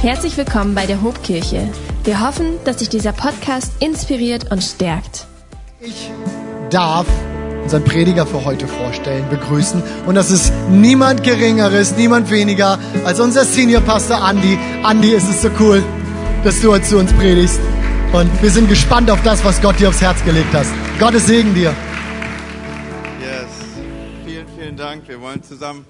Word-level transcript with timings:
Herzlich 0.00 0.36
willkommen 0.36 0.76
bei 0.76 0.86
der 0.86 1.02
Hobkirche. 1.02 1.68
Wir 2.04 2.24
hoffen, 2.24 2.52
dass 2.64 2.76
dich 2.76 2.88
dieser 2.88 3.10
Podcast 3.10 3.72
inspiriert 3.82 4.52
und 4.52 4.62
stärkt. 4.62 5.26
Ich 5.80 6.12
darf 6.70 7.04
unseren 7.64 7.82
Prediger 7.82 8.24
für 8.24 8.44
heute 8.44 8.68
vorstellen, 8.68 9.28
begrüßen. 9.28 9.82
Und 10.06 10.14
das 10.14 10.30
ist 10.30 10.52
niemand 10.70 11.24
Geringeres, 11.24 11.96
niemand 11.96 12.30
weniger 12.30 12.78
als 13.04 13.18
unser 13.18 13.44
Senior 13.44 13.80
Pastor 13.80 14.18
Andy. 14.24 14.56
Andy, 14.88 15.14
es 15.14 15.28
ist 15.28 15.42
so 15.42 15.50
cool, 15.58 15.82
dass 16.44 16.60
du 16.60 16.70
heute 16.70 16.84
zu 16.84 16.98
uns 16.98 17.12
predigst. 17.14 17.58
Und 18.12 18.30
wir 18.40 18.52
sind 18.52 18.68
gespannt 18.68 19.10
auf 19.10 19.20
das, 19.24 19.44
was 19.44 19.60
Gott 19.60 19.80
dir 19.80 19.88
aufs 19.88 20.00
Herz 20.00 20.24
gelegt 20.24 20.54
hast. 20.54 20.70
Gottes 21.00 21.26
Segen 21.26 21.54
dir. 21.54 21.74
Yes. 23.20 23.48
Vielen, 24.24 24.46
vielen 24.56 24.76
Dank. 24.76 25.08
Wir 25.08 25.20
wollen 25.20 25.42
zusammen 25.42 25.84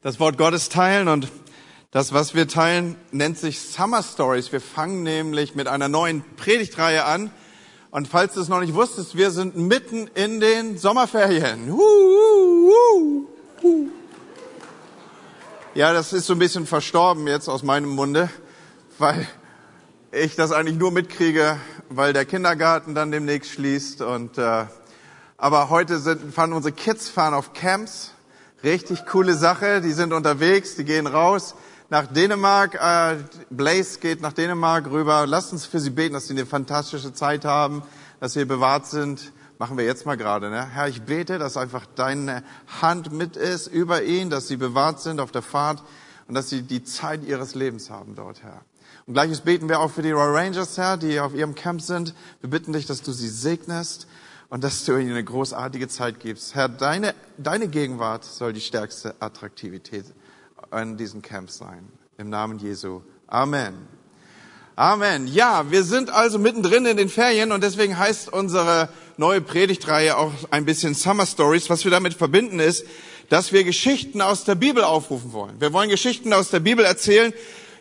das 0.00 0.18
Wort 0.18 0.38
Gottes 0.38 0.70
teilen 0.70 1.06
und 1.08 1.28
das, 1.92 2.14
was 2.14 2.34
wir 2.34 2.48
teilen, 2.48 2.96
nennt 3.10 3.36
sich 3.36 3.60
Summer 3.60 4.02
Stories. 4.02 4.50
Wir 4.50 4.62
fangen 4.62 5.02
nämlich 5.02 5.54
mit 5.54 5.68
einer 5.68 5.88
neuen 5.90 6.24
Predigtreihe 6.36 7.04
an. 7.04 7.30
Und 7.90 8.08
falls 8.08 8.32
du 8.32 8.40
es 8.40 8.48
noch 8.48 8.60
nicht 8.60 8.72
wusstest, 8.72 9.14
wir 9.14 9.30
sind 9.30 9.56
mitten 9.56 10.06
in 10.14 10.40
den 10.40 10.78
Sommerferien. 10.78 11.70
Ja, 15.74 15.92
das 15.92 16.14
ist 16.14 16.26
so 16.26 16.32
ein 16.32 16.38
bisschen 16.38 16.66
verstorben 16.66 17.26
jetzt 17.26 17.48
aus 17.48 17.62
meinem 17.62 17.90
Munde, 17.90 18.30
weil 18.98 19.28
ich 20.12 20.34
das 20.34 20.50
eigentlich 20.50 20.78
nur 20.78 20.92
mitkriege, 20.92 21.58
weil 21.90 22.14
der 22.14 22.24
Kindergarten 22.24 22.94
dann 22.94 23.10
demnächst 23.10 23.50
schließt. 23.50 24.00
Und 24.00 24.38
äh, 24.38 24.64
aber 25.36 25.68
heute 25.68 25.98
sind, 25.98 26.32
fahren 26.32 26.54
unsere 26.54 26.72
Kids 26.72 27.10
fahren 27.10 27.34
auf 27.34 27.52
Camps. 27.52 28.12
Richtig 28.64 29.04
coole 29.04 29.34
Sache. 29.34 29.82
Die 29.82 29.92
sind 29.92 30.14
unterwegs, 30.14 30.74
die 30.76 30.84
gehen 30.84 31.06
raus 31.06 31.54
nach 31.92 32.06
Dänemark. 32.06 32.74
Äh, 32.76 33.18
Blaze 33.50 34.00
geht 34.00 34.22
nach 34.22 34.32
Dänemark 34.32 34.90
rüber. 34.90 35.26
Lasst 35.26 35.52
uns 35.52 35.66
für 35.66 35.78
sie 35.78 35.90
beten, 35.90 36.14
dass 36.14 36.26
sie 36.26 36.32
eine 36.32 36.46
fantastische 36.46 37.12
Zeit 37.12 37.44
haben, 37.44 37.82
dass 38.18 38.32
sie 38.32 38.46
bewahrt 38.46 38.86
sind. 38.86 39.30
Machen 39.58 39.76
wir 39.76 39.84
jetzt 39.84 40.06
mal 40.06 40.16
gerade. 40.16 40.48
Ne? 40.48 40.66
Herr, 40.72 40.88
ich 40.88 41.02
bete, 41.02 41.38
dass 41.38 41.58
einfach 41.58 41.84
deine 41.94 42.44
Hand 42.80 43.12
mit 43.12 43.36
ist 43.36 43.66
über 43.66 44.04
ihn, 44.04 44.30
dass 44.30 44.48
sie 44.48 44.56
bewahrt 44.56 45.00
sind 45.00 45.20
auf 45.20 45.32
der 45.32 45.42
Fahrt 45.42 45.82
und 46.28 46.34
dass 46.34 46.48
sie 46.48 46.62
die 46.62 46.82
Zeit 46.82 47.24
ihres 47.24 47.54
Lebens 47.54 47.90
haben 47.90 48.14
dort, 48.14 48.42
Herr. 48.42 48.62
Und 49.06 49.12
gleiches 49.12 49.42
beten 49.42 49.68
wir 49.68 49.78
auch 49.80 49.90
für 49.90 50.00
die 50.00 50.12
Royal 50.12 50.34
Rangers, 50.34 50.78
Herr, 50.78 50.96
die 50.96 51.20
auf 51.20 51.34
ihrem 51.34 51.54
Camp 51.54 51.82
sind. 51.82 52.14
Wir 52.40 52.48
bitten 52.48 52.72
dich, 52.72 52.86
dass 52.86 53.02
du 53.02 53.12
sie 53.12 53.28
segnest 53.28 54.06
und 54.48 54.64
dass 54.64 54.86
du 54.86 54.96
ihnen 54.96 55.10
eine 55.10 55.24
großartige 55.24 55.88
Zeit 55.88 56.20
gibst. 56.20 56.54
Herr, 56.54 56.70
deine, 56.70 57.14
deine 57.36 57.68
Gegenwart 57.68 58.24
soll 58.24 58.54
die 58.54 58.62
stärkste 58.62 59.14
Attraktivität 59.20 60.06
an 60.70 60.96
diesen 60.96 61.22
Camps 61.22 61.58
sein. 61.58 61.88
Im 62.18 62.30
Namen 62.30 62.58
Jesu. 62.58 63.02
Amen. 63.26 63.74
Amen. 64.76 65.26
Ja, 65.26 65.70
wir 65.70 65.82
sind 65.82 66.10
also 66.10 66.38
mittendrin 66.38 66.86
in 66.86 66.96
den 66.96 67.08
Ferien 67.08 67.52
und 67.52 67.62
deswegen 67.62 67.98
heißt 67.98 68.32
unsere 68.32 68.88
neue 69.16 69.40
Predigtreihe 69.40 70.16
auch 70.16 70.32
ein 70.50 70.64
bisschen 70.64 70.94
Summer 70.94 71.26
Stories. 71.26 71.68
Was 71.68 71.84
wir 71.84 71.90
damit 71.90 72.14
verbinden 72.14 72.58
ist, 72.58 72.86
dass 73.28 73.52
wir 73.52 73.64
Geschichten 73.64 74.20
aus 74.20 74.44
der 74.44 74.54
Bibel 74.54 74.82
aufrufen 74.84 75.32
wollen. 75.32 75.60
Wir 75.60 75.72
wollen 75.72 75.90
Geschichten 75.90 76.32
aus 76.32 76.50
der 76.50 76.60
Bibel 76.60 76.84
erzählen, 76.84 77.32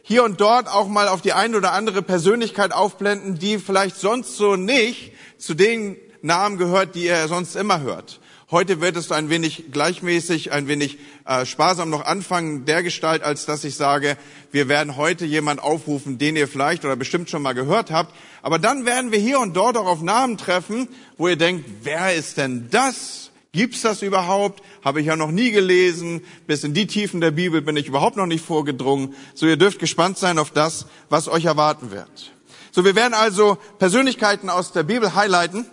hier 0.03 0.23
und 0.23 0.41
dort 0.41 0.67
auch 0.67 0.87
mal 0.87 1.07
auf 1.07 1.21
die 1.21 1.33
eine 1.33 1.57
oder 1.57 1.73
andere 1.73 2.01
Persönlichkeit 2.01 2.73
aufblenden, 2.73 3.37
die 3.37 3.59
vielleicht 3.59 3.97
sonst 3.97 4.35
so 4.35 4.55
nicht 4.55 5.13
zu 5.37 5.53
den 5.53 5.97
Namen 6.21 6.57
gehört, 6.57 6.95
die 6.95 7.05
ihr 7.05 7.27
sonst 7.27 7.55
immer 7.55 7.81
hört. 7.81 8.19
Heute 8.51 8.81
wird 8.81 8.97
es 8.97 9.13
ein 9.13 9.29
wenig 9.29 9.71
gleichmäßig, 9.71 10.51
ein 10.51 10.67
wenig 10.67 10.97
äh, 11.25 11.45
sparsam 11.45 11.89
noch 11.89 12.03
anfangen, 12.03 12.65
der 12.65 12.83
Gestalt, 12.83 13.23
als 13.23 13.45
dass 13.45 13.63
ich 13.63 13.75
sage, 13.75 14.17
wir 14.51 14.67
werden 14.67 14.97
heute 14.97 15.23
jemand 15.23 15.63
aufrufen, 15.63 16.17
den 16.17 16.35
ihr 16.35 16.49
vielleicht 16.49 16.83
oder 16.83 16.97
bestimmt 16.97 17.29
schon 17.29 17.43
mal 17.43 17.53
gehört 17.53 17.91
habt. 17.91 18.13
Aber 18.41 18.59
dann 18.59 18.85
werden 18.85 19.13
wir 19.13 19.19
hier 19.19 19.39
und 19.39 19.55
dort 19.55 19.77
auch 19.77 19.85
auf 19.85 20.01
Namen 20.01 20.37
treffen, 20.37 20.89
wo 21.17 21.29
ihr 21.29 21.37
denkt, 21.37 21.63
wer 21.83 22.13
ist 22.13 22.35
denn 22.35 22.67
das? 22.71 23.31
Gibt's 23.53 23.83
das 23.83 24.01
überhaupt? 24.01 24.61
Habe 24.83 24.99
ich 24.99 25.07
ja 25.07 25.15
noch 25.15 25.31
nie 25.31 25.51
gelesen. 25.51 26.19
Bis 26.45 26.65
in 26.65 26.73
die 26.73 26.87
Tiefen 26.87 27.21
der 27.21 27.31
Bibel 27.31 27.61
bin 27.61 27.77
ich 27.77 27.87
überhaupt 27.87 28.17
noch 28.17 28.25
nicht 28.25 28.43
vorgedrungen. 28.43 29.15
So, 29.33 29.45
ihr 29.45 29.55
dürft 29.55 29.79
gespannt 29.79 30.17
sein 30.17 30.37
auf 30.37 30.51
das, 30.51 30.87
was 31.07 31.29
euch 31.29 31.45
erwarten 31.45 31.91
wird. 31.91 32.33
So, 32.71 32.83
wir 32.83 32.95
werden 32.95 33.13
also 33.13 33.57
Persönlichkeiten 33.79 34.49
aus 34.49 34.73
der 34.73 34.83
Bibel 34.83 35.15
highlighten. 35.15 35.65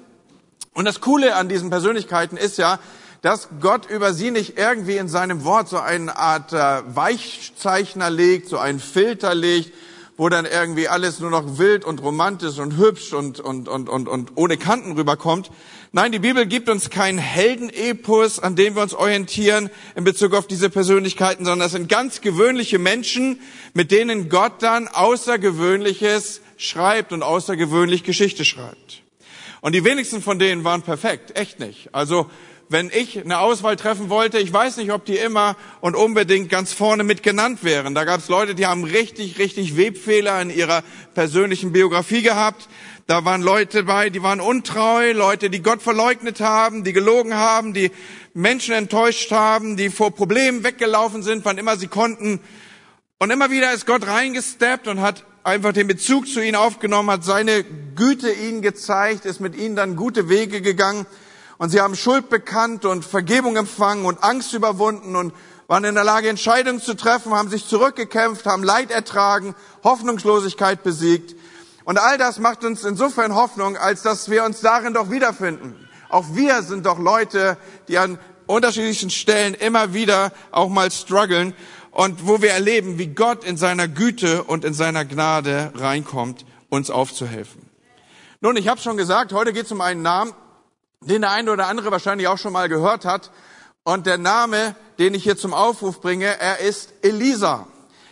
Und 0.74 0.84
das 0.84 1.00
Coole 1.00 1.34
an 1.34 1.48
diesen 1.48 1.70
Persönlichkeiten 1.70 2.36
ist 2.36 2.58
ja, 2.58 2.78
dass 3.22 3.48
Gott 3.60 3.90
über 3.90 4.12
sie 4.12 4.30
nicht 4.30 4.58
irgendwie 4.58 4.96
in 4.96 5.08
seinem 5.08 5.44
Wort 5.44 5.68
so 5.68 5.78
eine 5.78 6.16
Art 6.16 6.52
äh, 6.52 6.82
Weichzeichner 6.94 8.10
legt, 8.10 8.48
so 8.48 8.58
einen 8.58 8.78
Filter 8.78 9.34
legt, 9.34 9.72
wo 10.16 10.28
dann 10.28 10.46
irgendwie 10.46 10.88
alles 10.88 11.20
nur 11.20 11.30
noch 11.30 11.58
wild 11.58 11.84
und 11.84 12.02
romantisch 12.02 12.58
und 12.58 12.76
hübsch 12.76 13.12
und, 13.12 13.40
und, 13.40 13.68
und, 13.68 13.88
und, 13.88 14.08
und 14.08 14.32
ohne 14.34 14.56
Kanten 14.56 14.92
rüberkommt. 14.92 15.50
Nein, 15.92 16.12
die 16.12 16.18
Bibel 16.18 16.44
gibt 16.44 16.68
uns 16.68 16.90
keinen 16.90 17.18
Heldenepos, 17.18 18.40
an 18.40 18.56
dem 18.56 18.74
wir 18.74 18.82
uns 18.82 18.94
orientieren 18.94 19.70
in 19.94 20.04
Bezug 20.04 20.34
auf 20.34 20.46
diese 20.46 20.70
Persönlichkeiten, 20.70 21.44
sondern 21.44 21.60
das 21.60 21.72
sind 21.72 21.88
ganz 21.88 22.20
gewöhnliche 22.20 22.78
Menschen, 22.78 23.40
mit 23.74 23.90
denen 23.90 24.28
Gott 24.28 24.54
dann 24.60 24.88
Außergewöhnliches 24.88 26.40
schreibt 26.56 27.12
und 27.12 27.22
außergewöhnlich 27.22 28.02
Geschichte 28.02 28.44
schreibt. 28.44 29.02
Und 29.60 29.74
die 29.74 29.84
wenigsten 29.84 30.22
von 30.22 30.38
denen 30.38 30.64
waren 30.64 30.82
perfekt, 30.82 31.36
echt 31.38 31.58
nicht. 31.60 31.88
Also 31.92 32.30
wenn 32.70 32.90
ich 32.90 33.18
eine 33.18 33.38
Auswahl 33.38 33.76
treffen 33.76 34.10
wollte, 34.10 34.38
ich 34.38 34.52
weiß 34.52 34.76
nicht, 34.76 34.92
ob 34.92 35.04
die 35.06 35.16
immer 35.16 35.56
und 35.80 35.96
unbedingt 35.96 36.50
ganz 36.50 36.72
vorne 36.72 37.02
mit 37.02 37.22
genannt 37.22 37.64
wären. 37.64 37.94
Da 37.94 38.04
gab 38.04 38.20
es 38.20 38.28
Leute, 38.28 38.54
die 38.54 38.66
haben 38.66 38.84
richtig, 38.84 39.38
richtig 39.38 39.76
Webfehler 39.76 40.40
in 40.42 40.50
ihrer 40.50 40.82
persönlichen 41.14 41.72
Biografie 41.72 42.22
gehabt. 42.22 42.68
Da 43.06 43.24
waren 43.24 43.40
Leute 43.40 43.84
bei, 43.84 44.10
die 44.10 44.22
waren 44.22 44.40
untreu, 44.40 45.12
Leute, 45.12 45.48
die 45.48 45.62
Gott 45.62 45.80
verleugnet 45.80 46.40
haben, 46.40 46.84
die 46.84 46.92
gelogen 46.92 47.34
haben, 47.34 47.72
die 47.72 47.90
Menschen 48.34 48.74
enttäuscht 48.74 49.32
haben, 49.32 49.78
die 49.78 49.88
vor 49.88 50.14
Problemen 50.14 50.62
weggelaufen 50.62 51.22
sind, 51.22 51.46
wann 51.46 51.56
immer 51.56 51.78
sie 51.78 51.88
konnten. 51.88 52.40
Und 53.18 53.30
immer 53.30 53.50
wieder 53.50 53.72
ist 53.72 53.86
Gott 53.86 54.06
reingesteppt 54.06 54.88
und 54.88 55.00
hat 55.00 55.24
einfach 55.48 55.72
den 55.72 55.88
Bezug 55.88 56.28
zu 56.28 56.40
ihnen 56.40 56.56
aufgenommen, 56.56 57.10
hat 57.10 57.24
seine 57.24 57.64
Güte 57.94 58.30
ihnen 58.30 58.62
gezeigt, 58.62 59.24
ist 59.24 59.40
mit 59.40 59.56
ihnen 59.56 59.76
dann 59.76 59.96
gute 59.96 60.28
Wege 60.28 60.60
gegangen 60.60 61.06
und 61.56 61.70
sie 61.70 61.80
haben 61.80 61.96
Schuld 61.96 62.28
bekannt 62.28 62.84
und 62.84 63.04
Vergebung 63.04 63.56
empfangen 63.56 64.04
und 64.04 64.22
Angst 64.22 64.52
überwunden 64.52 65.16
und 65.16 65.32
waren 65.66 65.84
in 65.84 65.94
der 65.94 66.04
Lage, 66.04 66.28
Entscheidungen 66.28 66.80
zu 66.80 66.94
treffen, 66.94 67.32
haben 67.32 67.48
sich 67.48 67.66
zurückgekämpft, 67.66 68.46
haben 68.46 68.62
Leid 68.62 68.90
ertragen, 68.90 69.54
Hoffnungslosigkeit 69.84 70.82
besiegt. 70.82 71.34
Und 71.84 71.98
all 71.98 72.18
das 72.18 72.38
macht 72.38 72.64
uns 72.64 72.84
insofern 72.84 73.34
Hoffnung, 73.34 73.76
als 73.76 74.02
dass 74.02 74.30
wir 74.30 74.44
uns 74.44 74.60
darin 74.60 74.94
doch 74.94 75.10
wiederfinden. 75.10 75.88
Auch 76.10 76.26
wir 76.32 76.62
sind 76.62 76.86
doch 76.86 76.98
Leute, 76.98 77.56
die 77.88 77.98
an 77.98 78.18
unterschiedlichen 78.46 79.10
Stellen 79.10 79.54
immer 79.54 79.92
wieder 79.92 80.32
auch 80.50 80.68
mal 80.68 80.90
strugglen 80.90 81.54
und 81.98 82.28
wo 82.28 82.40
wir 82.40 82.50
erleben, 82.52 82.96
wie 82.96 83.08
Gott 83.08 83.42
in 83.42 83.56
seiner 83.56 83.88
Güte 83.88 84.44
und 84.44 84.64
in 84.64 84.72
seiner 84.72 85.04
Gnade 85.04 85.72
reinkommt, 85.74 86.46
uns 86.68 86.90
aufzuhelfen. 86.90 87.68
Nun, 88.40 88.56
ich 88.56 88.68
habe 88.68 88.80
schon 88.80 88.96
gesagt, 88.96 89.32
heute 89.32 89.52
geht 89.52 89.64
es 89.64 89.72
um 89.72 89.80
einen 89.80 90.02
Namen, 90.02 90.32
den 91.00 91.22
der 91.22 91.32
eine 91.32 91.50
oder 91.50 91.66
andere 91.66 91.90
wahrscheinlich 91.90 92.28
auch 92.28 92.38
schon 92.38 92.52
mal 92.52 92.68
gehört 92.68 93.04
hat. 93.04 93.32
Und 93.82 94.06
der 94.06 94.16
Name, 94.16 94.76
den 95.00 95.12
ich 95.12 95.24
hier 95.24 95.36
zum 95.36 95.52
Aufruf 95.52 96.00
bringe, 96.00 96.26
er 96.38 96.60
ist 96.60 96.94
Elisa. 97.02 97.66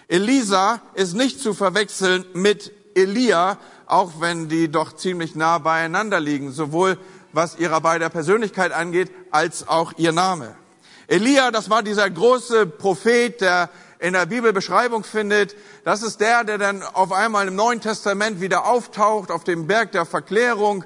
Elisa 0.09 0.81
ist 0.95 1.15
nicht 1.15 1.39
zu 1.39 1.55
verwechseln 1.55 2.25
mit 2.35 2.73
Elia, 2.97 3.57
auch 3.87 4.15
wenn 4.19 4.49
die 4.49 4.69
doch 4.69 4.97
ziemlich 4.97 5.37
nah 5.37 5.59
beieinander 5.59 6.19
liegen, 6.19 6.51
sowohl 6.51 6.99
was 7.33 7.57
ihrer 7.61 7.81
beider 7.81 8.09
Persönlichkeit 8.09 8.73
angeht, 8.73 9.13
als 9.31 9.69
auch 9.69 9.93
ihr 9.97 10.11
Name. 10.11 10.57
Elia, 11.09 11.53
das 11.53 11.71
war 11.71 11.85
dieser 11.85 12.11
große 12.11 12.67
Prophet, 12.67 13.41
der 13.41 13.71
in 14.01 14.15
der 14.15 14.27
Bibel 14.27 14.53
Beschreibung 14.53 15.05
findet. 15.05 15.55
Das 15.85 16.03
ist 16.03 16.21
der, 16.21 16.43
der 16.43 16.59
dann 16.59 16.83
auf 16.83 17.13
einmal 17.13 17.47
im 17.47 17.55
Neuen 17.55 17.81
Testament 17.81 18.41
wieder 18.41 18.67
auftaucht 18.67 19.31
auf 19.31 19.45
dem 19.45 19.69
Berg 19.69 19.93
der 19.93 20.05
Verklärung. 20.05 20.85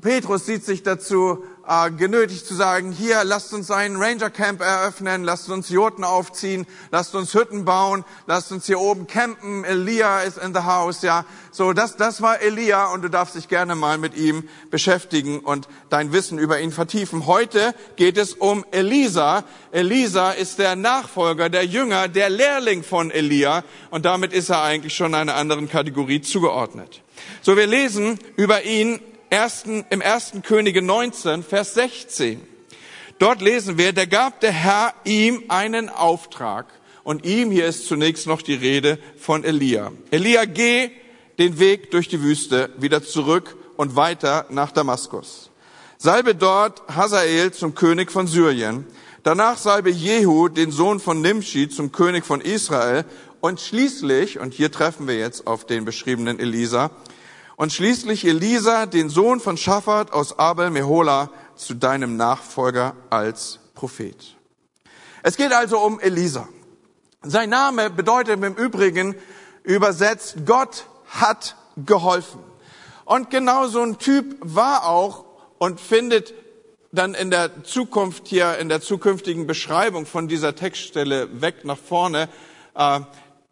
Petrus 0.00 0.46
sieht 0.46 0.64
sich 0.64 0.84
dazu 0.84 1.44
äh, 1.66 1.90
genötigt 1.90 2.46
zu 2.46 2.54
sagen, 2.54 2.92
hier, 2.92 3.24
lasst 3.24 3.52
uns 3.52 3.70
einen 3.70 3.96
Ranger 3.96 4.30
Camp 4.30 4.60
eröffnen, 4.60 5.24
lasst 5.24 5.48
uns 5.48 5.68
Jurten 5.68 6.04
aufziehen, 6.04 6.66
lasst 6.90 7.14
uns 7.14 7.34
Hütten 7.34 7.64
bauen, 7.64 8.04
lasst 8.26 8.52
uns 8.52 8.66
hier 8.66 8.80
oben 8.80 9.06
campen, 9.06 9.64
Elia 9.64 10.20
ist 10.22 10.38
in 10.38 10.54
the 10.54 10.60
house, 10.60 11.02
ja. 11.02 11.24
So, 11.50 11.72
das, 11.72 11.96
das 11.96 12.22
war 12.22 12.40
Elia 12.40 12.86
und 12.86 13.02
du 13.02 13.08
darfst 13.08 13.34
dich 13.34 13.48
gerne 13.48 13.74
mal 13.74 13.98
mit 13.98 14.16
ihm 14.16 14.48
beschäftigen 14.70 15.40
und 15.40 15.68
dein 15.90 16.12
Wissen 16.12 16.38
über 16.38 16.60
ihn 16.60 16.72
vertiefen. 16.72 17.26
Heute 17.26 17.74
geht 17.96 18.16
es 18.16 18.32
um 18.32 18.64
Elisa. 18.70 19.44
Elisa 19.70 20.32
ist 20.32 20.58
der 20.58 20.76
Nachfolger, 20.76 21.48
der 21.48 21.66
Jünger, 21.66 22.08
der 22.08 22.30
Lehrling 22.30 22.82
von 22.82 23.10
Elia 23.10 23.64
und 23.90 24.04
damit 24.04 24.32
ist 24.32 24.48
er 24.48 24.62
eigentlich 24.62 24.94
schon 24.94 25.14
einer 25.14 25.34
anderen 25.36 25.68
Kategorie 25.68 26.22
zugeordnet. 26.22 27.02
So, 27.42 27.56
wir 27.56 27.66
lesen 27.66 28.18
über 28.36 28.64
ihn 28.64 29.00
ersten, 29.32 29.86
im 29.88 30.02
ersten 30.02 30.42
Könige 30.42 30.82
19, 30.82 31.42
Vers 31.42 31.72
16. 31.72 32.40
Dort 33.18 33.40
lesen 33.40 33.78
wir, 33.78 33.94
da 33.94 34.04
gab 34.04 34.40
der 34.40 34.52
Herr 34.52 34.92
ihm 35.04 35.44
einen 35.48 35.88
Auftrag 35.88 36.66
und 37.02 37.24
ihm 37.24 37.50
hier 37.50 37.66
ist 37.66 37.86
zunächst 37.86 38.26
noch 38.26 38.42
die 38.42 38.54
Rede 38.54 38.98
von 39.16 39.42
Elia. 39.42 39.90
Elia, 40.10 40.44
geh 40.44 40.90
den 41.38 41.58
Weg 41.58 41.90
durch 41.92 42.08
die 42.08 42.20
Wüste 42.20 42.70
wieder 42.76 43.02
zurück 43.02 43.56
und 43.76 43.96
weiter 43.96 44.44
nach 44.50 44.70
Damaskus. 44.70 45.50
Salbe 45.96 46.34
dort 46.34 46.82
Hazael 46.94 47.52
zum 47.52 47.74
König 47.74 48.12
von 48.12 48.26
Syrien. 48.26 48.86
Danach 49.22 49.56
salbe 49.56 49.90
Jehu, 49.90 50.48
den 50.48 50.72
Sohn 50.72 51.00
von 51.00 51.22
Nimshi, 51.22 51.70
zum 51.70 51.90
König 51.90 52.26
von 52.26 52.42
Israel. 52.42 53.06
Und 53.40 53.60
schließlich, 53.60 54.40
und 54.40 54.52
hier 54.52 54.70
treffen 54.70 55.08
wir 55.08 55.16
jetzt 55.16 55.46
auf 55.46 55.64
den 55.64 55.86
beschriebenen 55.86 56.38
Elisa, 56.38 56.90
und 57.62 57.72
schließlich 57.72 58.24
Elisa, 58.24 58.86
den 58.86 59.08
Sohn 59.08 59.38
von 59.38 59.56
Schafat 59.56 60.12
aus 60.12 60.36
Abel 60.36 60.70
Mehola, 60.70 61.30
zu 61.54 61.74
deinem 61.74 62.16
Nachfolger 62.16 62.96
als 63.08 63.60
Prophet. 63.76 64.36
Es 65.22 65.36
geht 65.36 65.52
also 65.52 65.78
um 65.78 66.00
Elisa. 66.00 66.48
Sein 67.22 67.50
Name 67.50 67.88
bedeutet 67.88 68.42
im 68.42 68.56
Übrigen 68.56 69.14
übersetzt, 69.62 70.38
Gott 70.44 70.86
hat 71.06 71.54
geholfen. 71.76 72.40
Und 73.04 73.30
genau 73.30 73.68
so 73.68 73.80
ein 73.80 73.96
Typ 73.98 74.38
war 74.40 74.88
auch 74.88 75.24
und 75.58 75.80
findet 75.80 76.34
dann 76.90 77.14
in 77.14 77.30
der 77.30 77.62
Zukunft 77.62 78.26
hier, 78.26 78.58
in 78.58 78.70
der 78.70 78.80
zukünftigen 78.80 79.46
Beschreibung 79.46 80.06
von 80.06 80.26
dieser 80.26 80.56
Textstelle 80.56 81.40
weg 81.40 81.64
nach 81.64 81.78
vorne, 81.78 82.28
äh, 82.74 83.00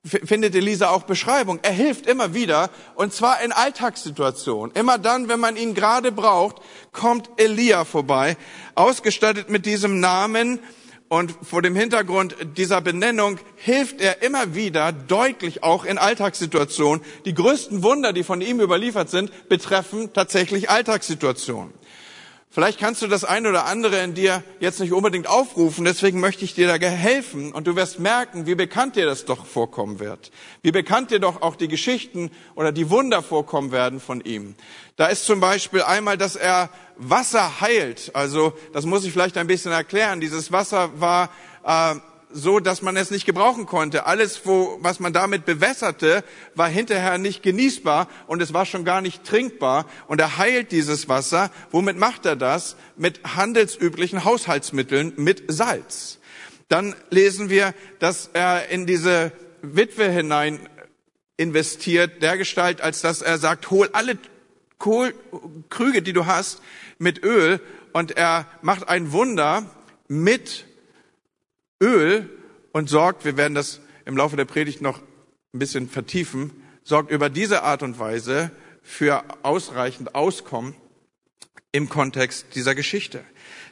findet 0.05 0.55
Elisa 0.55 0.88
auch 0.91 1.02
Beschreibung. 1.02 1.58
Er 1.62 1.73
hilft 1.73 2.06
immer 2.06 2.32
wieder 2.32 2.70
und 2.94 3.12
zwar 3.12 3.43
in 3.43 3.52
Alltagssituationen. 3.52 4.75
Immer 4.75 4.99
dann, 4.99 5.29
wenn 5.29 5.41
man 5.41 5.56
ihn 5.56 5.75
gerade 5.75 6.11
braucht, 6.11 6.56
kommt 6.93 7.29
Elia 7.37 7.85
vorbei, 7.85 8.37
ausgestattet 8.75 9.50
mit 9.50 9.67
diesem 9.67 10.00
Namen 10.00 10.61
und 11.08 11.35
vor 11.43 11.61
dem 11.61 11.75
Hintergrund 11.75 12.37
dieser 12.56 12.81
Benennung 12.81 13.38
hilft 13.56 14.00
er 14.00 14.23
immer 14.23 14.55
wieder 14.55 14.93
deutlich 14.93 15.64
auch 15.64 15.85
in 15.85 15.99
Alltagssituationen. 15.99 17.05
Die 17.25 17.35
größten 17.35 17.82
Wunder, 17.82 18.12
die 18.12 18.23
von 18.23 18.41
ihm 18.41 18.61
überliefert 18.61 19.11
sind, 19.11 19.49
betreffen 19.49 20.12
tatsächlich 20.14 20.70
Alltagssituationen. 20.70 21.75
Vielleicht 22.52 22.81
kannst 22.81 23.00
du 23.00 23.06
das 23.06 23.23
eine 23.23 23.49
oder 23.49 23.67
andere 23.67 24.02
in 24.02 24.14
dir 24.14 24.43
jetzt 24.58 24.81
nicht 24.81 24.93
unbedingt 24.93 25.29
aufrufen, 25.29 25.85
deswegen 25.85 26.19
möchte 26.19 26.44
ich 26.44 26.52
dir 26.52 26.67
da 26.67 26.85
helfen 26.85 27.52
und 27.52 27.69
du 27.69 27.76
wirst 27.76 28.00
merken, 28.00 28.44
wie 28.44 28.56
bekannt 28.56 28.97
dir 28.97 29.06
das 29.06 29.25
doch 29.25 29.47
vorkommen 29.47 30.00
wird. 30.00 30.32
Wie 30.61 30.73
bekannt 30.73 31.12
dir 31.12 31.20
doch 31.20 31.43
auch 31.43 31.55
die 31.55 31.69
Geschichten 31.69 32.32
oder 32.56 32.73
die 32.73 32.91
Wunder 32.91 33.23
vorkommen 33.23 33.70
werden 33.70 34.00
von 34.00 34.20
ihm. 34.20 34.56
Da 34.97 35.06
ist 35.06 35.26
zum 35.26 35.38
Beispiel 35.38 35.82
einmal, 35.82 36.19
dass 36.19 36.35
er 36.35 36.70
Wasser 36.97 37.61
heilt. 37.61 38.11
Also 38.14 38.52
das 38.73 38.85
muss 38.85 39.05
ich 39.05 39.12
vielleicht 39.12 39.38
ein 39.38 39.47
bisschen 39.47 39.70
erklären. 39.70 40.20
Dieses 40.20 40.50
Wasser 40.50 40.91
war 41.00 41.31
äh, 41.64 41.94
so, 42.32 42.61
dass 42.61 42.82
man 42.82 42.97
es 42.97 43.11
nicht 43.11 43.27
gebrauchen 43.27 43.67
konnte. 43.67 44.06
Alles, 44.06 44.41
wo, 44.44 44.79
was 44.81 45.00
man 45.00 45.12
damit 45.12 45.44
bewässerte, 45.44 46.25
war 46.55 46.69
hinterher 46.69 47.19
nicht 47.19 47.43
genießbar 47.43 48.09
und 48.27 48.41
es 48.41 48.53
war 48.53 48.67
schon 48.67 48.85
gar 48.85 49.00
nicht 49.00 49.25
trinkbar. 49.25 49.87
Und 50.06 50.21
er 50.21 50.38
heilt 50.38 50.73
dieses 50.73 51.09
Wasser. 51.09 51.50
Womit 51.71 51.97
macht 51.97 52.27
er 52.27 52.37
das? 52.37 52.77
Mit 52.97 53.21
handelsüblichen 53.25 54.25
Haushaltsmitteln, 54.25 55.12
mit 55.17 55.44
Salz. 55.49 56.19
Dann 56.69 56.94
lesen 57.11 57.50
wir, 57.50 57.75
dass 57.99 58.31
er 58.33 58.69
in 58.69 58.87
diese 58.87 59.33
Witwe 59.62 60.09
hinein 60.11 60.69
investiert, 61.37 62.23
dergestalt, 62.23 62.81
als 62.81 63.00
dass 63.00 63.23
er 63.23 63.38
sagt, 63.38 63.71
hol 63.71 63.88
alle 63.93 64.19
Kohl, 64.79 65.15
Krüge, 65.69 66.03
die 66.03 66.12
du 66.12 66.26
hast, 66.26 66.62
mit 66.99 67.23
Öl 67.23 67.61
und 67.93 68.17
er 68.17 68.47
macht 68.62 68.88
ein 68.88 69.12
Wunder 69.12 69.65
mit 70.09 70.67
Öl 71.82 72.29
und 72.73 72.88
sorgt, 72.88 73.25
wir 73.25 73.37
werden 73.37 73.55
das 73.55 73.81
im 74.05 74.17
Laufe 74.17 74.37
der 74.37 74.44
Predigt 74.44 74.81
noch 74.82 75.00
ein 75.53 75.59
bisschen 75.59 75.88
vertiefen, 75.88 76.53
sorgt 76.85 77.11
über 77.11 77.31
diese 77.31 77.62
Art 77.62 77.82
und 77.82 77.99
Weise 77.99 78.50
für 78.82 79.25
ausreichend 79.43 80.15
Auskommen 80.15 80.75
im 81.73 81.88
Kontext 81.88 82.55
dieser 82.55 82.75
Geschichte. 82.75 83.25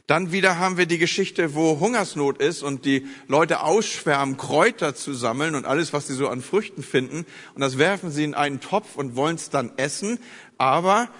Dann 0.07 0.33
wieder 0.33 0.59
haben 0.59 0.79
wir 0.79 0.87
die 0.87 0.99
Geschichte, 0.99 1.55
wo 1.55 1.81
Hungersnot 1.81 2.39
ist 2.41 2.63
und 2.63 2.87
die 2.87 3.07
Leute 3.27 3.61
ausschwärmen, 3.61 4.39
Kräuter 4.39 4.95
zu 4.95 5.13
sammeln 5.13 5.55
und 5.55 5.67
alles, 5.67 5.93
was 5.93 6.07
sie 6.07 6.15
so 6.15 6.29
an 6.29 6.41
Früchten 6.41 6.83
finden. 6.83 7.27
Und 7.55 7.61
das 7.61 7.77
werfen 7.77 8.11
sie 8.11 8.25
in 8.25 8.35
einen 8.35 8.61
Topf 8.61 8.97
und 8.97 9.17
wollen 9.17 9.37
es 9.37 9.51
dann 9.51 9.77
essen. 9.77 10.19
Aber 10.57 11.11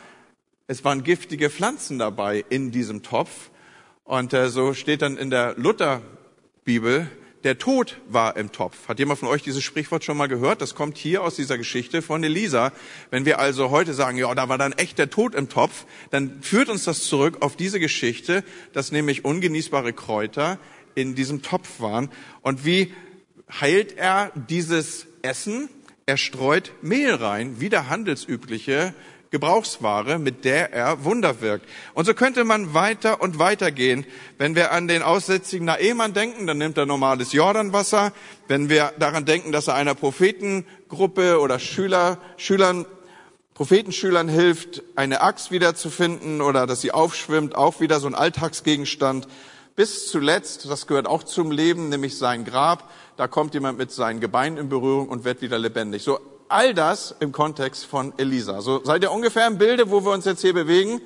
es 0.69 0.85
waren 0.85 1.03
giftige 1.03 1.51
Pflanzen 1.51 1.99
dabei 1.99 2.45
in 2.49 2.71
diesem 2.71 3.03
Topf. 3.03 3.51
Und 4.05 4.33
äh, 4.33 4.49
so 4.49 4.73
steht 4.73 5.03
dann 5.03 5.19
in 5.19 5.29
der 5.29 5.55
Luther 5.59 6.01
Bibel, 6.69 7.11
der 7.45 7.57
Tod 7.57 7.97
war 8.11 8.37
im 8.37 8.53
Topf. 8.53 8.89
Hat 8.89 8.99
jemand 8.99 9.19
von 9.19 9.29
euch 9.29 9.43
dieses 9.43 9.65
Sprichwort 9.65 10.05
schon 10.05 10.19
mal 10.19 10.27
gehört? 10.27 10.61
Das 10.61 10.75
kommt 10.75 10.99
hier 10.99 11.23
aus 11.23 11.35
dieser 11.35 11.57
Geschichte 11.57 12.03
von 12.03 12.23
Elisa. 12.23 12.73
Wenn 13.11 13.25
wir 13.25 13.39
also 13.39 13.71
heute 13.71 13.95
sagen, 13.95 14.19
ja, 14.19 14.35
da 14.35 14.51
war 14.51 14.59
dann 14.59 14.73
echt 14.73 14.99
der 14.99 15.09
Tod 15.09 15.35
im 15.35 15.49
Topf, 15.49 15.87
dann 16.11 16.43
führt 16.43 16.69
uns 16.69 16.85
das 16.85 17.05
zurück 17.05 17.39
auf 17.41 17.57
diese 17.57 17.81
Geschichte, 17.81 18.45
dass 18.75 18.93
nämlich 18.93 19.25
ungenießbare 19.25 19.95
Kräuter 19.95 20.59
in 20.95 21.15
diesem 21.15 21.41
Topf 21.41 21.81
waren. 21.81 22.11
Und 22.43 22.67
wie 22.67 22.93
heilt 23.51 23.97
er 23.97 24.31
dieses 24.35 25.07
Essen? 25.23 25.71
Er 26.05 26.19
streut 26.19 26.73
Mehl 26.83 27.15
rein, 27.15 27.61
wie 27.61 27.71
der 27.71 27.89
handelsübliche 27.89 28.93
Gebrauchsware, 29.31 30.19
mit 30.19 30.45
der 30.45 30.73
er 30.73 31.05
Wunder 31.05 31.41
wirkt. 31.41 31.69
Und 31.95 32.07
so 32.07 32.15
könnte 32.15 32.45
man 32.45 32.73
weiter 32.75 33.21
und 33.21 33.39
weiter 33.39 33.71
gehen. 33.71 34.07
Wenn 34.39 34.55
wir 34.55 34.73
an 34.73 34.89
den 34.89 35.03
aussätzigen 35.03 35.67
Naemann 35.67 36.15
denken, 36.15 36.47
dann 36.47 36.59
nimmt 36.59 36.79
er 36.79 36.87
normales 36.87 37.33
Jordanwasser. 37.33 38.13
Wenn 38.47 38.69
wir 38.69 38.93
daran 38.99 39.27
denken, 39.27 39.53
dass 39.53 39.69
er 39.69 39.75
einer 39.75 39.95
Prophetengruppe 39.95 41.41
oder 41.41 41.59
Schüler, 41.59 42.19
Schülern, 42.37 42.87
Prophetenschülern 43.55 44.29
hilft, 44.29 44.83
eine 44.97 45.21
Axt 45.21 45.51
wiederzufinden 45.51 46.41
oder 46.41 46.67
dass 46.67 46.81
sie 46.81 46.93
aufschwimmt, 46.93 47.55
auch 47.55 47.81
wieder 47.81 48.01
so 48.01 48.07
ein 48.07 48.15
Alltagsgegenstand. 48.15 49.29
Bis 49.77 50.11
zuletzt, 50.11 50.69
das 50.71 50.87
gehört 50.87 51.07
auch 51.07 51.23
zum 51.23 51.51
Leben, 51.51 51.89
nämlich 51.89 52.17
sein 52.17 52.45
Grab, 52.45 52.91
da 53.17 53.29
kommt 53.29 53.55
jemand 53.55 53.79
mit 53.79 53.93
seinen 53.93 54.21
Gebeinen 54.21 54.57
in 54.57 54.69
Berührung 54.69 55.09
und 55.09 55.25
wird 55.25 55.43
wieder 55.43 55.59
lebendig. 55.59 56.03
So 56.03 56.19
all 56.49 56.75
das 56.75 57.15
im 57.21 57.33
Kontext 57.33 57.85
von 57.85 58.13
Elisa. 58.17 58.61
So 58.61 58.83
seid 58.85 59.03
ihr 59.03 59.13
ungefähr 59.13 59.47
im 59.47 59.59
Bilde, 59.59 59.91
wo 59.91 60.05
wir 60.05 60.13
uns 60.13 60.25
jetzt 60.25 60.41
hier 60.41 60.55
bewegen? 60.55 61.01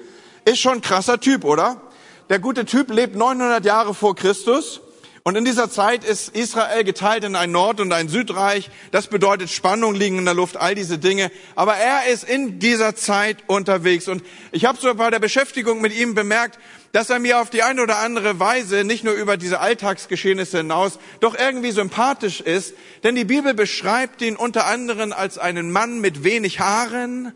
Ist 0.44 0.58
schon 0.58 0.74
ein 0.74 0.80
krasser 0.80 1.20
Typ, 1.20 1.44
oder? 1.44 1.80
Der 2.28 2.38
gute 2.38 2.64
Typ 2.64 2.90
lebt 2.90 3.16
900 3.16 3.64
Jahre 3.64 3.94
vor 3.94 4.14
Christus. 4.14 4.80
Und 5.24 5.36
in 5.36 5.44
dieser 5.44 5.70
Zeit 5.70 6.02
ist 6.02 6.30
Israel 6.30 6.82
geteilt 6.82 7.22
in 7.22 7.36
ein 7.36 7.52
Nord- 7.52 7.80
und 7.80 7.92
ein 7.92 8.08
Südreich. 8.08 8.70
Das 8.90 9.06
bedeutet 9.06 9.50
Spannung 9.50 9.94
liegen 9.94 10.18
in 10.18 10.24
der 10.24 10.34
Luft, 10.34 10.56
all 10.56 10.74
diese 10.74 10.98
Dinge. 10.98 11.30
Aber 11.54 11.76
er 11.76 12.06
ist 12.12 12.24
in 12.24 12.58
dieser 12.58 12.96
Zeit 12.96 13.36
unterwegs. 13.46 14.08
Und 14.08 14.24
ich 14.50 14.64
habe 14.64 14.78
so 14.80 14.92
bei 14.96 15.10
der 15.10 15.20
Beschäftigung 15.20 15.80
mit 15.80 15.94
ihm 15.94 16.16
bemerkt, 16.16 16.58
dass 16.90 17.08
er 17.08 17.20
mir 17.20 17.40
auf 17.40 17.50
die 17.50 17.62
eine 17.62 17.82
oder 17.82 17.98
andere 17.98 18.40
Weise 18.40 18.82
nicht 18.82 19.04
nur 19.04 19.14
über 19.14 19.36
diese 19.36 19.60
Alltagsgeschehnisse 19.60 20.58
hinaus 20.58 20.98
doch 21.20 21.38
irgendwie 21.38 21.70
sympathisch 21.70 22.40
ist, 22.40 22.74
denn 23.04 23.14
die 23.14 23.24
Bibel 23.24 23.54
beschreibt 23.54 24.22
ihn 24.22 24.34
unter 24.34 24.66
anderem 24.66 25.12
als 25.12 25.38
einen 25.38 25.70
Mann 25.70 26.00
mit 26.00 26.24
wenig 26.24 26.58
Haaren, 26.58 27.32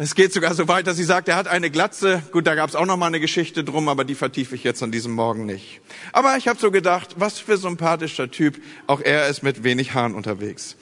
es 0.00 0.14
geht 0.14 0.32
sogar 0.32 0.54
so 0.54 0.68
weit, 0.68 0.86
dass 0.86 0.96
sie 0.96 1.02
sagt, 1.02 1.28
er 1.28 1.34
hat 1.34 1.48
eine 1.48 1.70
Glatze. 1.70 2.22
Gut, 2.30 2.46
da 2.46 2.54
gab 2.54 2.68
es 2.68 2.76
auch 2.76 2.86
noch 2.86 2.96
mal 2.96 3.06
eine 3.06 3.18
Geschichte 3.18 3.64
drum, 3.64 3.88
aber 3.88 4.04
die 4.04 4.14
vertiefe 4.14 4.54
ich 4.54 4.62
jetzt 4.62 4.80
an 4.80 4.92
diesem 4.92 5.12
Morgen 5.12 5.44
nicht. 5.44 5.80
Aber 6.12 6.36
ich 6.36 6.46
habe 6.46 6.56
so 6.60 6.70
gedacht, 6.70 7.16
was 7.16 7.40
für 7.40 7.56
sympathischer 7.56 8.30
Typ. 8.30 8.60
Auch 8.86 9.00
er 9.00 9.26
ist 9.26 9.42
mit 9.42 9.64
wenig 9.64 9.94
Haaren 9.94 10.14
unterwegs. 10.14 10.76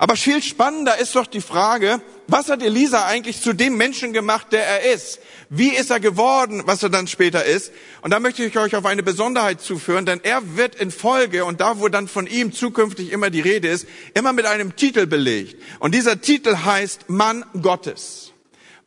Aber 0.00 0.16
viel 0.16 0.42
spannender 0.42 0.98
ist 0.98 1.14
doch 1.14 1.28
die 1.28 1.40
Frage, 1.40 2.02
was 2.26 2.48
hat 2.48 2.60
Elisa 2.60 3.06
eigentlich 3.06 3.40
zu 3.40 3.52
dem 3.52 3.76
Menschen 3.76 4.12
gemacht, 4.12 4.48
der 4.50 4.66
er 4.66 4.92
ist? 4.92 5.20
Wie 5.48 5.68
ist 5.68 5.90
er 5.90 6.00
geworden, 6.00 6.64
was 6.66 6.82
er 6.82 6.88
dann 6.90 7.06
später 7.06 7.44
ist? 7.44 7.70
Und 8.02 8.10
da 8.10 8.18
möchte 8.18 8.44
ich 8.44 8.58
euch 8.58 8.74
auf 8.74 8.84
eine 8.84 9.04
Besonderheit 9.04 9.60
zuführen, 9.60 10.06
denn 10.06 10.20
er 10.24 10.56
wird 10.56 10.74
in 10.74 10.90
Folge 10.90 11.44
und 11.44 11.60
da, 11.60 11.78
wo 11.78 11.88
dann 11.88 12.08
von 12.08 12.26
ihm 12.26 12.52
zukünftig 12.52 13.12
immer 13.12 13.30
die 13.30 13.42
Rede 13.42 13.68
ist, 13.68 13.86
immer 14.14 14.32
mit 14.32 14.44
einem 14.44 14.74
Titel 14.74 15.06
belegt. 15.06 15.62
Und 15.78 15.94
dieser 15.94 16.20
Titel 16.20 16.56
heißt 16.64 17.08
Mann 17.08 17.44
Gottes. 17.62 18.32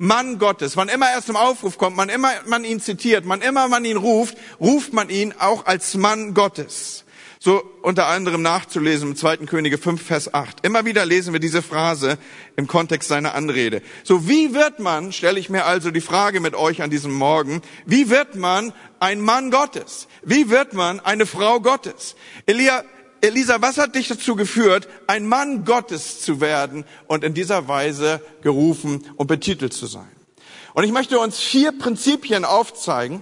Mann 0.01 0.39
Gottes. 0.39 0.77
Wann 0.77 0.87
immer 0.87 1.07
er 1.07 1.21
zum 1.21 1.35
Aufruf 1.35 1.77
kommt, 1.77 1.97
wann 1.97 2.07
immer 2.07 2.31
man 2.45 2.63
ihn 2.63 2.79
zitiert, 2.79 3.25
wann 3.27 3.41
immer 3.41 3.67
man 3.67 3.83
ihn 3.83 3.97
ruft, 3.97 4.37
ruft 4.61 4.93
man 4.93 5.09
ihn 5.09 5.33
auch 5.37 5.65
als 5.65 5.95
Mann 5.95 6.33
Gottes. 6.33 7.03
So 7.37 7.61
unter 7.81 8.07
anderem 8.07 8.41
nachzulesen 8.41 9.09
im 9.09 9.15
2. 9.17 9.37
Könige 9.45 9.77
5, 9.77 10.01
Vers 10.01 10.33
8. 10.33 10.65
Immer 10.65 10.85
wieder 10.85 11.05
lesen 11.05 11.33
wir 11.33 11.41
diese 11.41 11.61
Phrase 11.61 12.17
im 12.55 12.65
Kontext 12.67 13.09
seiner 13.09 13.35
Anrede. 13.35 13.81
So 14.05 14.25
wie 14.29 14.53
wird 14.53 14.79
man, 14.79 15.11
stelle 15.11 15.37
ich 15.37 15.49
mir 15.49 15.65
also 15.65 15.91
die 15.91 15.99
Frage 15.99 16.39
mit 16.39 16.55
euch 16.55 16.81
an 16.81 16.89
diesem 16.89 17.13
Morgen, 17.13 17.61
wie 17.85 18.09
wird 18.09 18.35
man 18.35 18.71
ein 19.01 19.19
Mann 19.19 19.51
Gottes? 19.51 20.07
Wie 20.21 20.49
wird 20.49 20.73
man 20.73 21.01
eine 21.01 21.25
Frau 21.25 21.59
Gottes? 21.59 22.15
Elia 22.45 22.85
Elisa, 23.21 23.61
was 23.61 23.77
hat 23.77 23.95
dich 23.95 24.07
dazu 24.07 24.35
geführt, 24.35 24.87
ein 25.07 25.27
Mann 25.27 25.65
Gottes 25.65 26.21
zu 26.21 26.41
werden 26.41 26.85
und 27.07 27.23
in 27.23 27.33
dieser 27.33 27.67
Weise 27.67 28.21
gerufen 28.41 29.05
und 29.15 29.27
betitelt 29.27 29.73
zu 29.73 29.87
sein? 29.87 30.09
Und 30.73 30.83
ich 30.83 30.91
möchte 30.91 31.19
uns 31.19 31.39
vier 31.39 31.71
Prinzipien 31.71 32.45
aufzeigen, 32.45 33.21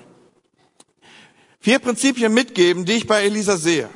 vier 1.59 1.79
Prinzipien 1.79 2.33
mitgeben, 2.33 2.85
die 2.85 2.93
ich 2.93 3.07
bei 3.07 3.23
Elisa 3.23 3.57
sehe. 3.57 3.89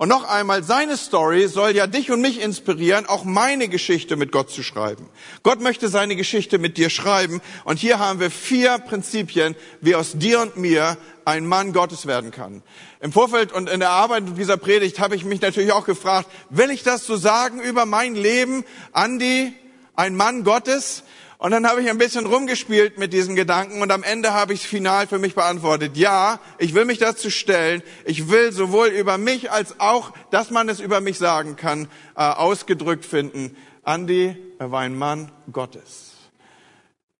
Und 0.00 0.08
noch 0.08 0.24
einmal, 0.24 0.62
seine 0.62 0.96
Story 0.96 1.46
soll 1.46 1.76
ja 1.76 1.86
dich 1.86 2.10
und 2.10 2.22
mich 2.22 2.40
inspirieren, 2.40 3.04
auch 3.04 3.24
meine 3.24 3.68
Geschichte 3.68 4.16
mit 4.16 4.32
Gott 4.32 4.50
zu 4.50 4.62
schreiben. 4.62 5.06
Gott 5.42 5.60
möchte 5.60 5.90
seine 5.90 6.16
Geschichte 6.16 6.56
mit 6.56 6.78
dir 6.78 6.88
schreiben. 6.88 7.42
Und 7.64 7.78
hier 7.78 7.98
haben 7.98 8.18
wir 8.18 8.30
vier 8.30 8.78
Prinzipien, 8.78 9.54
wie 9.82 9.94
aus 9.94 10.12
dir 10.14 10.40
und 10.40 10.56
mir 10.56 10.96
ein 11.26 11.44
Mann 11.44 11.74
Gottes 11.74 12.06
werden 12.06 12.30
kann. 12.30 12.62
Im 13.00 13.12
Vorfeld 13.12 13.52
und 13.52 13.68
in 13.68 13.80
der 13.80 13.90
Arbeit 13.90 14.22
dieser 14.38 14.56
Predigt 14.56 15.00
habe 15.00 15.16
ich 15.16 15.26
mich 15.26 15.42
natürlich 15.42 15.72
auch 15.72 15.84
gefragt, 15.84 16.30
will 16.48 16.70
ich 16.70 16.82
das 16.82 17.04
so 17.04 17.16
sagen 17.16 17.60
über 17.60 17.84
mein 17.84 18.14
Leben, 18.14 18.64
Andi, 18.92 19.52
ein 19.96 20.16
Mann 20.16 20.44
Gottes? 20.44 21.02
Und 21.40 21.52
dann 21.52 21.66
habe 21.66 21.80
ich 21.80 21.88
ein 21.88 21.96
bisschen 21.96 22.26
rumgespielt 22.26 22.98
mit 22.98 23.14
diesen 23.14 23.34
Gedanken 23.34 23.80
und 23.80 23.90
am 23.92 24.02
Ende 24.02 24.34
habe 24.34 24.52
ich 24.52 24.60
es 24.60 24.66
final 24.66 25.06
für 25.06 25.18
mich 25.18 25.34
beantwortet. 25.34 25.96
Ja, 25.96 26.38
ich 26.58 26.74
will 26.74 26.84
mich 26.84 26.98
dazu 26.98 27.30
stellen. 27.30 27.82
Ich 28.04 28.28
will 28.28 28.52
sowohl 28.52 28.88
über 28.88 29.16
mich 29.16 29.50
als 29.50 29.80
auch, 29.80 30.12
dass 30.30 30.50
man 30.50 30.68
es 30.68 30.80
über 30.80 31.00
mich 31.00 31.16
sagen 31.16 31.56
kann, 31.56 31.88
äh, 32.14 32.20
ausgedrückt 32.24 33.06
finden. 33.06 33.56
Andi 33.84 34.36
war 34.58 34.82
ein 34.82 34.94
Mann 34.94 35.32
Gottes. 35.50 36.10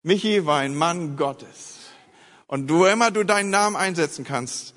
Michi 0.03 0.45
war 0.45 0.59
ein 0.59 0.75
Mann 0.75 1.17
Gottes. 1.17 1.79
Und 2.47 2.71
wo 2.71 2.85
immer 2.85 3.11
du 3.11 3.25
deinen 3.25 3.49
Namen 3.49 3.75
einsetzen 3.75 4.27
kannst, 4.27 4.75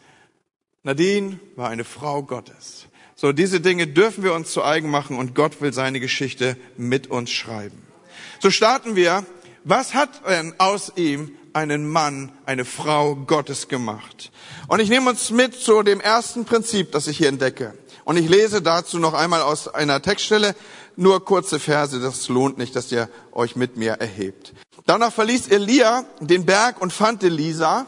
Nadine 0.83 1.37
war 1.57 1.67
eine 1.67 1.83
Frau 1.83 2.23
Gottes. 2.23 2.85
So, 3.15 3.33
diese 3.33 3.59
Dinge 3.59 3.87
dürfen 3.87 4.23
wir 4.23 4.35
uns 4.35 4.53
zu 4.53 4.63
eigen 4.63 4.89
machen 4.89 5.17
und 5.17 5.35
Gott 5.35 5.59
will 5.59 5.73
seine 5.73 5.99
Geschichte 5.99 6.55
mit 6.77 7.07
uns 7.07 7.29
schreiben. 7.29 7.92
So 8.39 8.51
starten 8.51 8.95
wir. 8.95 9.25
Was 9.63 9.93
hat 9.93 10.09
denn 10.27 10.53
aus 10.57 10.91
ihm 10.95 11.31
einen 11.53 11.89
Mann, 11.89 12.31
eine 12.45 12.65
Frau 12.65 13.15
Gottes 13.15 13.69
gemacht? 13.69 14.31
Und 14.67 14.79
ich 14.81 14.89
nehme 14.89 15.09
uns 15.09 15.29
mit 15.29 15.55
zu 15.55 15.83
dem 15.83 16.01
ersten 16.01 16.45
Prinzip, 16.45 16.91
das 16.91 17.07
ich 17.07 17.17
hier 17.17 17.29
entdecke. 17.29 17.73
Und 18.03 18.17
ich 18.17 18.27
lese 18.27 18.61
dazu 18.61 18.99
noch 18.99 19.13
einmal 19.13 19.41
aus 19.41 19.67
einer 19.67 20.01
Textstelle, 20.01 20.55
nur 20.95 21.23
kurze 21.23 21.59
Verse, 21.59 21.99
das 21.99 22.27
lohnt 22.27 22.57
nicht, 22.57 22.75
dass 22.75 22.91
ihr 22.91 23.09
euch 23.31 23.55
mit 23.55 23.77
mir 23.77 23.93
erhebt. 23.93 24.53
Danach 24.85 25.13
verließ 25.13 25.47
Elia 25.47 26.05
den 26.19 26.45
Berg 26.45 26.81
und 26.81 26.91
fand 26.91 27.23
Elisa, 27.23 27.85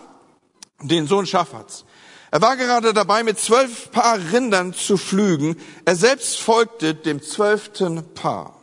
den 0.82 1.08
Sohn 1.08 1.25
Schaffats. 1.25 1.86
Er 2.32 2.42
war 2.42 2.58
gerade 2.58 2.94
dabei, 2.94 3.24
mit 3.24 3.40
zwölf 3.40 3.92
Paar 3.92 4.18
Rindern 4.32 4.74
zu 4.74 4.98
pflügen. 4.98 5.58
Er 5.86 5.96
selbst 5.96 6.40
folgte 6.40 6.96
dem 6.96 7.22
zwölften 7.22 8.14
Paar. 8.14 8.55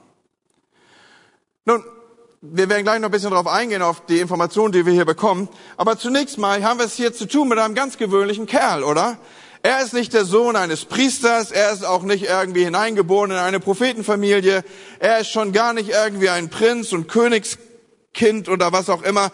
Nun, 1.64 1.84
wir 2.40 2.68
werden 2.68 2.82
gleich 2.82 2.98
noch 2.98 3.08
ein 3.08 3.12
bisschen 3.12 3.30
darauf 3.30 3.46
eingehen, 3.46 3.82
auf 3.82 4.04
die 4.06 4.18
Informationen, 4.18 4.72
die 4.72 4.84
wir 4.84 4.92
hier 4.92 5.04
bekommen. 5.04 5.48
Aber 5.76 5.96
zunächst 5.96 6.36
mal 6.38 6.64
haben 6.64 6.80
wir 6.80 6.86
es 6.86 6.96
hier 6.96 7.14
zu 7.14 7.26
tun 7.26 7.48
mit 7.48 7.58
einem 7.58 7.76
ganz 7.76 7.98
gewöhnlichen 7.98 8.46
Kerl, 8.46 8.82
oder? 8.82 9.16
Er 9.62 9.80
ist 9.80 9.92
nicht 9.92 10.12
der 10.12 10.24
Sohn 10.24 10.56
eines 10.56 10.84
Priesters, 10.84 11.52
er 11.52 11.70
ist 11.70 11.84
auch 11.84 12.02
nicht 12.02 12.24
irgendwie 12.24 12.64
hineingeboren 12.64 13.30
in 13.30 13.36
eine 13.36 13.60
Prophetenfamilie, 13.60 14.64
er 14.98 15.20
ist 15.20 15.30
schon 15.30 15.52
gar 15.52 15.72
nicht 15.72 15.90
irgendwie 15.90 16.30
ein 16.30 16.50
Prinz 16.50 16.92
und 16.92 17.06
Königskind 17.06 18.48
oder 18.48 18.72
was 18.72 18.90
auch 18.90 19.02
immer. 19.02 19.30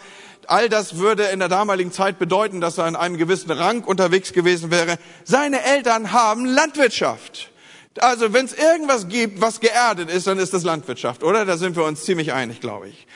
All 0.46 0.68
das 0.68 0.98
würde 0.98 1.24
in 1.24 1.38
der 1.38 1.48
damaligen 1.48 1.92
Zeit 1.92 2.18
bedeuten, 2.18 2.60
dass 2.60 2.76
er 2.76 2.88
in 2.88 2.96
einem 2.96 3.16
gewissen 3.16 3.50
Rang 3.50 3.84
unterwegs 3.84 4.34
gewesen 4.34 4.70
wäre. 4.70 4.98
Seine 5.24 5.64
Eltern 5.64 6.12
haben 6.12 6.44
Landwirtschaft. 6.44 7.50
Also 8.00 8.32
wenn 8.32 8.46
es 8.46 8.52
irgendwas 8.52 9.08
gibt, 9.08 9.40
was 9.40 9.60
geerdet 9.60 10.10
ist, 10.10 10.26
dann 10.26 10.38
ist 10.38 10.54
das 10.54 10.64
Landwirtschaft, 10.64 11.22
oder? 11.22 11.44
Da 11.44 11.56
sind 11.56 11.76
wir 11.76 11.84
uns 11.84 12.04
ziemlich 12.04 12.32
einig, 12.32 12.60
glaube 12.60 12.88
ich. 12.88 13.06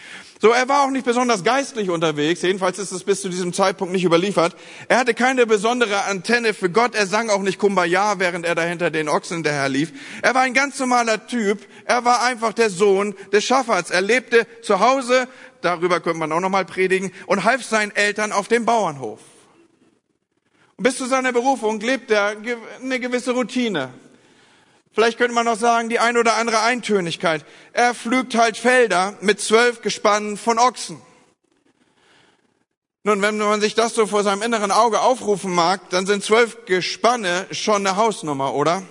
So, 0.43 0.51
er 0.51 0.69
war 0.69 0.83
auch 0.83 0.91
nicht 0.91 1.07
besonders 1.07 1.45
geistlich 1.45 1.89
unterwegs, 1.89 2.43
jedenfalls 2.43 2.81
ist 2.81 2.91
es 2.91 3.05
bis 3.05 3.21
zu 3.21 3.29
diesem 3.29 3.53
Zeitpunkt 3.53 3.93
nicht 3.93 4.03
überliefert. 4.03 4.57
Er 4.89 4.99
hatte 4.99 5.15
keine 5.15 5.47
besondere 5.47 6.03
Antenne 6.07 6.53
für 6.53 6.69
Gott, 6.69 6.97
er 6.97 7.07
sang 7.07 7.31
auch 7.31 7.43
nicht 7.43 7.61
Kumbaya, 7.61 8.19
während 8.19 8.45
er 8.45 8.57
dahinter 8.57 8.91
den 8.91 9.09
Ochsen 9.09 9.37
hinterher 9.37 9.69
lief. 9.69 9.93
Er 10.21 10.35
war 10.35 10.43
ein 10.43 10.53
ganz 10.53 10.81
normaler 10.81 11.29
Typ, 11.29 11.61
er 11.85 12.05
war 12.05 12.25
einfach 12.25 12.53
der 12.55 12.71
Sohn 12.71 13.15
des 13.33 13.45
Schaffers. 13.45 13.93
Er 13.93 14.01
lebte 14.01 14.45
zu 14.63 14.81
Hause, 14.81 15.29
darüber 15.61 16.01
könnte 16.01 16.19
man 16.19 16.33
auch 16.33 16.41
nochmal 16.41 16.65
predigen, 16.65 17.13
und 17.27 17.45
half 17.45 17.63
seinen 17.63 17.95
Eltern 17.95 18.33
auf 18.33 18.49
dem 18.49 18.65
Bauernhof. 18.65 19.21
Und 20.77 20.83
bis 20.83 20.97
zu 20.97 21.07
seiner 21.07 21.31
Berufung 21.31 21.79
lebt 21.79 22.11
er 22.11 22.37
eine 22.83 22.99
gewisse 22.99 23.31
Routine. 23.31 23.91
Vielleicht 24.93 25.17
könnte 25.17 25.35
man 25.35 25.47
noch 25.47 25.57
sagen, 25.57 25.89
die 25.89 25.99
ein 25.99 26.19
oder 26.19 26.37
andere 26.37 26.61
Eintönigkeit. 26.61 27.45
Er 27.73 27.95
pflügt 27.95 28.35
halt 28.35 28.59
Felder 28.59 29.15
mit 29.21 29.41
zwölf 29.41 29.81
Gespannen 29.81 30.37
von 30.37 30.59
Ochsen. 30.59 31.01
Nun, 33.05 33.21
wenn 33.23 33.39
man 33.39 33.61
sich 33.61 33.75
das 33.75 33.95
so 33.95 34.07
vor 34.07 34.23
seinem 34.23 34.43
inneren 34.43 34.71
Auge 34.71 35.01
aufrufen 35.01 35.53
mag, 35.53 35.89
dann 35.91 36.07
sind 36.07 36.23
zwölf 36.23 36.67
Gespanne 36.67 37.47
schon 37.51 37.87
eine 37.87 37.97
Hausnummer, 37.97 38.55
oder? 38.55 38.83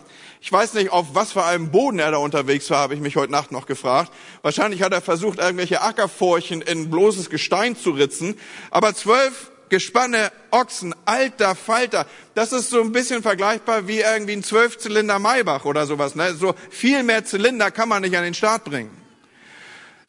Ich 0.42 0.52
weiß 0.52 0.74
nicht, 0.74 0.92
auf 0.92 1.14
was 1.14 1.34
für 1.34 1.46
einem 1.46 1.70
Boden 1.70 2.00
er 2.00 2.10
da 2.10 2.18
unterwegs 2.18 2.68
war, 2.72 2.80
habe 2.80 2.96
ich 2.96 3.00
mich 3.00 3.16
heute 3.16 3.32
Nacht 3.32 3.52
noch 3.52 3.68
gefragt. 3.68 4.12
Wahrscheinlich 4.42 4.82
hat 4.82 4.92
er 4.92 5.02
versucht, 5.02 5.38
irgendwelche 5.38 5.82
Ackerfurchen 5.82 6.64
in 6.64 6.90
bloßes 6.90 7.30
Gestein 7.30 7.78
zu 7.78 7.92
ritzen. 7.92 8.40
Aber 8.72 8.96
zwölf 8.96 9.51
Gespanne, 9.72 10.34
Ochsen, 10.52 10.94
alter 11.06 11.56
Falter. 11.56 12.06
Das 12.36 12.52
ist 12.52 12.70
so 12.70 12.82
ein 12.82 12.92
bisschen 12.92 13.24
vergleichbar 13.24 13.88
wie 13.88 14.02
irgendwie 14.02 14.34
ein 14.34 14.44
Zwölfzylinder 14.44 15.18
Maybach 15.18 15.64
oder 15.64 15.88
sowas. 15.88 16.14
Ne? 16.14 16.34
So 16.34 16.54
viel 16.70 17.04
mehr 17.04 17.24
Zylinder 17.24 17.72
kann 17.72 17.88
man 17.88 18.02
nicht 18.02 18.18
an 18.18 18.26
den 18.26 18.34
Start 18.34 18.66
bringen. 18.66 18.92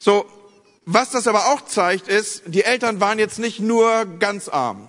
So, 0.00 0.26
was 0.84 1.10
das 1.10 1.28
aber 1.28 1.52
auch 1.52 1.64
zeigt, 1.64 2.08
ist, 2.08 2.42
die 2.46 2.64
Eltern 2.64 3.00
waren 3.00 3.20
jetzt 3.20 3.38
nicht 3.38 3.60
nur 3.60 4.04
ganz 4.18 4.48
arm. 4.48 4.88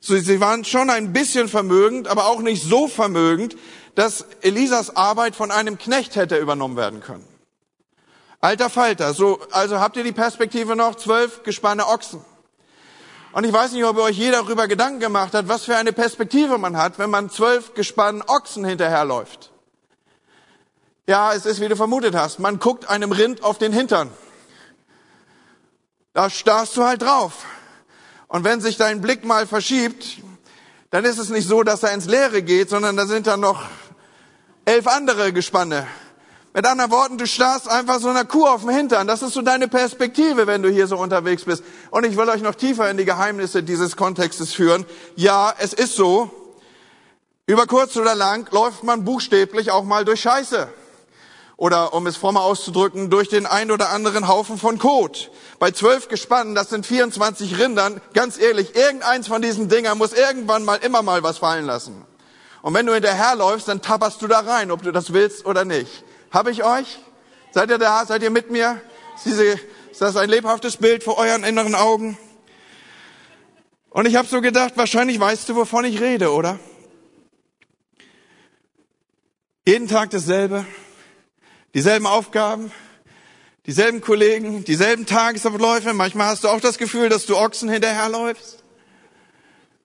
So, 0.00 0.16
sie 0.16 0.38
waren 0.38 0.64
schon 0.64 0.88
ein 0.88 1.12
bisschen 1.12 1.48
vermögend, 1.48 2.06
aber 2.06 2.26
auch 2.26 2.42
nicht 2.42 2.62
so 2.62 2.86
vermögend, 2.86 3.56
dass 3.96 4.24
Elisas 4.40 4.94
Arbeit 4.94 5.34
von 5.34 5.50
einem 5.50 5.78
Knecht 5.78 6.14
hätte 6.14 6.36
übernommen 6.36 6.76
werden 6.76 7.00
können. 7.00 7.26
Alter 8.40 8.70
Falter, 8.70 9.14
so, 9.14 9.40
also 9.50 9.80
habt 9.80 9.96
ihr 9.96 10.04
die 10.04 10.12
Perspektive 10.12 10.76
noch? 10.76 10.94
Zwölf 10.94 11.42
Gespanne 11.42 11.88
Ochsen. 11.88 12.24
Und 13.32 13.44
ich 13.44 13.52
weiß 13.52 13.72
nicht, 13.72 13.84
ob 13.84 13.96
ihr 13.96 14.02
euch 14.02 14.18
jeder 14.18 14.42
darüber 14.42 14.68
Gedanken 14.68 15.00
gemacht 15.00 15.32
hat, 15.32 15.48
was 15.48 15.64
für 15.64 15.76
eine 15.76 15.92
Perspektive 15.92 16.58
man 16.58 16.76
hat, 16.76 16.98
wenn 16.98 17.08
man 17.08 17.30
zwölf 17.30 17.72
gespannen 17.74 18.22
Ochsen 18.22 18.64
hinterherläuft. 18.64 19.50
Ja, 21.06 21.32
es 21.32 21.46
ist, 21.46 21.60
wie 21.60 21.68
du 21.68 21.76
vermutet 21.76 22.14
hast. 22.14 22.38
Man 22.38 22.58
guckt 22.58 22.88
einem 22.88 23.10
Rind 23.10 23.42
auf 23.42 23.58
den 23.58 23.72
Hintern. 23.72 24.10
Da 26.12 26.28
starrst 26.28 26.76
du 26.76 26.84
halt 26.84 27.02
drauf. 27.02 27.46
Und 28.28 28.44
wenn 28.44 28.60
sich 28.60 28.76
dein 28.76 29.00
Blick 29.00 29.24
mal 29.24 29.46
verschiebt, 29.46 30.18
dann 30.90 31.04
ist 31.04 31.18
es 31.18 31.30
nicht 31.30 31.48
so, 31.48 31.62
dass 31.62 31.82
er 31.82 31.92
ins 31.92 32.06
Leere 32.06 32.42
geht, 32.42 32.68
sondern 32.68 32.96
da 32.96 33.06
sind 33.06 33.26
dann 33.26 33.40
noch 33.40 33.64
elf 34.66 34.86
andere 34.86 35.32
Gespanne 35.32 35.86
mit 36.54 36.66
anderen 36.66 36.90
Worten, 36.90 37.16
du 37.16 37.26
starrst 37.26 37.68
einfach 37.70 37.98
so 37.98 38.08
einer 38.08 38.26
Kuh 38.26 38.46
auf 38.46 38.60
dem 38.60 38.70
Hintern. 38.70 39.06
Das 39.06 39.22
ist 39.22 39.32
so 39.32 39.40
deine 39.40 39.68
Perspektive, 39.68 40.46
wenn 40.46 40.62
du 40.62 40.68
hier 40.68 40.86
so 40.86 40.98
unterwegs 40.98 41.44
bist. 41.44 41.64
Und 41.90 42.04
ich 42.04 42.16
will 42.16 42.28
euch 42.28 42.42
noch 42.42 42.54
tiefer 42.54 42.90
in 42.90 42.98
die 42.98 43.06
Geheimnisse 43.06 43.62
dieses 43.62 43.96
Kontextes 43.96 44.52
führen. 44.52 44.84
Ja, 45.16 45.54
es 45.58 45.72
ist 45.72 45.96
so. 45.96 46.30
Über 47.46 47.66
kurz 47.66 47.96
oder 47.96 48.14
lang 48.14 48.46
läuft 48.52 48.84
man 48.84 49.04
buchstäblich 49.04 49.70
auch 49.70 49.84
mal 49.84 50.04
durch 50.04 50.20
Scheiße. 50.20 50.68
Oder, 51.56 51.94
um 51.94 52.06
es 52.06 52.16
frommer 52.18 52.42
auszudrücken, 52.42 53.08
durch 53.08 53.28
den 53.28 53.46
ein 53.46 53.70
oder 53.70 53.90
anderen 53.90 54.28
Haufen 54.28 54.58
von 54.58 54.78
Kot. 54.78 55.30
Bei 55.58 55.70
zwölf 55.70 56.08
Gespannen, 56.08 56.54
das 56.54 56.68
sind 56.68 56.84
24 56.84 57.58
Rindern, 57.58 58.00
ganz 58.12 58.38
ehrlich, 58.38 58.74
irgendeins 58.74 59.28
von 59.28 59.40
diesen 59.40 59.68
Dingern 59.68 59.96
muss 59.96 60.12
irgendwann 60.12 60.64
mal 60.64 60.76
immer 60.76 61.02
mal 61.02 61.22
was 61.22 61.38
fallen 61.38 61.64
lassen. 61.64 62.04
Und 62.62 62.74
wenn 62.74 62.86
du 62.86 62.94
hinterherläufst, 62.94 63.68
dann 63.68 63.80
tapperst 63.80 64.20
du 64.20 64.26
da 64.26 64.40
rein, 64.40 64.70
ob 64.70 64.82
du 64.82 64.92
das 64.92 65.12
willst 65.12 65.46
oder 65.46 65.64
nicht. 65.64 66.04
Habe 66.32 66.50
ich 66.50 66.64
euch? 66.64 66.98
Seid 67.50 67.68
ihr 67.68 67.76
da? 67.76 68.06
Seid 68.06 68.22
ihr 68.22 68.30
mit 68.30 68.50
mir? 68.50 68.80
Ist, 69.22 70.00
das 70.00 70.16
ein 70.16 70.30
lebhaftes 70.30 70.78
Bild 70.78 71.04
vor 71.04 71.18
euren 71.18 71.44
inneren 71.44 71.74
Augen? 71.74 72.16
Und 73.90 74.06
ich 74.06 74.16
habe 74.16 74.26
so 74.26 74.40
gedacht, 74.40 74.72
wahrscheinlich 74.76 75.20
weißt 75.20 75.50
du, 75.50 75.56
wovon 75.56 75.84
ich 75.84 76.00
rede, 76.00 76.32
oder? 76.32 76.58
Jeden 79.66 79.86
Tag 79.86 80.08
dasselbe, 80.10 80.64
dieselben 81.74 82.06
Aufgaben, 82.06 82.72
dieselben 83.66 84.00
Kollegen, 84.00 84.64
dieselben 84.64 85.04
Tagesabläufe. 85.04 85.92
Manchmal 85.92 86.28
hast 86.28 86.44
du 86.44 86.48
auch 86.48 86.60
das 86.60 86.78
Gefühl, 86.78 87.10
dass 87.10 87.26
du 87.26 87.36
Ochsen 87.36 87.68
hinterherläufst. 87.68 88.64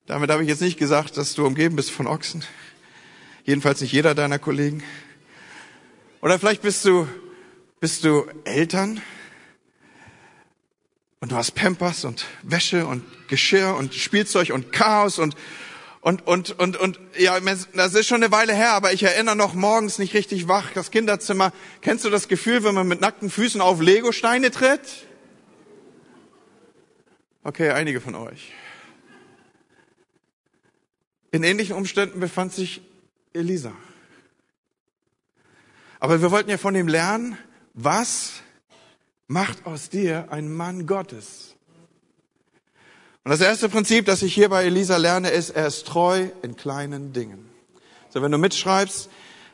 Damit 0.05 0.31
habe 0.31 0.41
ich 0.43 0.49
jetzt 0.49 0.61
nicht 0.61 0.79
gesagt, 0.79 1.17
dass 1.17 1.33
du 1.33 1.45
umgeben 1.45 1.75
bist 1.75 1.91
von 1.91 2.07
Ochsen. 2.07 2.45
Jedenfalls 3.43 3.81
nicht 3.81 3.91
jeder 3.91 4.15
deiner 4.15 4.39
Kollegen. 4.39 4.81
Oder 6.21 6.39
vielleicht 6.39 6.63
bist 6.63 6.83
du, 6.85 7.07
bist 7.79 8.03
du 8.03 8.25
Eltern 8.43 9.01
und 11.19 11.31
du 11.31 11.35
hast 11.35 11.51
Pampers 11.51 12.05
und 12.05 12.25
Wäsche 12.41 12.87
und 12.87 13.03
Geschirr 13.27 13.75
und 13.75 13.93
Spielzeug 13.93 14.51
und 14.51 14.71
Chaos 14.71 15.19
und 15.19 15.35
und, 15.99 16.25
und, 16.25 16.57
und, 16.57 16.77
und, 16.77 16.99
ja, 17.17 17.37
das 17.39 17.93
ist 17.93 18.07
schon 18.07 18.23
eine 18.23 18.31
Weile 18.31 18.53
her, 18.53 18.71
aber 18.71 18.93
ich 18.93 19.03
erinnere 19.03 19.35
noch 19.35 19.55
morgens 19.55 19.99
nicht 19.99 20.13
richtig 20.13 20.47
wach, 20.47 20.71
das 20.71 20.89
Kinderzimmer. 20.89 21.51
Kennst 21.81 22.05
du 22.05 22.09
das 22.09 22.29
Gefühl, 22.29 22.63
wenn 22.63 22.73
man 22.73 22.87
mit 22.87 23.01
nackten 23.01 23.29
Füßen 23.29 23.59
auf 23.59 23.81
Legosteine 23.81 24.51
tritt? 24.51 24.79
Okay, 27.43 27.71
einige 27.71 27.99
von 27.99 28.15
euch. 28.15 28.53
In 31.31 31.43
ähnlichen 31.43 31.75
Umständen 31.75 32.21
befand 32.21 32.53
sich 32.53 32.81
Elisa. 33.33 33.73
Aber 35.99 36.21
wir 36.21 36.31
wollten 36.31 36.49
ja 36.49 36.57
von 36.57 36.75
ihm 36.75 36.87
lernen, 36.87 37.37
was 37.73 38.33
macht 39.27 39.65
aus 39.65 39.89
dir 39.89 40.31
einen 40.31 40.53
Mann 40.53 40.85
Gottes? 40.85 41.55
Und 43.23 43.31
das 43.31 43.41
erste 43.41 43.67
Prinzip, 43.67 44.05
das 44.05 44.21
ich 44.21 44.33
hier 44.33 44.49
bei 44.49 44.63
Elisa 44.63 44.97
lerne, 44.97 45.29
ist, 45.29 45.49
er 45.49 45.67
ist 45.67 45.85
treu 45.85 46.27
in 46.43 46.55
kleinen 46.55 47.11
Dingen. 47.11 47.49
So, 48.09 48.21
wenn 48.21 48.31
du 48.31 48.37
mitschreibst, 48.37 49.09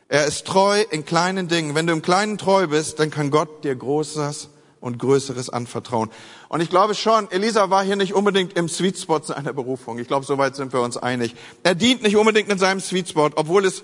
er 0.08 0.26
ist 0.26 0.46
treu 0.46 0.84
in 0.90 1.04
kleinen 1.04 1.48
Dingen. 1.48 1.74
Wenn 1.74 1.86
du 1.86 1.92
im 1.92 2.02
Kleinen 2.02 2.38
treu 2.38 2.66
bist, 2.68 3.00
dann 3.00 3.10
kann 3.10 3.30
Gott 3.30 3.64
dir 3.64 3.74
Großes 3.74 4.50
und 4.80 4.98
Größeres 4.98 5.48
anvertrauen. 5.50 6.10
Und 6.48 6.60
ich 6.60 6.70
glaube 6.70 6.94
schon, 6.94 7.30
Elisa 7.30 7.70
war 7.70 7.82
hier 7.82 7.96
nicht 7.96 8.14
unbedingt 8.14 8.52
im 8.52 8.68
Sweet 8.68 8.98
Spot 8.98 9.20
seiner 9.22 9.52
Berufung. 9.52 9.98
Ich 9.98 10.06
glaube, 10.06 10.26
soweit 10.26 10.56
sind 10.56 10.72
wir 10.72 10.82
uns 10.82 10.96
einig. 10.96 11.34
Er 11.62 11.74
dient 11.74 12.02
nicht 12.02 12.16
unbedingt 12.16 12.50
in 12.50 12.58
seinem 12.58 12.80
Sweet 12.80 13.08
Spot, 13.08 13.30
obwohl 13.34 13.64
es 13.64 13.82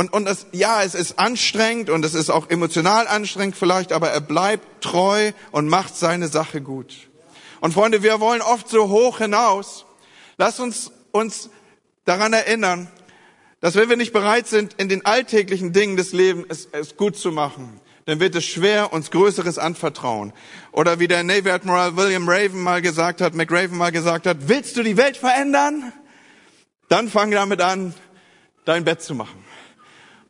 und, 0.00 0.14
und 0.14 0.26
es, 0.26 0.46
ja, 0.52 0.82
es 0.82 0.94
ist 0.94 1.18
anstrengend 1.18 1.90
und 1.90 2.06
es 2.06 2.14
ist 2.14 2.30
auch 2.30 2.48
emotional 2.48 3.06
anstrengend 3.06 3.54
vielleicht, 3.54 3.92
aber 3.92 4.08
er 4.08 4.22
bleibt 4.22 4.82
treu 4.82 5.32
und 5.50 5.68
macht 5.68 5.94
seine 5.94 6.28
Sache 6.28 6.62
gut. 6.62 7.10
Und 7.60 7.74
Freunde, 7.74 8.02
wir 8.02 8.18
wollen 8.18 8.40
oft 8.40 8.66
so 8.70 8.88
hoch 8.88 9.18
hinaus. 9.18 9.84
Lass 10.38 10.58
uns 10.58 10.90
uns 11.12 11.50
daran 12.06 12.32
erinnern, 12.32 12.88
dass 13.60 13.74
wenn 13.74 13.90
wir 13.90 13.98
nicht 13.98 14.14
bereit 14.14 14.46
sind, 14.46 14.72
in 14.78 14.88
den 14.88 15.04
alltäglichen 15.04 15.74
Dingen 15.74 15.98
des 15.98 16.14
Lebens 16.14 16.46
es, 16.48 16.68
es 16.72 16.96
gut 16.96 17.18
zu 17.18 17.30
machen, 17.30 17.78
dann 18.06 18.20
wird 18.20 18.34
es 18.34 18.46
schwer, 18.46 18.94
uns 18.94 19.10
Größeres 19.10 19.58
anvertrauen. 19.58 20.32
Oder 20.72 20.98
wie 20.98 21.08
der 21.08 21.24
Navy 21.24 21.50
Admiral 21.50 21.98
William 21.98 22.26
Raven 22.26 22.62
mal 22.62 22.80
gesagt 22.80 23.20
hat, 23.20 23.34
McRaven 23.34 23.76
mal 23.76 23.92
gesagt 23.92 24.26
hat, 24.26 24.48
willst 24.48 24.78
du 24.78 24.82
die 24.82 24.96
Welt 24.96 25.18
verändern? 25.18 25.92
Dann 26.88 27.10
fang 27.10 27.30
damit 27.32 27.60
an, 27.60 27.92
dein 28.64 28.84
Bett 28.84 29.02
zu 29.02 29.14
machen. 29.14 29.49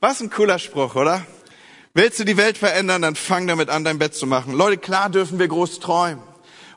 Was 0.03 0.23
ein 0.23 0.31
cooler 0.31 0.59
Spruch, 0.59 0.95
oder? 0.95 1.27
Willst 1.93 2.19
du 2.19 2.25
die 2.25 2.39
Welt 2.39 2.57
verändern, 2.57 3.03
dann 3.03 3.17
fang 3.17 3.47
damit 3.47 3.69
an, 3.69 3.85
dein 3.85 3.99
Bett 3.99 4.15
zu 4.15 4.27
machen. 4.27 4.55
Leute, 4.55 4.79
klar 4.79 5.11
dürfen 5.11 5.39
wir 5.39 5.47
groß 5.47 5.79
träumen. 5.79 6.23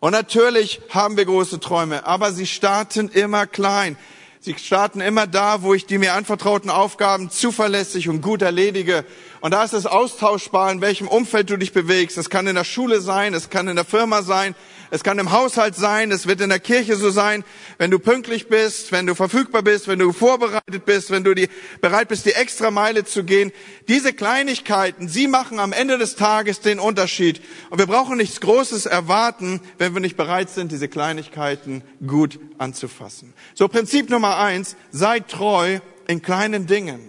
Und 0.02 0.12
natürlich 0.12 0.82
haben 0.90 1.16
wir 1.16 1.24
große 1.24 1.62
Träume, 1.62 2.06
aber 2.06 2.34
sie 2.34 2.46
starten 2.46 3.08
immer 3.08 3.48
klein. 3.48 3.96
Sie 4.42 4.54
starten 4.58 5.00
immer 5.00 5.26
da, 5.26 5.62
wo 5.62 5.74
ich 5.74 5.86
die 5.86 6.00
mir 6.00 6.16
anvertrauten 6.16 6.70
Aufgaben 6.70 7.30
zuverlässig 7.30 8.10
und 8.10 8.20
gut 8.20 8.42
erledige. 8.42 9.06
Und 9.40 9.52
da 9.52 9.64
ist 9.64 9.72
es 9.72 9.86
austauschbar, 9.86 10.70
in 10.74 10.82
welchem 10.82 11.08
Umfeld 11.08 11.50
du 11.50 11.56
dich 11.56 11.72
bewegst. 11.72 12.18
Es 12.18 12.30
kann 12.30 12.46
in 12.46 12.56
der 12.56 12.66
Schule 12.66 13.00
sein, 13.00 13.34
es 13.34 13.50
kann 13.50 13.70
in 13.70 13.78
der 13.78 13.86
Firma 13.86 14.22
sein, 14.22 14.54
es 14.94 15.04
kann 15.04 15.18
im 15.18 15.32
Haushalt 15.32 15.76
sein, 15.76 16.12
es 16.12 16.28
wird 16.28 16.40
in 16.40 16.50
der 16.50 16.60
Kirche 16.60 16.96
so 16.96 17.10
sein, 17.10 17.44
wenn 17.80 17.90
du 17.90 17.98
pünktlich 17.98 18.48
bist, 18.48 18.92
wenn 18.92 19.08
du 19.08 19.16
verfügbar 19.16 19.64
bist, 19.64 19.88
wenn 19.88 19.98
du 19.98 20.12
vorbereitet 20.12 20.86
bist, 20.86 21.10
wenn 21.10 21.24
du 21.24 21.34
die, 21.34 21.50
bereit 21.82 22.10
bist, 22.10 22.28
die 22.28 22.34
extra 22.34 22.70
Meile 22.70 23.04
zu 23.04 23.24
gehen. 23.24 23.52
Diese 23.88 24.14
Kleinigkeiten, 24.14 25.10
sie 25.10 25.28
machen 25.28 25.58
am 25.58 25.74
Ende 25.74 25.98
des 25.98 26.16
Tages 26.16 26.60
den 26.60 26.78
Unterschied. 26.78 27.42
Und 27.72 27.80
wir 27.80 27.88
brauchen 27.88 28.18
nichts 28.18 28.40
Großes 28.40 28.86
erwarten, 28.86 29.62
wenn 29.80 29.96
wir 29.96 30.00
nicht 30.00 30.16
bereit 30.16 30.52
sind, 30.52 30.72
diese 30.72 30.88
Kleinigkeiten 30.88 31.84
gut 32.06 32.40
anzufassen. 32.60 33.34
So 33.56 33.68
Prinzip 33.68 34.12
Nummer 34.12 34.38
eins, 34.38 34.76
sei 34.92 35.22
treu 35.22 35.80
in 36.06 36.22
kleinen 36.22 36.68
Dingen. 36.68 37.00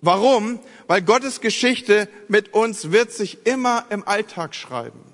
Warum? 0.00 0.60
Weil 0.86 1.02
Gottes 1.02 1.40
Geschichte 1.40 2.08
mit 2.28 2.54
uns 2.54 2.92
wird 2.92 3.10
sich 3.10 3.44
immer 3.46 3.86
im 3.90 4.06
Alltag 4.06 4.54
schreiben. 4.54 5.11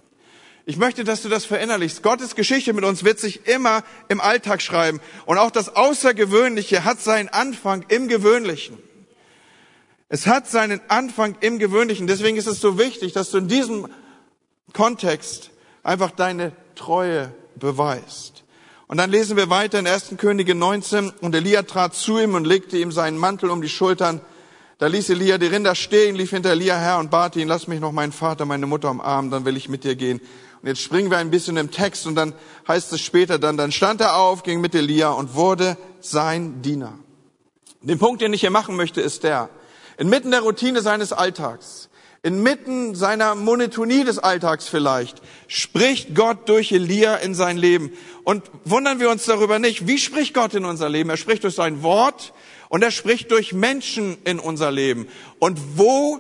Ich 0.69 0.77
möchte, 0.77 1.03
dass 1.03 1.23
du 1.23 1.31
das 1.31 1.47
verinnerlichst. 1.47 2.03
Gottes 2.03 2.35
Geschichte 2.35 2.75
mit 2.75 2.85
uns 2.85 3.03
wird 3.03 3.19
sich 3.19 3.47
immer 3.49 3.83
im 4.09 4.21
Alltag 4.21 4.61
schreiben. 4.61 5.01
Und 5.25 5.39
auch 5.39 5.51
das 5.51 5.75
Außergewöhnliche 5.75 6.85
hat 6.85 7.01
seinen 7.01 7.31
Anfang 7.31 7.87
im 7.89 8.07
Gewöhnlichen. 8.07 8.77
Es 10.11 10.27
hat 10.27 10.47
seinen 10.47 10.83
Anfang 10.89 11.37
im 11.41 11.59
Gewöhnlichen. 11.59 12.07
Deswegen 12.07 12.37
ist 12.37 12.47
es 12.47 12.61
so 12.61 12.79
wichtig, 12.79 13.15
dass 13.15 13.31
du 13.31 13.39
in 13.39 13.49
diesem 13.49 13.89
Kontext 14.75 15.53
einfach 15.83 16.11
deine 16.11 16.53
Treue 16.75 17.33
beweist. 17.57 18.45
Und 18.89 18.99
dann 18.99 19.11
lesen 19.11 19.39
wir 19.39 19.49
weiter 19.49 19.79
in 19.79 19.87
1. 19.87 20.17
Könige 20.19 20.55
19. 20.55 21.09
Und 21.23 21.35
Elia 21.35 21.63
trat 21.63 21.95
zu 21.95 22.19
ihm 22.19 22.35
und 22.35 22.47
legte 22.47 22.77
ihm 22.77 22.93
seinen 22.93 23.17
Mantel 23.17 23.49
um 23.49 23.63
die 23.63 23.71
Schultern. 23.71 24.21
Da 24.77 24.87
ließ 24.87 25.09
Elia 25.09 25.39
die 25.39 25.47
Rinder 25.47 25.75
stehen, 25.75 26.15
lief 26.15 26.29
hinter 26.29 26.51
Elia 26.51 26.79
her 26.79 26.99
und 26.99 27.11
bat 27.11 27.37
ihn, 27.37 27.49
lass 27.49 27.69
mich 27.69 27.81
noch 27.81 27.91
meinen 27.91 28.13
Vater, 28.13 28.45
meine 28.45 28.67
Mutter 28.67 28.91
umarmen, 28.91 29.31
dann 29.31 29.47
will 29.47 29.57
ich 29.57 29.71
mit 29.71 29.83
dir 29.83 29.97
gehen. 29.97 30.21
Und 30.61 30.69
jetzt 30.69 30.81
springen 30.81 31.11
wir 31.11 31.19
ein 31.19 31.31
bisschen 31.31 31.57
im 31.57 31.71
Text 31.71 32.07
und 32.07 32.15
dann 32.15 32.35
heißt 32.67 32.93
es 32.93 33.01
später 33.01 33.39
dann, 33.39 33.57
dann 33.57 33.71
stand 33.71 34.01
er 34.01 34.17
auf, 34.17 34.43
ging 34.43 34.61
mit 34.61 34.75
Elia 34.75 35.11
und 35.11 35.35
wurde 35.35 35.77
sein 36.01 36.63
Diener. 36.63 36.99
Den 37.81 37.99
Punkt, 37.99 38.23
den 38.23 38.33
ich 38.33 38.41
hier 38.41 38.51
machen 38.51 38.75
möchte, 38.75 39.01
ist 39.01 39.23
der, 39.23 39.51
inmitten 39.99 40.33
der 40.33 40.41
Routine 40.41 40.83
seines 40.83 41.13
Alltags, 41.13 41.89
inmitten 42.23 42.97
seiner 42.97 43.37
Monotonie 43.37 44.03
des 44.03 44.19
Alltags 44.19 44.67
vielleicht, 44.67 45.23
spricht 45.47 46.17
Gott 46.17 46.49
durch 46.49 46.73
Elia 46.73 47.17
in 47.17 47.35
sein 47.37 47.57
Leben. 47.57 47.93
Und 48.25 48.43
wundern 48.65 48.99
wir 48.99 49.11
uns 49.11 49.25
darüber 49.25 49.61
nicht, 49.61 49.87
wie 49.87 49.99
spricht 49.99 50.35
Gott 50.35 50.55
in 50.55 50.65
unser 50.65 50.89
Leben? 50.89 51.09
Er 51.11 51.17
spricht 51.17 51.45
durch 51.45 51.55
sein 51.55 51.85
Wort 51.85 52.33
und 52.69 52.83
er 52.83 52.91
spricht 52.91 53.31
durch 53.31 53.53
Menschen 53.53 54.19
in 54.25 54.41
unser 54.41 54.73
Leben. 54.73 55.07
Und 55.39 55.61
wo 55.77 56.19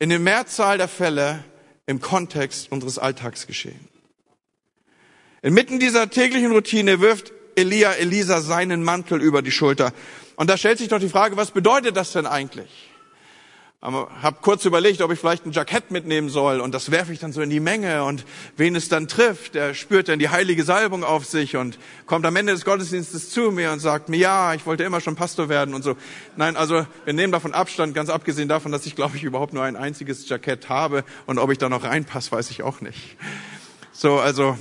in 0.00 0.10
der 0.10 0.18
Mehrzahl 0.18 0.78
der 0.78 0.88
Fälle 0.88 1.44
im 1.86 2.00
Kontext 2.00 2.70
unseres 2.70 2.98
Alltags 2.98 3.46
geschehen. 3.46 3.88
Inmitten 5.42 5.78
dieser 5.78 6.10
täglichen 6.10 6.52
Routine 6.52 7.00
wirft 7.00 7.32
Elia 7.54 7.92
Elisa 7.92 8.40
seinen 8.40 8.82
Mantel 8.82 9.22
über 9.22 9.42
die 9.42 9.52
Schulter. 9.52 9.92
Und 10.36 10.50
da 10.50 10.56
stellt 10.56 10.78
sich 10.78 10.88
doch 10.88 10.98
die 10.98 11.08
Frage, 11.08 11.36
was 11.36 11.52
bedeutet 11.52 11.96
das 11.96 12.12
denn 12.12 12.26
eigentlich? 12.26 12.68
Hab 13.86 14.42
kurz 14.42 14.64
überlegt, 14.64 15.00
ob 15.00 15.12
ich 15.12 15.20
vielleicht 15.20 15.46
ein 15.46 15.52
Jackett 15.52 15.92
mitnehmen 15.92 16.28
soll 16.28 16.60
und 16.60 16.74
das 16.74 16.90
werfe 16.90 17.12
ich 17.12 17.20
dann 17.20 17.32
so 17.32 17.40
in 17.40 17.50
die 17.50 17.60
Menge 17.60 18.02
und 18.02 18.24
wen 18.56 18.74
es 18.74 18.88
dann 18.88 19.06
trifft, 19.06 19.54
der 19.54 19.74
spürt 19.74 20.08
dann 20.08 20.18
die 20.18 20.28
heilige 20.28 20.64
Salbung 20.64 21.04
auf 21.04 21.24
sich 21.24 21.54
und 21.54 21.78
kommt 22.04 22.26
am 22.26 22.34
Ende 22.34 22.52
des 22.52 22.64
Gottesdienstes 22.64 23.30
zu 23.30 23.52
mir 23.52 23.70
und 23.70 23.78
sagt 23.78 24.08
mir, 24.08 24.16
ja, 24.16 24.54
ich 24.54 24.66
wollte 24.66 24.82
immer 24.82 25.00
schon 25.00 25.14
Pastor 25.14 25.48
werden 25.48 25.72
und 25.72 25.84
so. 25.84 25.94
Nein, 26.34 26.56
also 26.56 26.84
wir 27.04 27.12
nehmen 27.12 27.32
davon 27.32 27.54
Abstand, 27.54 27.94
ganz 27.94 28.10
abgesehen 28.10 28.48
davon, 28.48 28.72
dass 28.72 28.86
ich 28.86 28.96
glaube 28.96 29.16
ich 29.16 29.22
überhaupt 29.22 29.52
nur 29.52 29.62
ein 29.62 29.76
einziges 29.76 30.28
Jackett 30.28 30.68
habe 30.68 31.04
und 31.26 31.38
ob 31.38 31.52
ich 31.52 31.58
da 31.58 31.68
noch 31.68 31.84
reinpasse, 31.84 32.32
weiß 32.32 32.50
ich 32.50 32.64
auch 32.64 32.80
nicht. 32.80 33.16
So, 33.92 34.18
also, 34.18 34.58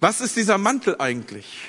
was 0.00 0.20
ist 0.20 0.34
dieser 0.34 0.58
Mantel 0.58 0.96
eigentlich? 0.98 1.68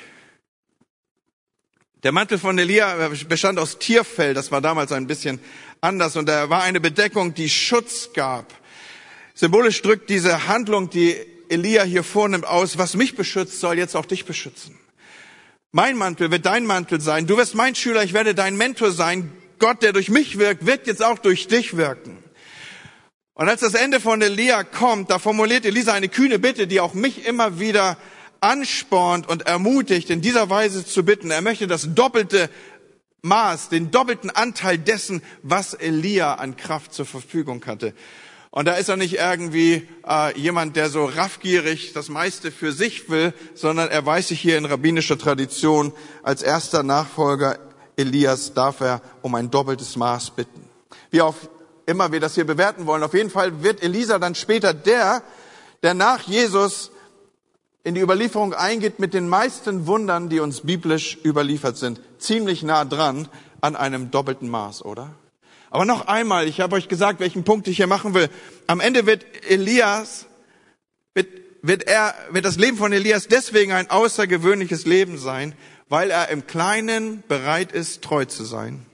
Der 2.04 2.12
Mantel 2.12 2.40
von 2.40 2.58
Elia 2.58 3.10
bestand 3.30 3.60
aus 3.60 3.78
Tierfell, 3.78 4.34
das 4.34 4.52
war 4.52 4.60
damals 4.60 4.92
ein 4.92 5.06
bisschen 5.06 5.40
anders 5.82 6.16
und 6.16 6.28
er 6.28 6.50
war 6.50 6.64
eine 6.64 6.82
Bedeckung, 6.82 7.36
die 7.36 7.48
Schutz 7.48 8.10
gab. 8.16 8.52
Symbolisch 9.36 9.84
drückt 9.84 10.10
diese 10.10 10.48
Handlung, 10.48 10.90
die 10.90 11.16
Elia 11.48 11.84
hier 11.84 12.04
vornimmt, 12.04 12.48
aus, 12.48 12.80
was 12.80 12.96
mich 12.96 13.16
beschützt, 13.16 13.60
soll 13.60 13.78
jetzt 13.78 13.96
auch 13.96 14.08
dich 14.08 14.26
beschützen. 14.26 14.80
Mein 15.72 15.96
Mantel 15.96 16.32
wird 16.32 16.48
dein 16.48 16.66
Mantel 16.66 17.00
sein. 17.00 17.28
Du 17.28 17.38
wirst 17.38 17.54
mein 17.54 17.76
Schüler, 17.76 18.04
ich 18.04 18.14
werde 18.14 18.34
dein 18.34 18.58
Mentor 18.58 18.92
sein. 18.92 19.32
Gott, 19.60 19.84
der 19.84 19.94
durch 19.94 20.10
mich 20.10 20.40
wirkt, 20.40 20.66
wird 20.66 20.88
jetzt 20.88 21.04
auch 21.04 21.20
durch 21.20 21.48
dich 21.48 21.78
wirken. 21.78 22.18
Und 23.36 23.48
als 23.48 23.62
das 23.62 23.76
Ende 23.76 24.00
von 24.00 24.24
Elia 24.24 24.64
kommt, 24.64 25.12
da 25.12 25.20
formuliert 25.20 25.66
Elisa 25.66 25.94
eine 25.94 26.10
kühne 26.10 26.40
Bitte, 26.40 26.66
die 26.66 26.80
auch 26.80 26.96
mich 26.96 27.28
immer 27.28 27.60
wieder 27.60 27.98
anspornt 28.42 29.30
und 29.30 29.44
ermutigt, 29.44 30.10
in 30.10 30.22
dieser 30.22 30.50
Weise 30.50 30.86
zu 30.86 31.06
bitten. 31.06 31.32
Er 31.32 31.42
möchte 31.42 31.68
das 31.68 31.94
doppelte 31.94 32.50
Maß, 33.22 33.70
den 33.70 33.92
doppelten 33.92 34.32
Anteil 34.32 34.78
dessen, 34.78 35.22
was 35.44 35.74
Elia 35.74 36.34
an 36.34 36.58
Kraft 36.58 36.94
zur 36.94 37.06
Verfügung 37.06 37.64
hatte. 37.66 37.94
Und 38.50 38.66
da 38.66 38.74
ist 38.74 38.90
er 38.90 38.98
nicht 38.98 39.14
irgendwie 39.14 39.88
äh, 40.06 40.38
jemand, 40.38 40.76
der 40.76 40.90
so 40.90 41.06
raffgierig 41.06 41.94
das 41.94 42.10
meiste 42.10 42.52
für 42.52 42.74
sich 42.74 43.10
will, 43.10 43.34
sondern 43.54 43.90
er 43.90 44.06
weiß 44.06 44.28
sich 44.28 44.42
hier 44.42 44.58
in 44.58 44.66
rabbinischer 44.66 45.18
Tradition 45.18 45.94
als 46.22 46.42
erster 46.42 46.84
Nachfolger 46.84 47.60
Elias 47.96 48.54
darf 48.54 48.82
er 48.82 49.02
um 49.22 49.36
ein 49.36 49.52
doppeltes 49.52 49.96
Maß 49.96 50.32
bitten. 50.32 50.68
Wie 51.12 51.22
auch 51.22 51.36
immer 51.86 52.12
wir 52.12 52.20
das 52.20 52.36
hier 52.36 52.46
bewerten 52.46 52.86
wollen, 52.88 53.04
auf 53.04 53.14
jeden 53.14 53.30
Fall 53.30 53.64
wird 53.64 53.84
Elisa 53.84 54.20
dann 54.20 54.36
später 54.36 54.74
der, 54.74 55.24
der 55.84 55.94
nach 55.94 56.22
Jesus 56.22 56.92
in 57.84 57.96
die 57.96 58.02
Überlieferung 58.02 58.54
eingeht 58.54 59.00
mit 59.00 59.14
den 59.14 59.28
meisten 59.28 59.88
Wundern, 59.88 60.30
die 60.30 60.40
uns 60.40 60.62
biblisch 60.62 61.18
überliefert 61.26 61.78
sind. 61.78 62.00
Ziemlich 62.20 62.64
nah 62.64 62.86
dran 62.86 63.28
an 63.62 63.76
einem 63.76 64.12
doppelten 64.12 64.50
Maß, 64.50 64.86
oder? 64.86 65.16
Aber 65.72 65.86
noch 65.86 66.08
einmal, 66.08 66.48
ich 66.48 66.60
habe 66.60 66.76
euch 66.76 66.90
gesagt, 66.90 67.20
welchen 67.20 67.44
Punkt 67.44 67.68
ich 67.68 67.78
hier 67.78 67.88
machen 67.88 68.14
will. 68.14 68.30
Am 68.68 68.82
Ende 68.82 69.06
wird 69.06 69.26
Elias, 69.50 70.28
wird, 71.14 71.28
wird 71.62 71.84
er, 71.88 72.14
wird 72.30 72.46
das 72.46 72.58
Leben 72.58 72.78
von 72.78 72.92
Elias 72.92 73.28
deswegen 73.28 73.72
ein 73.72 73.90
außergewöhnliches 73.90 74.86
Leben 74.86 75.18
sein, 75.18 75.56
weil 75.88 76.12
er 76.12 76.30
im 76.30 76.46
Kleinen 76.46 77.24
bereit 77.28 77.72
ist, 77.72 78.04
treu 78.04 78.26
zu 78.26 78.44
sein 78.44 78.86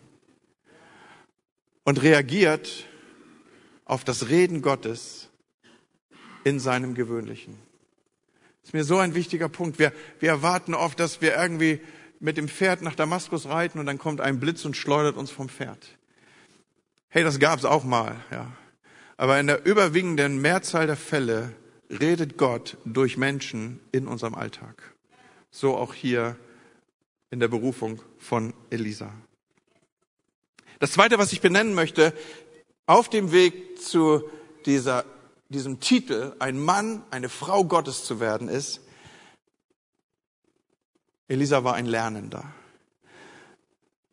und 1.83 2.01
reagiert 2.03 2.85
auf 3.85 4.03
das 4.03 4.29
Reden 4.29 4.61
Gottes 4.61 5.29
in 6.43 6.59
seinem 6.59 6.93
Gewöhnlichen. 6.93 7.66
Ist 8.67 8.73
mir 8.73 8.83
so 8.83 8.97
ein 8.97 9.15
wichtiger 9.15 9.47
Punkt. 9.47 9.79
Wir, 9.79 9.93
wir 10.19 10.27
erwarten 10.27 10.73
oft, 10.73 10.99
dass 10.99 11.21
wir 11.21 11.37
irgendwie 11.37 11.79
mit 12.19 12.35
dem 12.35 12.49
Pferd 12.49 12.81
nach 12.81 12.95
Damaskus 12.95 13.45
reiten 13.45 13.79
und 13.79 13.85
dann 13.85 13.97
kommt 13.97 14.19
ein 14.19 14.41
Blitz 14.41 14.65
und 14.65 14.75
schleudert 14.75 15.15
uns 15.15 15.31
vom 15.31 15.47
Pferd. 15.47 15.87
Hey, 17.07 17.23
das 17.23 17.39
gab's 17.39 17.63
auch 17.63 17.85
mal, 17.85 18.17
ja. 18.29 18.51
Aber 19.15 19.39
in 19.39 19.47
der 19.47 19.65
überwiegenden 19.65 20.41
Mehrzahl 20.41 20.85
der 20.85 20.97
Fälle 20.97 21.53
redet 21.89 22.37
Gott 22.37 22.75
durch 22.83 23.15
Menschen 23.15 23.79
in 23.93 24.05
unserem 24.05 24.35
Alltag. 24.35 24.93
So 25.49 25.77
auch 25.77 25.93
hier 25.93 26.35
in 27.31 27.39
der 27.39 27.47
Berufung 27.47 28.01
von 28.17 28.53
Elisa. 28.69 29.13
Das 30.79 30.91
zweite, 30.91 31.17
was 31.17 31.31
ich 31.31 31.39
benennen 31.39 31.73
möchte, 31.73 32.13
auf 32.85 33.09
dem 33.09 33.31
Weg 33.31 33.79
zu 33.79 34.29
dieser, 34.65 35.05
diesem 35.49 35.79
Titel, 35.79 36.35
ein 36.39 36.59
Mann, 36.59 37.03
eine 37.11 37.29
Frau 37.29 37.63
Gottes 37.63 38.03
zu 38.03 38.19
werden, 38.19 38.49
ist, 38.49 38.81
Elisa 41.27 41.63
war 41.63 41.75
ein 41.75 41.85
Lernender. 41.85 42.43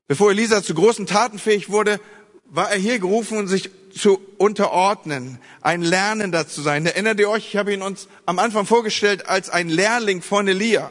Bevor 0.07 0.31
Elisa 0.31 0.63
zu 0.63 0.75
großen 0.75 1.07
Taten 1.07 1.39
fähig 1.39 1.71
wurde, 1.71 2.01
war 2.45 2.71
er 2.71 2.79
hier 2.79 2.99
gerufen, 2.99 3.47
sich 3.49 3.71
zu 3.97 4.21
unterordnen, 4.39 5.39
ein 5.61 5.83
Lernender 5.83 6.47
zu 6.47 6.61
sein. 6.61 6.85
Erinnert 6.85 7.21
ihr 7.21 7.31
euch, 7.31 7.49
ich 7.49 7.57
habe 7.57 7.73
ihn 7.73 7.83
uns 7.83 8.09
am 8.27 8.39
Anfang 8.39 8.67
vorgestellt 8.67 9.27
als 9.27 9.51
ein 9.51 9.69
Lehrling 9.69 10.23
von 10.23 10.49
Elia. 10.49 10.91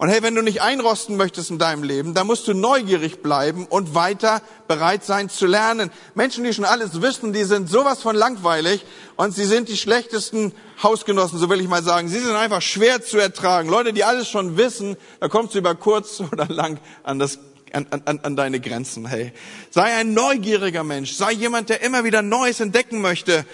Und 0.00 0.08
hey, 0.08 0.22
wenn 0.22 0.34
du 0.34 0.40
nicht 0.40 0.62
einrosten 0.62 1.18
möchtest 1.18 1.50
in 1.50 1.58
deinem 1.58 1.82
Leben, 1.82 2.14
dann 2.14 2.26
musst 2.26 2.48
du 2.48 2.54
neugierig 2.54 3.22
bleiben 3.22 3.66
und 3.66 3.94
weiter 3.94 4.40
bereit 4.66 5.04
sein 5.04 5.28
zu 5.28 5.46
lernen. 5.46 5.90
Menschen, 6.14 6.42
die 6.42 6.54
schon 6.54 6.64
alles 6.64 7.02
wissen, 7.02 7.34
die 7.34 7.44
sind 7.44 7.68
sowas 7.68 8.00
von 8.00 8.16
langweilig 8.16 8.86
und 9.16 9.34
sie 9.34 9.44
sind 9.44 9.68
die 9.68 9.76
schlechtesten 9.76 10.54
Hausgenossen, 10.82 11.38
so 11.38 11.50
will 11.50 11.60
ich 11.60 11.68
mal 11.68 11.82
sagen. 11.82 12.08
Sie 12.08 12.18
sind 12.18 12.34
einfach 12.34 12.62
schwer 12.62 13.02
zu 13.02 13.18
ertragen. 13.18 13.68
Leute, 13.68 13.92
die 13.92 14.02
alles 14.02 14.30
schon 14.30 14.56
wissen, 14.56 14.96
da 15.20 15.28
kommst 15.28 15.54
du 15.54 15.58
über 15.58 15.74
kurz 15.74 16.22
oder 16.32 16.46
lang 16.46 16.80
an 17.02 17.18
das 17.18 17.38
an, 17.74 17.86
an, 17.90 18.20
an 18.22 18.36
deine 18.36 18.58
Grenzen. 18.58 19.04
Hey, 19.04 19.34
sei 19.68 19.94
ein 19.96 20.14
neugieriger 20.14 20.82
Mensch, 20.82 21.12
sei 21.12 21.32
jemand, 21.32 21.68
der 21.68 21.82
immer 21.82 22.04
wieder 22.04 22.22
Neues 22.22 22.60
entdecken 22.60 23.02
möchte. 23.02 23.44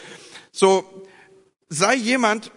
So, 0.53 0.85
sei 1.69 1.97
jemand, 1.97 2.53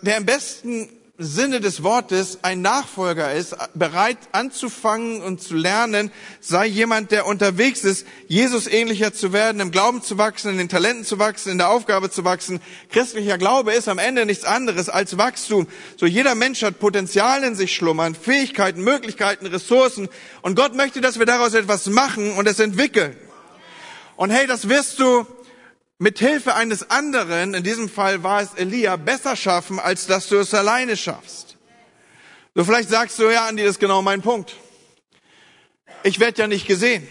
der 0.00 0.16
im 0.16 0.24
besten 0.24 0.88
Sinne 1.16 1.60
des 1.60 1.84
Wortes 1.84 2.40
ein 2.42 2.60
Nachfolger 2.60 3.32
ist, 3.32 3.54
bereit 3.74 4.18
anzufangen 4.32 5.22
und 5.22 5.40
zu 5.40 5.54
lernen, 5.54 6.10
sei 6.40 6.66
jemand, 6.66 7.12
der 7.12 7.26
unterwegs 7.26 7.84
ist, 7.84 8.04
Jesus 8.26 8.66
ähnlicher 8.66 9.14
zu 9.14 9.32
werden, 9.32 9.60
im 9.60 9.70
Glauben 9.70 10.02
zu 10.02 10.18
wachsen, 10.18 10.50
in 10.50 10.58
den 10.58 10.68
Talenten 10.68 11.04
zu 11.04 11.20
wachsen, 11.20 11.52
in 11.52 11.58
der 11.58 11.70
Aufgabe 11.70 12.10
zu 12.10 12.24
wachsen. 12.24 12.60
Christlicher 12.90 13.38
Glaube 13.38 13.74
ist 13.74 13.86
am 13.86 13.98
Ende 13.98 14.26
nichts 14.26 14.44
anderes 14.44 14.88
als 14.88 15.16
Wachstum. 15.16 15.68
So 15.96 16.06
jeder 16.06 16.34
Mensch 16.34 16.62
hat 16.62 16.80
Potenzial 16.80 17.44
in 17.44 17.54
sich 17.54 17.76
schlummern, 17.76 18.16
Fähigkeiten, 18.16 18.82
Möglichkeiten, 18.82 19.46
Ressourcen. 19.46 20.08
Und 20.42 20.56
Gott 20.56 20.74
möchte, 20.74 21.00
dass 21.00 21.20
wir 21.20 21.26
daraus 21.26 21.54
etwas 21.54 21.86
machen 21.86 22.32
und 22.32 22.48
es 22.48 22.58
entwickeln. 22.58 23.16
Und 24.16 24.30
hey, 24.30 24.48
das 24.48 24.68
wirst 24.68 24.98
du 24.98 25.24
mit 25.98 26.18
Hilfe 26.18 26.54
eines 26.54 26.90
anderen, 26.90 27.54
in 27.54 27.62
diesem 27.62 27.88
Fall 27.88 28.22
war 28.22 28.42
es 28.42 28.54
Elia, 28.54 28.96
besser 28.96 29.36
schaffen, 29.36 29.78
als 29.78 30.06
dass 30.06 30.28
du 30.28 30.36
es 30.36 30.52
alleine 30.52 30.96
schaffst. 30.96 31.56
So 32.54 32.64
vielleicht 32.64 32.88
sagst 32.88 33.18
du, 33.18 33.30
ja, 33.30 33.46
Andi, 33.46 33.62
das 33.62 33.72
ist 33.72 33.80
genau 33.80 34.02
mein 34.02 34.22
Punkt. 34.22 34.54
Ich 36.02 36.20
werde 36.20 36.42
ja 36.42 36.46
nicht 36.46 36.66
gesehen. 36.66 37.06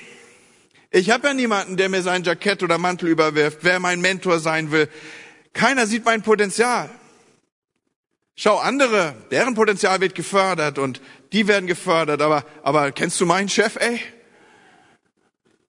Ich 0.92 1.10
habe 1.10 1.28
ja 1.28 1.34
niemanden, 1.34 1.76
der 1.76 1.90
mir 1.90 2.04
sein 2.04 2.24
Jackett 2.24 2.62
oder 2.62 2.78
Mantel 2.78 3.10
überwirft, 3.10 3.60
wer 3.62 3.80
mein 3.80 4.00
Mentor 4.00 4.40
sein 4.40 4.72
will. 4.72 4.88
Keiner 5.54 5.88
sieht 5.88 6.06
mein 6.06 6.22
Potenzial. 6.22 6.90
Schau, 8.36 8.58
andere, 8.58 9.16
deren 9.32 9.54
Potenzial 9.54 10.02
wird 10.02 10.16
gefördert 10.16 10.78
und 10.78 11.02
die 11.32 11.48
werden 11.48 11.68
gefördert, 11.68 12.22
aber, 12.22 12.46
aber 12.64 12.92
kennst 12.92 13.20
du 13.20 13.26
meinen 13.26 13.50
Chef, 13.50 13.76
ey? 13.76 14.00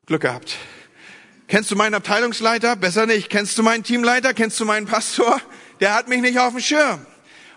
Glück 0.06 0.22
gehabt. 0.22 0.56
Kennst 1.54 1.70
du 1.70 1.76
meinen 1.76 1.94
Abteilungsleiter? 1.94 2.74
Besser 2.74 3.06
nicht. 3.06 3.30
Kennst 3.30 3.56
du 3.56 3.62
meinen 3.62 3.84
Teamleiter? 3.84 4.34
Kennst 4.34 4.58
du 4.58 4.64
meinen 4.64 4.86
Pastor? 4.86 5.40
Der 5.78 5.94
hat 5.94 6.08
mich 6.08 6.20
nicht 6.20 6.40
auf 6.40 6.50
dem 6.50 6.58
Schirm. 6.58 7.06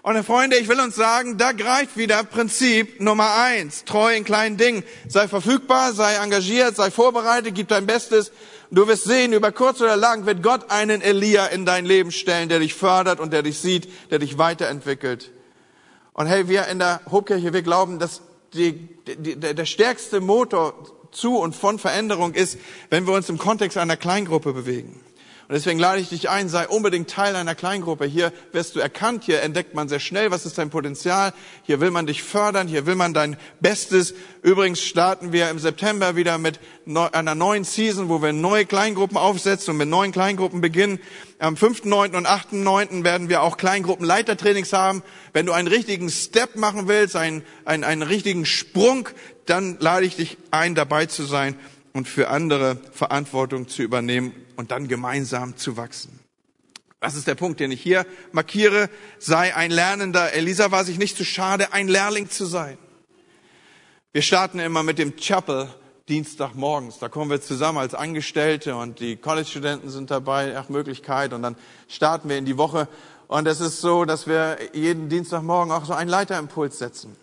Und 0.04 0.24
Freunde, 0.24 0.56
ich 0.58 0.68
will 0.68 0.80
uns 0.80 0.96
sagen, 0.96 1.40
da 1.40 1.52
greift 1.52 1.98
wieder 1.98 2.24
Prinzip 2.24 3.02
Nummer 3.02 3.34
eins. 3.34 3.86
Treu 3.86 4.16
in 4.16 4.24
kleinen 4.24 4.56
Dingen. 4.56 4.84
Sei 5.08 5.28
verfügbar, 5.28 5.94
sei 5.94 6.14
engagiert, 6.14 6.76
sei 6.76 6.92
vorbereitet, 6.92 7.56
gib 7.56 7.70
dein 7.70 7.88
Bestes. 7.88 8.32
Du 8.70 8.88
wirst 8.88 9.06
sehen, 9.06 9.34
über 9.34 9.52
kurz 9.52 9.82
oder 9.82 9.98
lang 9.98 10.28
wird 10.28 10.44
Gott 10.44 10.70
einen 10.70 11.02
Elia 11.02 11.48
in 11.48 11.66
dein 11.66 11.88
Leben 11.88 12.12
stellen, 12.12 12.50
der 12.50 12.60
dich 12.60 12.76
fördert 12.76 13.20
und 13.20 13.34
der 13.34 13.42
dich 13.42 13.58
sieht, 13.58 14.12
der 14.12 14.20
dich 14.20 14.38
weiterentwickelt. 14.38 15.32
Und 16.14 16.28
hey, 16.28 16.48
wir 16.48 16.68
in 16.68 16.78
der 16.78 17.02
Hobkirche, 17.10 17.52
wir 17.52 17.64
glauben, 17.64 17.98
dass 17.98 18.22
die, 18.54 18.74
die, 19.08 19.40
der 19.40 19.66
stärkste 19.66 20.22
Motor 20.22 20.97
zu 21.18 21.38
und 21.38 21.56
von 21.56 21.80
Veränderung 21.80 22.34
ist, 22.34 22.58
wenn 22.90 23.08
wir 23.08 23.14
uns 23.14 23.30
im 23.30 23.38
Kontext 23.38 23.78
einer 23.78 23.98
Kleingruppe 23.98 24.54
bewegen. 24.54 25.00
Und 25.48 25.54
deswegen 25.54 25.80
lade 25.80 26.02
ich 26.02 26.10
dich 26.10 26.30
ein, 26.30 26.50
sei 26.50 26.68
unbedingt 26.68 27.10
Teil 27.10 27.34
einer 27.38 27.56
Kleingruppe. 27.56 28.04
Hier 28.04 28.34
wirst 28.52 28.76
du 28.76 28.82
erkannt, 28.82 29.24
hier 29.24 29.42
entdeckt 29.44 29.76
man 29.76 29.88
sehr 29.88 30.02
schnell, 30.02 30.30
was 30.30 30.46
ist 30.46 30.58
dein 30.58 30.70
Potenzial. 30.70 31.34
Hier 31.64 31.80
will 31.80 31.90
man 31.90 32.06
dich 32.06 32.22
fördern, 32.22 32.68
hier 32.68 32.86
will 32.86 32.96
man 32.96 33.14
dein 33.14 33.38
Bestes. 33.62 34.14
Übrigens 34.42 34.82
starten 34.82 35.32
wir 35.32 35.50
im 35.50 35.58
September 35.58 36.18
wieder 36.18 36.38
mit 36.38 36.60
einer 36.86 37.34
neuen 37.34 37.64
Season, 37.64 38.10
wo 38.10 38.22
wir 38.22 38.34
neue 38.34 38.66
Kleingruppen 38.66 39.16
aufsetzen 39.16 39.72
und 39.72 39.78
mit 39.78 39.88
neuen 39.88 40.12
Kleingruppen 40.12 40.60
beginnen. 40.60 41.00
Am 41.40 41.56
5.9. 41.56 42.18
und 42.18 42.28
8.9. 42.28 43.06
werden 43.06 43.30
wir 43.30 43.42
auch 43.42 43.56
Kleingruppenleitertrainings 43.56 44.74
haben. 44.74 45.02
Wenn 45.32 45.46
du 45.46 45.54
einen 45.54 45.70
richtigen 45.70 46.10
Step 46.10 46.58
machen 46.58 46.90
willst, 46.90 47.16
einen, 47.16 47.42
einen, 47.64 47.86
einen 47.86 48.02
richtigen 48.02 48.46
Sprung, 48.46 49.08
dann 49.46 49.78
lade 49.80 50.06
ich 50.06 50.18
dich 50.18 50.38
ein, 50.52 50.76
dabei 50.76 51.06
zu 51.06 51.24
sein 51.24 51.56
und 51.94 52.10
für 52.10 52.28
andere 52.28 52.82
Verantwortung 52.92 53.70
zu 53.70 53.82
übernehmen 53.82 54.34
und 54.58 54.72
dann 54.72 54.88
gemeinsam 54.90 55.56
zu 55.56 55.78
wachsen. 55.78 56.20
Das 57.00 57.16
ist 57.16 57.28
der 57.28 57.36
Punkt, 57.36 57.60
den 57.60 57.72
ich 57.72 57.82
hier 57.82 58.06
markiere. 58.32 58.90
Sei 59.20 59.56
ein 59.56 59.72
Lernender. 59.72 60.34
Elisa 60.34 60.72
war 60.72 60.84
sich 60.84 60.98
nicht 60.98 61.16
zu 61.16 61.24
schade, 61.24 61.72
ein 61.72 61.88
Lehrling 61.88 62.30
zu 62.30 62.46
sein. 62.46 62.78
Wir 64.12 64.24
starten 64.24 64.60
immer 64.60 64.82
mit 64.84 64.98
dem 64.98 65.16
Chapel 65.16 65.70
Dienstagmorgens. 66.10 66.98
Da 67.00 67.08
kommen 67.08 67.30
wir 67.30 67.40
zusammen 67.40 67.78
als 67.78 67.94
Angestellte 67.94 68.76
und 68.76 69.00
die 69.00 69.18
College-Studenten 69.18 69.90
sind 69.90 70.10
dabei 70.10 70.48
nach 70.48 70.70
Möglichkeit 70.70 71.34
und 71.34 71.44
dann 71.44 71.56
starten 71.88 72.30
wir 72.30 72.38
in 72.38 72.46
die 72.46 72.58
Woche. 72.58 72.88
Und 73.28 73.46
es 73.46 73.60
ist 73.60 73.82
so, 73.82 74.06
dass 74.06 74.26
wir 74.26 74.58
jeden 74.74 75.10
Dienstagmorgen 75.10 75.72
auch 75.72 75.86
so 75.86 75.94
einen 75.94 76.10
Leiterimpuls 76.10 76.80
setzen. 76.80 77.16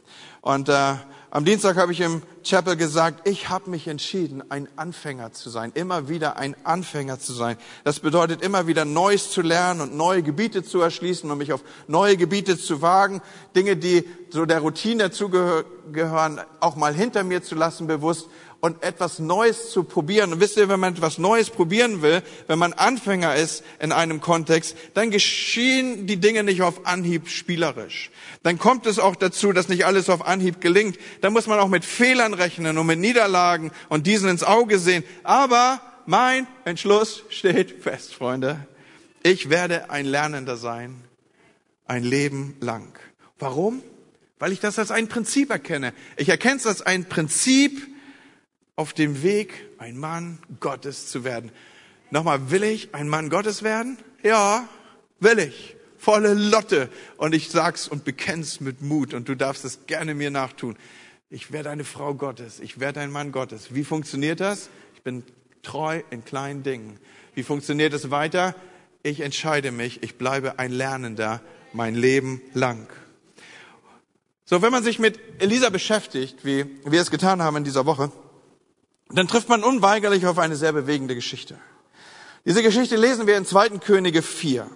Und 0.43 0.69
äh, 0.69 0.95
am 1.35 1.45
Dienstag 1.45 1.77
habe 1.77 1.91
ich 1.91 2.01
im 2.01 2.23
Chapel 2.45 2.77
gesagt, 2.77 3.27
ich 3.27 3.49
habe 3.49 3.69
mich 3.69 3.89
entschieden, 3.89 4.49
ein 4.53 4.69
Anfänger 4.77 5.33
zu 5.33 5.51
sein, 5.51 5.73
immer 5.75 6.09
wieder 6.09 6.37
ein 6.37 6.55
Anfänger 6.63 7.19
zu 7.19 7.33
sein. 7.33 7.57
Das 7.83 7.99
bedeutet 7.99 8.41
immer 8.41 8.69
wieder 8.69 8.85
Neues 8.85 9.33
zu 9.33 9.43
lernen 9.43 9.81
und 9.81 9.97
neue 9.97 10.23
Gebiete 10.23 10.63
zu 10.63 10.81
erschließen 10.81 11.29
und 11.29 11.39
mich 11.39 11.53
auf 11.53 11.65
neue 11.89 12.17
Gebiete 12.17 12.57
zu 12.57 12.83
wagen, 12.83 13.21
Dinge, 13.57 13.77
die 13.77 14.09
so 14.31 14.47
der 14.47 14.61
Routine 14.61 15.09
dazugehören, 15.09 16.41
auch 16.61 16.77
mal 16.77 16.95
hinter 16.95 17.25
mir 17.25 17.43
zu 17.43 17.57
lassen, 17.57 17.89
bewusst 17.89 18.29
und 18.65 18.83
etwas 18.83 19.19
Neues 19.19 19.73
zu 19.73 19.85
probieren. 19.85 20.33
Und 20.33 20.41
wisst 20.41 20.57
ihr, 20.57 20.71
wenn 20.71 20.81
man 20.81 20.95
etwas 20.95 21.19
Neues 21.19 21.51
probieren 21.51 22.01
will, 22.01 22.23
wenn 22.47 22.59
man 22.59 22.73
Anfänger 22.73 23.35
ist 23.35 23.63
in 23.79 23.93
einem 23.93 24.23
Kontext, 24.23 24.75
dann 24.95 25.11
geschehen 25.11 26.07
die 26.07 26.17
Dinge 26.17 26.45
nicht 26.45 26.63
auf 26.63 26.87
Anhieb 26.87 27.29
spielerisch. 27.29 28.11
Dann 28.43 28.59
kommt 28.59 28.87
es 28.87 28.99
auch 28.99 29.17
dazu, 29.17 29.53
dass 29.53 29.69
nicht 29.69 29.85
alles 29.85 30.09
auf 30.09 30.25
Anhieb 30.27 30.63
gelingt. 30.63 30.99
Dann 31.21 31.35
muss 31.35 31.47
man 31.47 31.59
auch 31.59 31.69
mit 31.69 31.85
Fehlern 31.85 32.33
rechnen 32.33 32.79
und 32.79 32.87
mit 32.87 32.99
Niederlagen 32.99 33.71
und 33.91 34.07
diesen 34.07 34.31
ins 34.31 34.45
Auge 34.45 34.79
sehen. 34.79 35.05
Aber 35.25 35.83
mein 36.07 36.47
Entschluss 36.65 37.23
steht 37.29 37.83
fest, 37.83 38.15
Freunde. 38.15 38.67
Ich 39.23 39.51
werde 39.51 39.91
ein 39.91 40.07
Lernender 40.07 40.57
sein, 40.57 41.03
ein 41.85 42.03
Leben 42.03 42.57
lang. 42.61 42.99
Warum? 43.39 43.83
Weil 44.39 44.53
ich 44.53 44.61
das 44.61 44.79
als 44.79 44.91
ein 44.91 45.09
Prinzip 45.09 45.51
erkenne. 45.51 45.93
Ich 46.17 46.31
erkenne 46.31 46.57
es 46.57 46.67
als 46.67 46.81
ein 46.81 47.05
Prinzip, 47.11 47.94
auf 48.77 48.93
dem 48.93 49.23
Weg, 49.23 49.69
ein 49.79 49.97
Mann 49.97 50.39
Gottes 50.61 51.09
zu 51.09 51.25
werden. 51.25 51.51
Nochmal, 52.11 52.51
will 52.51 52.65
ich 52.65 52.95
ein 52.95 53.09
Mann 53.09 53.31
Gottes 53.31 53.63
werden? 53.63 53.99
Ja, 54.23 54.69
will 55.21 55.39
ich. 55.39 55.77
Volle 55.99 56.35
Lotte. 56.35 56.91
Und 57.17 57.35
ich 57.35 57.51
sag's 57.51 57.89
und 57.89 58.05
bekenn's 58.05 58.61
mit 58.61 58.83
Mut. 58.83 59.15
Und 59.15 59.29
du 59.29 59.35
darfst 59.35 59.65
es 59.65 59.87
gerne 59.87 60.15
mir 60.15 60.31
nachtun. 60.31 60.77
Ich 61.31 61.51
werde 61.51 61.71
eine 61.71 61.85
Frau 61.85 62.15
Gottes. 62.15 62.61
Ich 62.61 62.79
werde 62.79 63.01
ein 63.01 63.11
Mann 63.11 63.33
Gottes. 63.33 63.75
Wie 63.75 63.85
funktioniert 63.85 64.41
das? 64.41 64.69
Ich 64.95 65.03
bin 65.03 65.25
treu 65.63 66.03
in 66.11 66.25
kleinen 66.25 66.63
Dingen. 66.63 66.99
Wie 67.35 67.43
funktioniert 67.43 67.95
es 67.95 68.11
weiter? 68.11 68.55
Ich 69.03 69.21
entscheide 69.21 69.73
mich. 69.73 70.03
Ich 70.03 70.19
bleibe 70.19 70.59
ein 70.59 70.73
Lernender 70.73 71.41
mein 71.73 71.95
Leben 71.95 72.41
lang. 72.53 72.87
So, 74.45 74.63
wenn 74.63 74.71
man 74.71 74.85
sich 74.85 74.99
mit 74.99 75.19
Elisa 75.41 75.71
beschäftigt, 75.71 76.45
wie 76.45 76.67
wir 76.85 77.01
es 77.01 77.11
getan 77.11 77.43
haben 77.43 77.57
in 77.57 77.65
dieser 77.65 77.87
Woche, 77.87 78.13
dann 79.19 79.29
trifft 79.29 79.49
man 79.49 79.63
unweigerlich 79.63 80.27
auf 80.27 80.39
eine 80.39 80.57
sehr 80.57 80.73
bewegende 80.73 81.15
Geschichte. 81.15 81.59
Diese 82.45 82.63
Geschichte 82.63 82.97
lesen 82.97 83.27
wir 83.27 83.37
in 83.37 83.47
2. 83.47 83.79
Könige 83.79 84.23
4. 84.23 84.67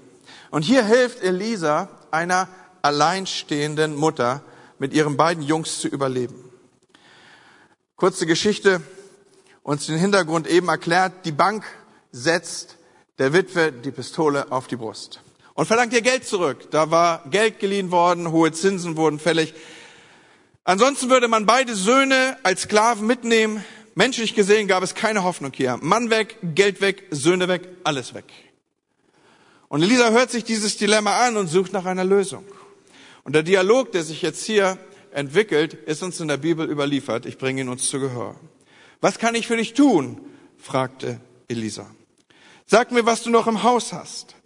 Und 0.51 0.63
hier 0.63 0.85
hilft 0.85 1.23
Elisa 1.23 1.89
einer 2.11 2.49
alleinstehenden 2.83 3.95
Mutter 3.95 4.43
mit 4.79 4.95
ihren 4.95 5.17
beiden 5.17 5.43
Jungs 5.43 5.81
zu 5.81 5.89
überleben. 5.89 6.51
Kurze 7.97 8.27
Geschichte, 8.27 8.81
uns 9.63 9.87
den 9.87 9.99
Hintergrund 9.99 10.47
eben 10.47 10.69
erklärt. 10.69 11.25
Die 11.25 11.33
Bank 11.33 11.65
setzt 12.13 12.77
der 13.19 13.33
Witwe 13.33 13.73
die 13.73 13.91
Pistole 13.91 14.51
auf 14.51 14.67
die 14.67 14.77
Brust 14.77 15.21
und 15.55 15.67
verlangt 15.67 15.93
ihr 15.93 16.03
Geld 16.03 16.27
zurück. 16.27 16.71
Da 16.71 16.91
war 16.91 17.25
Geld 17.31 17.59
geliehen 17.59 17.91
worden, 17.91 18.31
hohe 18.31 18.53
Zinsen 18.53 18.97
wurden 18.97 19.19
fällig. 19.19 19.53
Ansonsten 20.65 21.11
würde 21.11 21.29
man 21.29 21.47
beide 21.47 21.75
Söhne 21.75 22.37
als 22.45 22.63
Sklaven 22.63 23.07
mitnehmen. 23.07 23.65
Menschlich 23.99 24.37
gesehen 24.37 24.69
gab 24.69 24.85
es 24.85 24.95
keine 24.95 25.25
Hoffnung 25.25 25.51
hier. 25.53 25.77
Mann 25.83 26.09
weg, 26.09 26.37
Geld 26.55 26.81
weg, 26.81 27.09
Söhne 27.11 27.49
weg, 27.49 27.69
alles 27.83 28.15
weg. 28.15 28.27
Und 29.67 29.83
Elisa 29.83 30.11
hört 30.11 30.31
sich 30.31 30.45
dieses 30.45 30.77
Dilemma 30.77 31.27
an 31.27 31.37
und 31.37 31.49
sucht 31.49 31.73
nach 31.73 31.85
einer 31.85 32.05
Lösung. 32.05 32.45
Und 33.25 33.33
der 33.33 33.43
Dialog, 33.43 33.91
der 33.91 34.05
sich 34.05 34.23
jetzt 34.23 34.45
hier 34.45 34.79
entwickelt, 35.11 35.75
ist 35.75 36.05
uns 36.05 36.21
in 36.21 36.29
der 36.29 36.37
Bibel 36.37 36.71
überliefert. 36.71 37.27
Ich 37.27 37.39
bringe 37.39 37.63
ihn 37.63 37.69
uns 37.69 37.89
zu 37.89 37.99
Gehör. 37.99 38.37
Was 39.01 39.19
kann 39.19 39.35
ich 39.35 39.49
für 39.49 39.57
dich 39.57 39.75
tun? 39.75 40.21
fragte 40.59 41.21
Elisa. 41.49 41.91
Sag 42.67 42.93
mir, 42.93 43.05
was 43.05 43.25
du 43.25 43.31
noch 43.31 43.49
im 43.49 43.65
Haus 43.65 43.93
hast. 43.93 44.37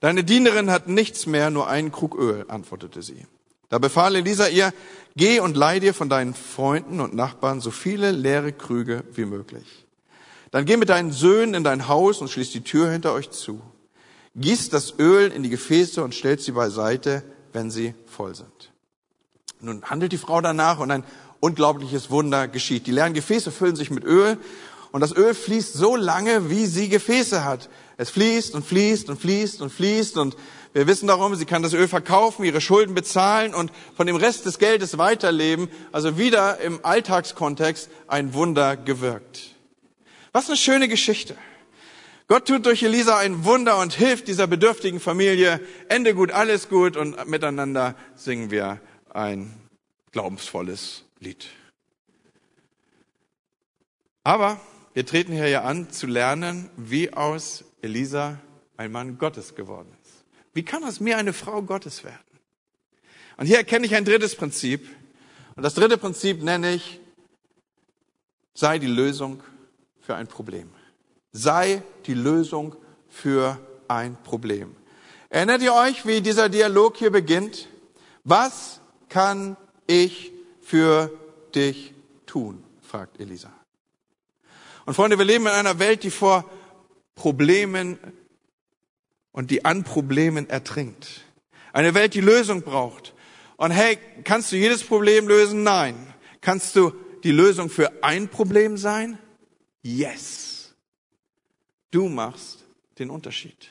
Deine 0.00 0.24
Dienerin 0.24 0.68
hat 0.68 0.88
nichts 0.88 1.26
mehr, 1.26 1.50
nur 1.50 1.68
einen 1.68 1.92
Krug 1.92 2.16
Öl, 2.18 2.44
antwortete 2.48 3.02
sie. 3.02 3.24
Da 3.70 3.78
befahl 3.78 4.16
Elisa 4.16 4.48
ihr, 4.48 4.74
geh 5.16 5.40
und 5.40 5.56
leih 5.56 5.80
dir 5.80 5.94
von 5.94 6.08
deinen 6.08 6.34
Freunden 6.34 7.00
und 7.00 7.14
Nachbarn 7.14 7.60
so 7.60 7.70
viele 7.70 8.10
leere 8.10 8.52
Krüge 8.52 9.04
wie 9.12 9.24
möglich. 9.24 9.86
Dann 10.50 10.64
geh 10.64 10.76
mit 10.76 10.88
deinen 10.88 11.12
Söhnen 11.12 11.54
in 11.54 11.64
dein 11.64 11.88
Haus 11.88 12.20
und 12.20 12.28
schließ 12.30 12.50
die 12.50 12.64
Tür 12.64 12.90
hinter 12.90 13.12
euch 13.12 13.30
zu. 13.30 13.60
Gieß 14.36 14.70
das 14.70 14.98
Öl 14.98 15.30
in 15.30 15.42
die 15.42 15.50
Gefäße 15.50 16.02
und 16.02 16.14
stellt 16.14 16.40
sie 16.40 16.52
beiseite, 16.52 17.22
wenn 17.52 17.70
sie 17.70 17.94
voll 18.06 18.34
sind. 18.34 18.72
Nun 19.60 19.82
handelt 19.84 20.12
die 20.12 20.18
Frau 20.18 20.40
danach 20.40 20.78
und 20.78 20.90
ein 20.90 21.04
unglaubliches 21.40 22.10
Wunder 22.10 22.48
geschieht. 22.48 22.86
Die 22.86 22.92
leeren 22.92 23.14
Gefäße 23.14 23.50
füllen 23.50 23.76
sich 23.76 23.90
mit 23.90 24.04
Öl 24.04 24.38
und 24.92 25.00
das 25.00 25.14
Öl 25.16 25.34
fließt 25.34 25.74
so 25.74 25.96
lange, 25.96 26.50
wie 26.50 26.66
sie 26.66 26.88
Gefäße 26.88 27.44
hat. 27.44 27.68
Es 27.96 28.10
fließt 28.10 28.54
und 28.54 28.64
fließt 28.64 29.08
und 29.08 29.20
fließt 29.20 29.60
und 29.62 29.70
fließt 29.70 30.16
und 30.16 30.36
wir 30.72 30.86
wissen 30.86 31.08
darum, 31.08 31.34
sie 31.34 31.46
kann 31.46 31.62
das 31.62 31.72
Öl 31.72 31.88
verkaufen, 31.88 32.44
ihre 32.44 32.60
Schulden 32.60 32.94
bezahlen 32.94 33.54
und 33.54 33.72
von 33.96 34.06
dem 34.06 34.16
Rest 34.16 34.46
des 34.46 34.58
Geldes 34.58 34.98
weiterleben. 34.98 35.68
Also 35.90 36.16
wieder 36.16 36.60
im 36.60 36.84
Alltagskontext 36.84 37.90
ein 38.06 38.34
Wunder 38.34 38.76
gewirkt. 38.76 39.56
Was 40.32 40.46
eine 40.46 40.56
schöne 40.56 40.86
Geschichte. 40.86 41.36
Gott 42.28 42.46
tut 42.46 42.64
durch 42.66 42.84
Elisa 42.84 43.18
ein 43.18 43.44
Wunder 43.44 43.78
und 43.78 43.92
hilft 43.94 44.28
dieser 44.28 44.46
bedürftigen 44.46 45.00
Familie. 45.00 45.60
Ende 45.88 46.14
gut, 46.14 46.30
alles 46.30 46.68
gut 46.68 46.96
und 46.96 47.28
miteinander 47.28 47.96
singen 48.14 48.52
wir 48.52 48.80
ein 49.12 49.52
glaubensvolles 50.12 51.02
Lied. 51.18 51.48
Aber 54.22 54.60
wir 54.94 55.04
treten 55.04 55.32
hier 55.32 55.48
ja 55.48 55.62
an, 55.62 55.90
zu 55.90 56.06
lernen, 56.06 56.70
wie 56.76 57.12
aus 57.12 57.64
Elisa 57.82 58.38
ein 58.76 58.92
Mann 58.92 59.18
Gottes 59.18 59.56
geworden 59.56 59.88
ist. 59.94 59.99
Wie 60.52 60.64
kann 60.64 60.84
aus 60.84 61.00
mir 61.00 61.16
eine 61.16 61.32
Frau 61.32 61.62
Gottes 61.62 62.04
werden? 62.04 62.18
Und 63.36 63.46
hier 63.46 63.58
erkenne 63.58 63.86
ich 63.86 63.94
ein 63.94 64.04
drittes 64.04 64.34
Prinzip. 64.34 64.86
Und 65.56 65.62
das 65.62 65.74
dritte 65.74 65.96
Prinzip 65.96 66.42
nenne 66.42 66.74
ich, 66.74 67.00
sei 68.54 68.78
die 68.78 68.86
Lösung 68.86 69.42
für 70.00 70.14
ein 70.14 70.26
Problem. 70.26 70.70
Sei 71.32 71.82
die 72.06 72.14
Lösung 72.14 72.76
für 73.08 73.58
ein 73.88 74.16
Problem. 74.22 74.74
Erinnert 75.28 75.62
ihr 75.62 75.74
euch, 75.74 76.06
wie 76.06 76.20
dieser 76.20 76.48
Dialog 76.48 76.96
hier 76.96 77.10
beginnt? 77.10 77.68
Was 78.24 78.80
kann 79.08 79.56
ich 79.86 80.32
für 80.60 81.10
dich 81.54 81.94
tun? 82.26 82.62
fragt 82.82 83.20
Elisa. 83.20 83.52
Und 84.84 84.94
Freunde, 84.94 85.18
wir 85.18 85.24
leben 85.24 85.46
in 85.46 85.52
einer 85.52 85.78
Welt, 85.78 86.02
die 86.02 86.10
vor 86.10 86.50
Problemen 87.14 87.98
und 89.32 89.50
die 89.50 89.64
an 89.64 89.84
Problemen 89.84 90.48
ertrinkt. 90.48 91.22
Eine 91.72 91.94
Welt, 91.94 92.14
die 92.14 92.20
Lösung 92.20 92.62
braucht. 92.62 93.14
Und 93.56 93.70
hey, 93.70 93.98
kannst 94.24 94.52
du 94.52 94.56
jedes 94.56 94.82
Problem 94.82 95.28
lösen? 95.28 95.62
Nein. 95.62 96.12
Kannst 96.40 96.74
du 96.76 96.92
die 97.22 97.32
Lösung 97.32 97.68
für 97.68 98.02
ein 98.02 98.28
Problem 98.28 98.76
sein? 98.76 99.18
Yes. 99.82 100.74
Du 101.90 102.08
machst 102.08 102.64
den 102.98 103.10
Unterschied. 103.10 103.68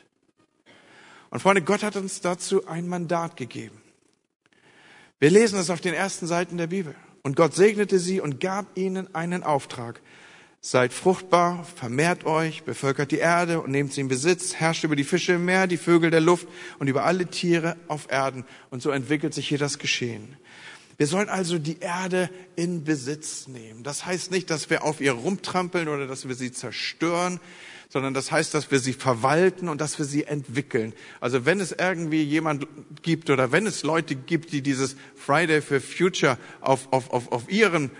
Und 1.29 1.39
Freunde, 1.39 1.61
Gott 1.61 1.83
hat 1.83 1.95
uns 1.95 2.21
dazu 2.21 2.67
ein 2.67 2.87
Mandat 2.87 3.37
gegeben. 3.37 3.81
Wir 5.19 5.29
lesen 5.29 5.59
es 5.59 5.69
auf 5.69 5.81
den 5.81 5.93
ersten 5.93 6.27
Seiten 6.27 6.57
der 6.57 6.67
Bibel. 6.67 6.95
Und 7.23 7.35
Gott 7.35 7.53
segnete 7.53 7.99
sie 7.99 8.21
und 8.21 8.39
gab 8.39 8.77
ihnen 8.77 9.13
einen 9.13 9.43
Auftrag. 9.43 10.01
Seid 10.61 10.91
fruchtbar, 10.91 11.65
vermehrt 11.77 12.25
euch, 12.25 12.63
bevölkert 12.63 13.11
die 13.11 13.19
Erde 13.19 13.61
und 13.61 13.71
nehmt 13.71 13.93
sie 13.93 14.01
in 14.01 14.09
Besitz, 14.09 14.55
herrscht 14.55 14.83
über 14.83 14.97
die 14.97 15.05
Fische 15.05 15.33
im 15.33 15.45
Meer, 15.45 15.67
die 15.67 15.77
Vögel 15.77 16.11
der 16.11 16.19
Luft 16.19 16.47
und 16.79 16.87
über 16.87 17.05
alle 17.05 17.27
Tiere 17.27 17.77
auf 17.87 18.11
Erden. 18.11 18.43
Und 18.69 18.81
so 18.81 18.91
entwickelt 18.91 19.33
sich 19.33 19.47
hier 19.47 19.57
das 19.57 19.79
Geschehen. 19.79 20.35
Wir 20.97 21.07
sollen 21.07 21.29
also 21.29 21.59
die 21.59 21.79
Erde 21.79 22.29
in 22.57 22.83
Besitz 22.83 23.47
nehmen. 23.47 23.83
Das 23.83 24.05
heißt 24.05 24.31
nicht, 24.31 24.49
dass 24.49 24.69
wir 24.69 24.83
auf 24.83 24.99
ihr 24.99 25.13
rumtrampeln 25.13 25.87
oder 25.87 26.07
dass 26.07 26.27
wir 26.27 26.35
sie 26.35 26.51
zerstören, 26.51 27.39
sondern 27.87 28.13
das 28.13 28.29
heißt, 28.29 28.53
dass 28.53 28.69
wir 28.69 28.79
sie 28.79 28.91
verwalten 28.91 29.69
und 29.69 29.79
dass 29.79 29.97
wir 29.97 30.05
sie 30.05 30.25
entwickeln. 30.25 30.91
Also 31.21 31.45
wenn 31.45 31.61
es 31.61 31.71
irgendwie 31.71 32.21
jemand 32.21 32.67
gibt 33.01 33.29
oder 33.29 33.53
wenn 33.53 33.65
es 33.65 33.83
Leute 33.83 34.13
gibt, 34.13 34.51
die 34.51 34.61
dieses 34.61 34.97
Friday 35.15 35.61
for 35.61 35.79
Future 35.79 36.37
auf, 36.59 36.91
auf, 36.91 37.11
auf, 37.11 37.31
auf 37.31 37.49
ihren 37.49 37.91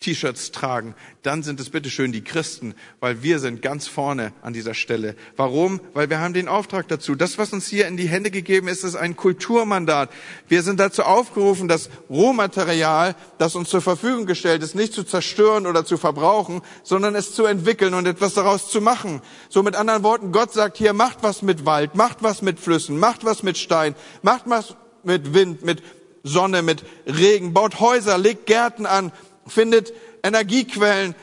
T-Shirts 0.00 0.50
tragen, 0.50 0.94
dann 1.22 1.42
sind 1.42 1.60
es 1.60 1.70
bitteschön 1.70 2.12
die 2.12 2.22
Christen, 2.22 2.74
weil 3.00 3.22
wir 3.22 3.38
sind 3.38 3.62
ganz 3.62 3.88
vorne 3.88 4.32
an 4.42 4.52
dieser 4.52 4.74
Stelle. 4.74 5.16
Warum? 5.36 5.80
Weil 5.94 6.10
wir 6.10 6.20
haben 6.20 6.34
den 6.34 6.46
Auftrag 6.46 6.88
dazu. 6.88 7.14
Das, 7.14 7.38
was 7.38 7.54
uns 7.54 7.68
hier 7.68 7.88
in 7.88 7.96
die 7.96 8.08
Hände 8.08 8.30
gegeben 8.30 8.68
ist, 8.68 8.84
ist 8.84 8.96
ein 8.96 9.16
Kulturmandat. 9.16 10.10
Wir 10.46 10.62
sind 10.62 10.78
dazu 10.78 11.04
aufgerufen, 11.04 11.68
das 11.68 11.88
Rohmaterial, 12.10 13.16
das 13.38 13.54
uns 13.54 13.70
zur 13.70 13.80
Verfügung 13.80 14.26
gestellt 14.26 14.62
ist, 14.62 14.74
nicht 14.74 14.92
zu 14.92 15.04
zerstören 15.04 15.66
oder 15.66 15.86
zu 15.86 15.96
verbrauchen, 15.96 16.60
sondern 16.82 17.14
es 17.14 17.34
zu 17.34 17.46
entwickeln 17.46 17.94
und 17.94 18.06
etwas 18.06 18.34
daraus 18.34 18.68
zu 18.68 18.82
machen. 18.82 19.22
So 19.48 19.62
mit 19.62 19.74
anderen 19.74 20.02
Worten, 20.02 20.32
Gott 20.32 20.52
sagt 20.52 20.76
hier, 20.76 20.92
macht 20.92 21.22
was 21.22 21.40
mit 21.40 21.64
Wald, 21.64 21.94
macht 21.94 22.22
was 22.22 22.42
mit 22.42 22.60
Flüssen, 22.60 22.98
macht 22.98 23.24
was 23.24 23.42
mit 23.42 23.56
Stein, 23.56 23.94
macht 24.20 24.44
was 24.46 24.76
mit 25.02 25.32
Wind, 25.32 25.64
mit 25.64 25.82
Sonne, 26.24 26.62
mit 26.62 26.84
Regen, 27.06 27.54
baut 27.54 27.80
Häuser, 27.80 28.18
legt 28.18 28.46
Gärten 28.46 28.86
an, 28.86 29.12
findet 29.46 29.92
Energiequellen, 30.22 31.14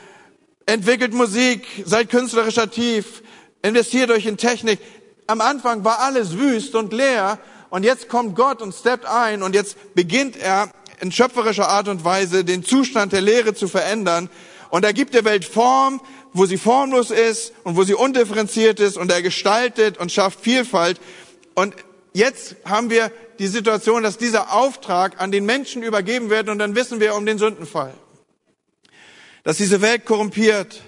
entwickelt 0.66 1.12
Musik, 1.12 1.66
seid 1.84 2.08
künstlerisch 2.08 2.58
aktiv, 2.58 3.22
investiert 3.62 4.10
euch 4.10 4.26
in 4.26 4.36
Technik. 4.36 4.78
Am 5.26 5.40
Anfang 5.40 5.84
war 5.84 6.00
alles 6.00 6.38
wüst 6.38 6.74
und 6.74 6.92
leer 6.92 7.38
und 7.70 7.84
jetzt 7.84 8.08
kommt 8.08 8.36
Gott 8.36 8.60
und 8.60 8.74
steppt 8.74 9.06
ein 9.06 9.42
und 9.42 9.54
jetzt 9.54 9.94
beginnt 9.94 10.36
er 10.36 10.70
in 11.00 11.10
schöpferischer 11.10 11.68
Art 11.68 11.88
und 11.88 12.04
Weise 12.04 12.44
den 12.44 12.64
Zustand 12.64 13.12
der 13.12 13.20
Lehre 13.20 13.54
zu 13.54 13.66
verändern 13.66 14.28
und 14.70 14.84
er 14.84 14.92
gibt 14.92 15.14
der 15.14 15.24
Welt 15.24 15.44
Form, 15.44 16.00
wo 16.32 16.46
sie 16.46 16.58
formlos 16.58 17.10
ist 17.10 17.52
und 17.64 17.76
wo 17.76 17.82
sie 17.82 17.94
undifferenziert 17.94 18.80
ist 18.80 18.96
und 18.96 19.10
er 19.10 19.22
gestaltet 19.22 19.98
und 19.98 20.12
schafft 20.12 20.40
Vielfalt 20.40 21.00
und 21.54 21.74
jetzt 22.12 22.56
haben 22.64 22.90
wir 22.90 23.10
die 23.38 23.46
Situation, 23.46 24.02
dass 24.02 24.18
dieser 24.18 24.52
Auftrag 24.52 25.20
an 25.20 25.32
den 25.32 25.46
Menschen 25.46 25.82
übergeben 25.82 26.30
wird 26.30 26.48
und 26.48 26.58
dann 26.58 26.74
wissen 26.74 27.00
wir 27.00 27.14
um 27.14 27.26
den 27.26 27.38
Sündenfall 27.38 27.94
dass 29.44 29.56
diese 29.56 29.82
Welt 29.82 30.04
korrumpiert 30.04 30.82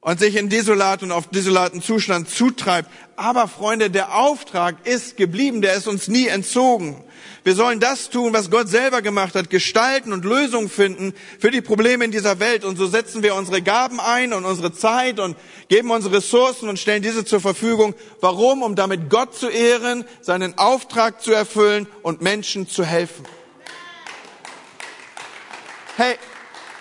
und 0.00 0.18
sich 0.18 0.34
in 0.36 0.48
desolat 0.48 1.02
und 1.04 1.12
auf 1.12 1.28
desolaten 1.28 1.80
Zustand 1.80 2.28
zutreibt. 2.28 2.90
Aber 3.14 3.46
Freunde, 3.46 3.88
der 3.88 4.16
Auftrag 4.16 4.84
ist 4.84 5.16
geblieben, 5.16 5.62
der 5.62 5.74
ist 5.74 5.86
uns 5.86 6.08
nie 6.08 6.26
entzogen. 6.26 7.02
Wir 7.44 7.54
sollen 7.54 7.78
das 7.78 8.10
tun, 8.10 8.32
was 8.32 8.50
Gott 8.50 8.68
selber 8.68 9.00
gemacht 9.00 9.36
hat, 9.36 9.48
gestalten 9.48 10.12
und 10.12 10.24
Lösungen 10.24 10.68
finden 10.68 11.14
für 11.38 11.50
die 11.50 11.60
Probleme 11.60 12.04
in 12.04 12.10
dieser 12.10 12.40
Welt. 12.40 12.64
Und 12.64 12.76
so 12.76 12.86
setzen 12.86 13.22
wir 13.22 13.36
unsere 13.36 13.62
Gaben 13.62 14.00
ein 14.00 14.32
und 14.32 14.44
unsere 14.44 14.72
Zeit 14.72 15.20
und 15.20 15.36
geben 15.68 15.90
unsere 15.90 16.16
Ressourcen 16.16 16.68
und 16.68 16.80
stellen 16.80 17.02
diese 17.02 17.24
zur 17.24 17.40
Verfügung. 17.40 17.94
Warum? 18.20 18.62
Um 18.62 18.74
damit 18.74 19.08
Gott 19.08 19.36
zu 19.36 19.48
ehren, 19.48 20.04
seinen 20.20 20.58
Auftrag 20.58 21.22
zu 21.22 21.32
erfüllen 21.32 21.86
und 22.02 22.22
Menschen 22.22 22.68
zu 22.68 22.84
helfen. 22.84 23.24
Hey, 25.96 26.16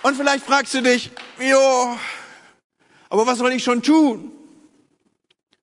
und 0.03 0.15
vielleicht 0.15 0.45
fragst 0.45 0.73
du 0.73 0.81
dich, 0.81 1.11
jo, 1.39 1.97
aber 3.09 3.27
was 3.27 3.39
soll 3.39 3.51
ich 3.51 3.63
schon 3.63 3.81
tun? 3.81 4.31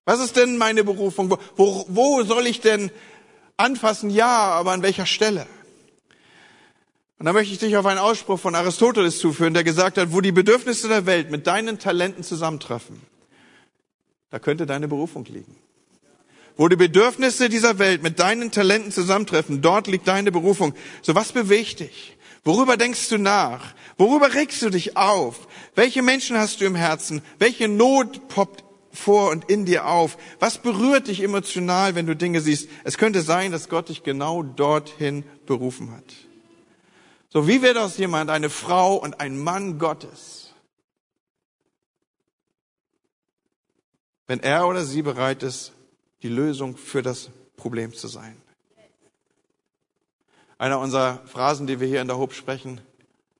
Was 0.04 0.20
ist 0.20 0.36
denn 0.36 0.56
meine 0.56 0.84
Berufung? 0.84 1.30
Wo, 1.56 1.84
wo 1.88 2.22
soll 2.22 2.46
ich 2.46 2.60
denn 2.60 2.90
anfassen? 3.56 4.10
Ja, 4.10 4.50
aber 4.50 4.72
an 4.72 4.82
welcher 4.82 5.06
Stelle? 5.06 5.46
Und 7.18 7.26
da 7.26 7.32
möchte 7.32 7.52
ich 7.52 7.58
dich 7.58 7.76
auf 7.76 7.84
einen 7.86 7.98
Ausspruch 7.98 8.38
von 8.38 8.54
Aristoteles 8.54 9.18
zuführen, 9.18 9.54
der 9.54 9.64
gesagt 9.64 9.98
hat, 9.98 10.12
wo 10.12 10.20
die 10.20 10.30
Bedürfnisse 10.30 10.88
der 10.88 11.04
Welt 11.06 11.30
mit 11.30 11.46
deinen 11.46 11.78
Talenten 11.78 12.22
zusammentreffen, 12.22 13.00
da 14.30 14.38
könnte 14.38 14.66
deine 14.66 14.86
Berufung 14.86 15.24
liegen. 15.24 15.56
Wo 16.56 16.68
die 16.68 16.76
Bedürfnisse 16.76 17.48
dieser 17.48 17.78
Welt 17.78 18.02
mit 18.02 18.18
deinen 18.18 18.50
Talenten 18.50 18.92
zusammentreffen, 18.92 19.62
dort 19.62 19.86
liegt 19.86 20.06
deine 20.06 20.30
Berufung. 20.30 20.74
So 21.02 21.14
was 21.14 21.32
bewegt 21.32 21.80
dich? 21.80 22.16
Worüber 22.44 22.76
denkst 22.76 23.08
du 23.08 23.18
nach? 23.18 23.74
Worüber 23.96 24.34
regst 24.34 24.62
du 24.62 24.70
dich 24.70 24.96
auf? 24.96 25.48
Welche 25.74 26.02
Menschen 26.02 26.38
hast 26.38 26.60
du 26.60 26.64
im 26.64 26.74
Herzen? 26.74 27.22
Welche 27.38 27.68
Not 27.68 28.28
poppt 28.28 28.64
vor 28.92 29.30
und 29.30 29.50
in 29.50 29.64
dir 29.64 29.86
auf? 29.86 30.16
Was 30.38 30.58
berührt 30.58 31.08
dich 31.08 31.22
emotional, 31.22 31.94
wenn 31.94 32.06
du 32.06 32.16
Dinge 32.16 32.40
siehst? 32.40 32.68
Es 32.84 32.98
könnte 32.98 33.22
sein, 33.22 33.52
dass 33.52 33.68
Gott 33.68 33.88
dich 33.88 34.02
genau 34.02 34.42
dorthin 34.42 35.24
berufen 35.46 35.92
hat. 35.92 36.04
So 37.28 37.46
wie 37.46 37.60
wird 37.62 37.76
aus 37.76 37.98
jemand 37.98 38.30
eine 38.30 38.50
Frau 38.50 38.96
und 38.96 39.20
ein 39.20 39.36
Mann 39.36 39.78
Gottes? 39.78 40.54
Wenn 44.26 44.40
er 44.40 44.66
oder 44.66 44.84
sie 44.84 45.02
bereit 45.02 45.42
ist, 45.42 45.72
die 46.22 46.28
Lösung 46.28 46.76
für 46.76 47.02
das 47.02 47.30
Problem 47.56 47.94
zu 47.94 48.08
sein. 48.08 48.40
Einer 50.58 50.80
unserer 50.80 51.24
Phrasen, 51.26 51.68
die 51.68 51.78
wir 51.78 51.86
hier 51.86 52.02
in 52.02 52.08
der 52.08 52.18
Hope 52.18 52.34
sprechen, 52.34 52.80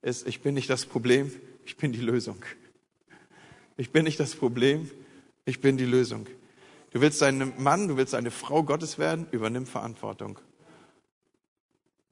ist, 0.01 0.25
ich 0.25 0.41
bin 0.41 0.53
nicht 0.55 0.69
das 0.69 0.85
Problem, 0.85 1.31
ich 1.65 1.75
bin 1.75 1.91
die 1.91 1.99
Lösung. 1.99 2.43
Ich 3.75 3.91
bin 3.91 4.05
nicht 4.05 4.19
das 4.19 4.35
Problem, 4.35 4.89
ich 5.45 5.59
bin 5.59 5.77
die 5.77 5.85
Lösung. 5.85 6.27
Du 6.91 7.01
willst 7.01 7.21
ein 7.21 7.53
Mann, 7.61 7.89
du 7.89 7.97
willst 7.97 8.15
eine 8.15 8.31
Frau 8.31 8.63
Gottes 8.63 8.97
werden, 8.97 9.27
übernimm 9.31 9.65
Verantwortung. 9.65 10.39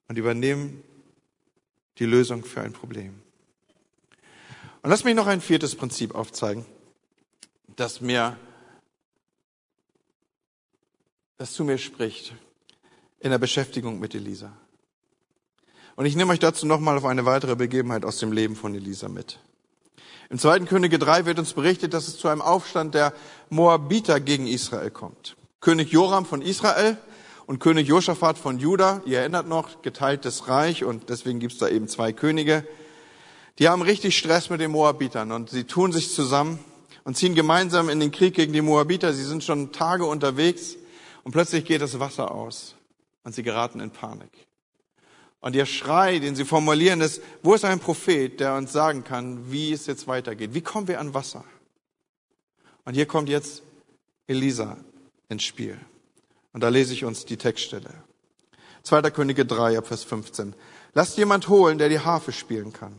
Und 0.09 0.17
übernimm 0.17 0.83
die 1.97 2.05
Lösung 2.05 2.43
für 2.43 2.61
ein 2.61 2.73
Problem. 2.73 3.21
Und 4.81 4.89
lass 4.89 5.03
mich 5.03 5.15
noch 5.15 5.27
ein 5.27 5.41
viertes 5.41 5.75
Prinzip 5.75 6.15
aufzeigen, 6.15 6.65
das 7.75 8.01
mir, 8.01 8.37
das 11.37 11.53
zu 11.53 11.63
mir 11.63 11.77
spricht 11.77 12.33
in 13.19 13.31
der 13.31 13.39
Beschäftigung 13.39 13.99
mit 13.99 14.13
Elisa. 14.13 14.55
Und 15.97 16.05
ich 16.05 16.15
nehme 16.15 16.31
euch 16.31 16.39
dazu 16.39 16.67
nochmal 16.67 16.95
auf 16.95 17.05
eine 17.05 17.25
weitere 17.25 17.55
Begebenheit 17.55 18.05
aus 18.05 18.19
dem 18.19 18.31
Leben 18.31 18.55
von 18.55 18.75
Elisa 18.75 19.09
mit. 19.09 19.39
Im 20.29 20.37
zweiten 20.37 20.67
Könige 20.67 20.99
3 20.99 21.25
wird 21.25 21.39
uns 21.39 21.53
berichtet, 21.53 21.95
dass 21.95 22.07
es 22.07 22.19
zu 22.19 22.27
einem 22.27 22.43
Aufstand 22.43 22.93
der 22.93 23.13
Moabiter 23.49 24.19
gegen 24.19 24.45
Israel 24.45 24.91
kommt. 24.91 25.35
König 25.59 25.91
Joram 25.91 26.27
von 26.27 26.43
Israel 26.43 26.97
und 27.47 27.57
König 27.57 27.87
Josaphat 27.87 28.37
von 28.37 28.59
Juda, 28.59 29.01
ihr 29.05 29.21
erinnert 29.21 29.47
noch, 29.47 29.81
geteiltes 29.81 30.47
Reich 30.47 30.83
und 30.83 31.09
deswegen 31.09 31.39
gibt's 31.39 31.57
da 31.57 31.67
eben 31.67 31.87
zwei 31.87 32.13
Könige. 32.13 32.63
Die 33.57 33.67
haben 33.67 33.81
richtig 33.81 34.15
Stress 34.19 34.51
mit 34.51 34.61
den 34.61 34.69
Moabitern 34.69 35.31
und 35.31 35.49
sie 35.49 35.63
tun 35.63 35.91
sich 35.91 36.13
zusammen 36.13 36.59
und 37.05 37.17
ziehen 37.17 37.33
gemeinsam 37.33 37.89
in 37.89 37.99
den 37.99 38.11
Krieg 38.11 38.35
gegen 38.35 38.53
die 38.53 38.61
Moabiter. 38.61 39.13
Sie 39.13 39.23
sind 39.23 39.43
schon 39.43 39.71
Tage 39.71 40.05
unterwegs 40.05 40.75
und 41.23 41.31
plötzlich 41.31 41.65
geht 41.65 41.81
das 41.81 41.99
Wasser 41.99 42.29
aus 42.29 42.75
und 43.23 43.33
sie 43.33 43.41
geraten 43.41 43.79
in 43.79 43.89
Panik. 43.89 44.29
Und 45.39 45.55
ihr 45.55 45.65
Schrei, 45.65 46.19
den 46.19 46.35
sie 46.35 46.45
formulieren, 46.45 47.01
ist, 47.01 47.21
wo 47.43 47.53
ist 47.53 47.63
ein 47.63 47.79
Prophet, 47.79 48.39
der 48.39 48.55
uns 48.55 48.71
sagen 48.71 49.03
kann, 49.03 49.51
wie 49.51 49.71
es 49.71 49.85
jetzt 49.85 50.07
weitergeht? 50.07 50.53
Wie 50.53 50.61
kommen 50.61 50.87
wir 50.87 50.99
an 50.99 51.13
Wasser? 51.13 51.43
Und 52.85 52.95
hier 52.95 53.05
kommt 53.05 53.29
jetzt 53.29 53.63
Elisa 54.25 54.77
ins 55.29 55.43
Spiel. 55.43 55.79
Und 56.53 56.61
da 56.61 56.69
lese 56.69 56.93
ich 56.93 57.05
uns 57.05 57.25
die 57.25 57.37
Textstelle. 57.37 57.93
2. 58.83 59.01
Könige 59.11 59.45
3, 59.45 59.81
Vers 59.81 60.03
15. 60.05 60.55
Lasst 60.93 61.17
jemand 61.17 61.49
holen, 61.49 61.77
der 61.77 61.89
die 61.89 61.99
Harfe 61.99 62.31
spielen 62.31 62.73
kann. 62.73 62.93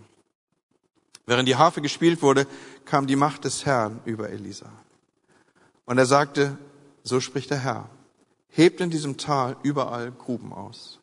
Während 1.27 1.49
die 1.49 1.57
Harfe 1.57 1.83
gespielt 1.83 2.23
wurde, 2.23 2.47
kam 2.85 3.07
die 3.07 3.17
Macht 3.17 3.45
des 3.45 3.67
Herrn 3.67 4.01
über 4.05 4.31
Elisa. 4.31 4.71
Und 5.85 5.99
er 5.99 6.07
sagte, 6.07 6.57
so 7.03 7.21
spricht 7.21 7.51
der 7.51 7.59
Herr, 7.59 7.91
hebt 8.49 8.81
in 8.81 8.91
diesem 8.91 9.17
Tal 9.17 9.57
überall 9.63 10.13
Gruben 10.13 10.53
aus. 10.53 10.98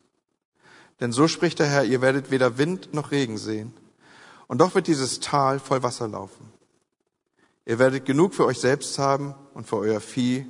Denn 1.00 1.12
so 1.12 1.28
spricht 1.28 1.58
der 1.58 1.66
Herr, 1.66 1.84
ihr 1.84 2.00
werdet 2.00 2.30
weder 2.30 2.58
Wind 2.58 2.94
noch 2.94 3.10
Regen 3.10 3.38
sehen. 3.38 3.74
Und 4.46 4.60
doch 4.60 4.74
wird 4.74 4.86
dieses 4.86 5.20
Tal 5.20 5.58
voll 5.58 5.82
Wasser 5.82 6.08
laufen. 6.08 6.52
Ihr 7.66 7.78
werdet 7.78 8.06
genug 8.06 8.34
für 8.34 8.46
euch 8.46 8.60
selbst 8.60 8.98
haben 8.98 9.34
und 9.54 9.66
für 9.66 9.76
euer 9.76 10.00
Vieh 10.00 10.46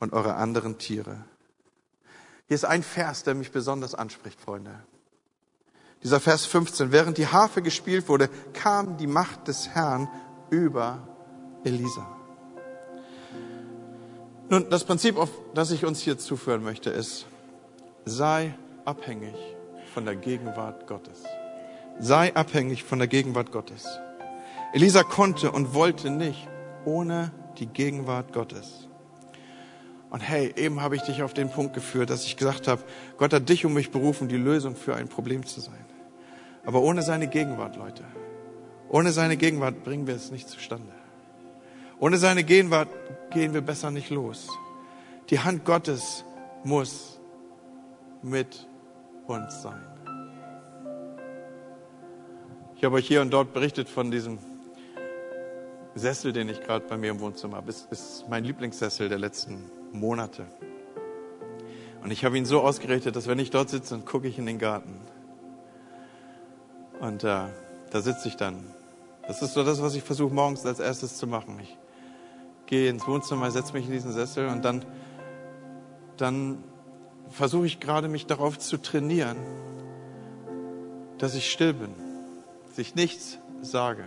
und 0.00 0.12
eure 0.12 0.34
anderen 0.34 0.76
Tiere. 0.76 1.24
Hier 2.48 2.54
ist 2.54 2.64
ein 2.64 2.82
Vers, 2.82 3.22
der 3.22 3.34
mich 3.34 3.52
besonders 3.52 3.94
anspricht, 3.94 4.40
Freunde. 4.40 4.74
Dieser 6.02 6.20
Vers 6.20 6.44
15. 6.46 6.92
Während 6.92 7.16
die 7.16 7.26
Harfe 7.26 7.62
gespielt 7.62 8.08
wurde, 8.08 8.28
kam 8.52 8.96
die 8.96 9.06
Macht 9.06 9.48
des 9.48 9.68
Herrn 9.68 10.08
über 10.50 11.08
Elisa. 11.64 12.06
Nun, 14.48 14.70
das 14.70 14.84
Prinzip, 14.84 15.16
auf 15.16 15.30
das 15.54 15.70
ich 15.70 15.84
uns 15.84 16.00
hier 16.00 16.18
zuführen 16.18 16.62
möchte, 16.62 16.90
ist, 16.90 17.26
sei 18.04 18.56
abhängig 18.86 19.34
von 19.92 20.04
der 20.04 20.16
Gegenwart 20.16 20.86
Gottes. 20.86 21.22
Sei 21.98 22.34
abhängig 22.34 22.84
von 22.84 22.98
der 22.98 23.08
Gegenwart 23.08 23.52
Gottes. 23.52 23.86
Elisa 24.72 25.02
konnte 25.02 25.50
und 25.50 25.74
wollte 25.74 26.10
nicht 26.10 26.48
ohne 26.84 27.32
die 27.58 27.66
Gegenwart 27.66 28.32
Gottes. 28.32 28.88
Und 30.10 30.20
hey, 30.20 30.52
eben 30.56 30.80
habe 30.80 30.96
ich 30.96 31.02
dich 31.02 31.22
auf 31.22 31.34
den 31.34 31.50
Punkt 31.50 31.74
geführt, 31.74 32.10
dass 32.10 32.24
ich 32.24 32.36
gesagt 32.36 32.68
habe, 32.68 32.82
Gott 33.18 33.32
hat 33.32 33.48
dich 33.48 33.66
und 33.66 33.74
mich 33.74 33.90
berufen, 33.90 34.28
die 34.28 34.36
Lösung 34.36 34.76
für 34.76 34.94
ein 34.94 35.08
Problem 35.08 35.44
zu 35.44 35.60
sein. 35.60 35.84
Aber 36.64 36.80
ohne 36.80 37.02
seine 37.02 37.26
Gegenwart, 37.26 37.76
Leute, 37.76 38.04
ohne 38.88 39.10
seine 39.12 39.36
Gegenwart 39.36 39.82
bringen 39.82 40.06
wir 40.06 40.14
es 40.14 40.30
nicht 40.30 40.48
zustande. 40.48 40.92
Ohne 41.98 42.18
seine 42.18 42.44
Gegenwart 42.44 42.88
gehen 43.30 43.54
wir 43.54 43.62
besser 43.62 43.90
nicht 43.90 44.10
los. 44.10 44.48
Die 45.30 45.40
Hand 45.40 45.64
Gottes 45.64 46.24
muss 46.62 47.18
mit 48.22 48.65
uns 49.26 49.62
sein. 49.62 49.82
Ich 52.76 52.84
habe 52.84 52.96
euch 52.96 53.06
hier 53.06 53.22
und 53.22 53.30
dort 53.30 53.52
berichtet 53.52 53.88
von 53.88 54.10
diesem 54.10 54.38
Sessel, 55.94 56.32
den 56.32 56.48
ich 56.48 56.60
gerade 56.60 56.86
bei 56.86 56.96
mir 56.96 57.10
im 57.10 57.20
Wohnzimmer 57.20 57.56
habe. 57.56 57.70
Es 57.70 57.86
ist 57.90 58.28
mein 58.28 58.44
Lieblingssessel 58.44 59.08
der 59.08 59.18
letzten 59.18 59.70
Monate. 59.92 60.44
Und 62.02 62.10
ich 62.10 62.24
habe 62.24 62.36
ihn 62.36 62.44
so 62.44 62.60
ausgerichtet, 62.60 63.16
dass 63.16 63.26
wenn 63.26 63.38
ich 63.38 63.50
dort 63.50 63.70
sitze, 63.70 63.94
dann 63.94 64.04
gucke 64.04 64.28
ich 64.28 64.38
in 64.38 64.46
den 64.46 64.58
Garten. 64.58 65.00
Und 67.00 67.24
äh, 67.24 67.46
da 67.90 68.00
sitze 68.00 68.28
ich 68.28 68.36
dann. 68.36 68.62
Das 69.26 69.42
ist 69.42 69.54
so 69.54 69.64
das, 69.64 69.82
was 69.82 69.94
ich 69.94 70.02
versuche 70.02 70.32
morgens 70.32 70.64
als 70.66 70.78
erstes 70.78 71.16
zu 71.16 71.26
machen. 71.26 71.58
Ich 71.60 71.76
gehe 72.66 72.90
ins 72.90 73.06
Wohnzimmer, 73.06 73.50
setze 73.50 73.72
mich 73.72 73.86
in 73.86 73.92
diesen 73.92 74.12
Sessel 74.12 74.48
und 74.48 74.64
dann, 74.64 74.84
dann 76.16 76.62
versuche 77.30 77.66
ich 77.66 77.80
gerade 77.80 78.08
mich 78.08 78.26
darauf 78.26 78.58
zu 78.58 78.76
trainieren, 78.76 79.36
dass 81.18 81.34
ich 81.34 81.50
still 81.50 81.74
bin, 81.74 81.94
dass 82.68 82.78
ich 82.78 82.94
nichts 82.94 83.38
sage. 83.62 84.04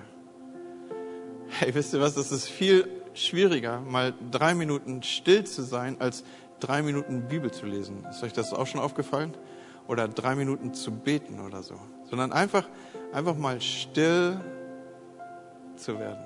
Hey, 1.50 1.74
wisst 1.74 1.94
ihr 1.94 2.00
was, 2.00 2.14
das 2.14 2.32
ist 2.32 2.48
viel 2.48 2.88
schwieriger, 3.14 3.82
mal 3.82 4.14
drei 4.32 4.54
Minuten 4.54 5.04
still 5.04 5.44
zu 5.44 5.64
sein, 5.64 5.98
als 6.00 6.24
drei 6.60 6.82
Minuten 6.82 7.28
Bibel 7.28 7.52
zu 7.52 7.66
lesen. 7.66 8.06
Ist 8.10 8.24
euch 8.24 8.34
das 8.34 8.54
auch 8.54 8.68
schon 8.68 8.82
aufgefallen? 8.82 9.34
Oder 9.88 10.08
drei 10.08 10.36
Minuten 10.36 10.74
zu 10.74 10.92
beten 10.92 11.40
oder 11.40 11.64
so. 11.64 11.76
Sondern 12.10 12.32
einfach, 12.32 12.68
einfach 13.12 13.36
mal 13.36 13.60
still 13.60 14.40
zu 15.76 15.98
werden. 15.98 16.24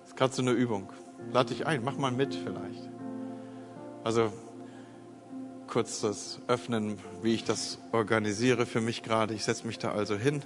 Das 0.00 0.10
ist 0.10 0.16
gerade 0.16 0.34
so 0.34 0.42
eine 0.42 0.50
Übung. 0.50 0.92
Lade 1.32 1.54
dich 1.54 1.66
ein, 1.66 1.82
mach 1.82 1.96
mal 1.96 2.12
mit 2.12 2.34
vielleicht. 2.34 2.90
Also 4.04 4.32
kurz 5.72 6.02
das 6.02 6.38
öffnen, 6.48 6.98
wie 7.22 7.32
ich 7.32 7.44
das 7.44 7.78
organisiere 7.92 8.66
für 8.66 8.82
mich 8.82 9.02
gerade. 9.02 9.32
Ich 9.32 9.44
setze 9.44 9.66
mich 9.66 9.78
da 9.78 9.92
also 9.92 10.16
hin. 10.16 10.42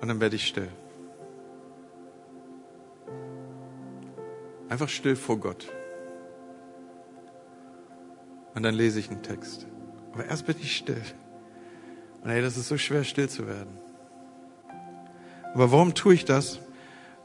Und 0.00 0.08
dann 0.08 0.20
werde 0.20 0.36
ich 0.36 0.46
still. 0.46 0.70
Einfach 4.70 4.88
still 4.88 5.16
vor 5.16 5.38
Gott. 5.38 5.68
Und 8.54 8.62
dann 8.62 8.74
lese 8.74 9.00
ich 9.00 9.10
einen 9.10 9.22
Text. 9.22 9.66
Aber 10.14 10.24
erst 10.24 10.46
bin 10.46 10.56
ich 10.62 10.78
still. 10.78 11.02
Und 12.22 12.30
hey, 12.30 12.40
das 12.40 12.56
ist 12.56 12.68
so 12.68 12.78
schwer, 12.78 13.04
still 13.04 13.28
zu 13.28 13.46
werden. 13.46 13.76
Aber 15.52 15.70
warum 15.72 15.92
tue 15.92 16.14
ich 16.14 16.24
das? 16.24 16.58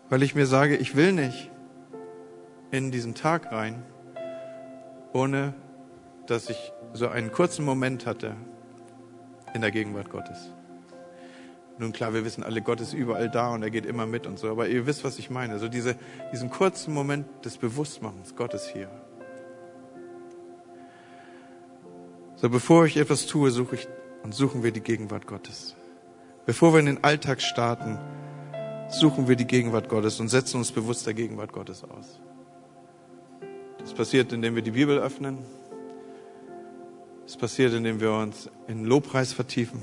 Weil 0.09 0.23
ich 0.23 0.35
mir 0.35 0.45
sage, 0.45 0.75
ich 0.75 0.97
will 0.97 1.13
nicht 1.13 1.52
in 2.73 2.89
diesen 2.89 3.13
Tag 3.13 3.51
rein, 3.51 3.83
ohne 5.13 5.53
dass 6.25 6.49
ich 6.49 6.73
so 6.93 7.07
einen 7.07 7.31
kurzen 7.31 7.63
Moment 7.63 8.07
hatte 8.07 8.35
in 9.53 9.61
der 9.61 9.69
Gegenwart 9.69 10.09
Gottes. 10.09 10.51
Nun 11.77 11.91
klar, 11.91 12.15
wir 12.15 12.25
wissen 12.25 12.43
alle, 12.43 12.63
Gott 12.63 12.81
ist 12.81 12.93
überall 12.93 13.29
da 13.29 13.53
und 13.53 13.61
er 13.61 13.69
geht 13.69 13.85
immer 13.85 14.07
mit 14.07 14.25
und 14.25 14.39
so, 14.39 14.49
aber 14.49 14.67
ihr 14.69 14.87
wisst, 14.87 15.03
was 15.03 15.19
ich 15.19 15.29
meine. 15.29 15.59
So 15.59 15.67
diese, 15.69 15.95
diesen 16.31 16.49
kurzen 16.49 16.95
Moment 16.95 17.27
des 17.45 17.57
Bewusstmachens, 17.57 18.35
Gott 18.35 18.55
ist 18.55 18.67
hier. 18.67 18.89
So 22.35 22.49
bevor 22.49 22.87
ich 22.87 22.97
etwas 22.97 23.27
tue, 23.27 23.51
suche 23.51 23.75
ich 23.75 23.87
und 24.23 24.33
suchen 24.33 24.63
wir 24.63 24.71
die 24.71 24.81
Gegenwart 24.81 25.27
Gottes. 25.27 25.75
Bevor 26.47 26.73
wir 26.73 26.79
in 26.79 26.87
den 26.87 27.03
Alltag 27.03 27.39
starten, 27.41 27.99
suchen 28.89 29.27
wir 29.27 29.35
die 29.35 29.47
Gegenwart 29.47 29.89
Gottes 29.89 30.19
und 30.19 30.29
setzen 30.29 30.57
uns 30.57 30.71
bewusst 30.71 31.05
der 31.05 31.13
Gegenwart 31.13 31.53
Gottes 31.53 31.83
aus. 31.83 32.19
Das 33.83 33.93
passiert, 33.93 34.31
indem 34.31 34.55
wir 34.55 34.61
die 34.61 34.71
Bibel 34.71 34.97
öffnen. 34.97 35.39
Es 37.27 37.37
passiert, 37.37 37.73
indem 37.73 37.99
wir 37.99 38.11
uns 38.11 38.49
in 38.67 38.85
Lobpreis 38.85 39.33
vertiefen. 39.33 39.81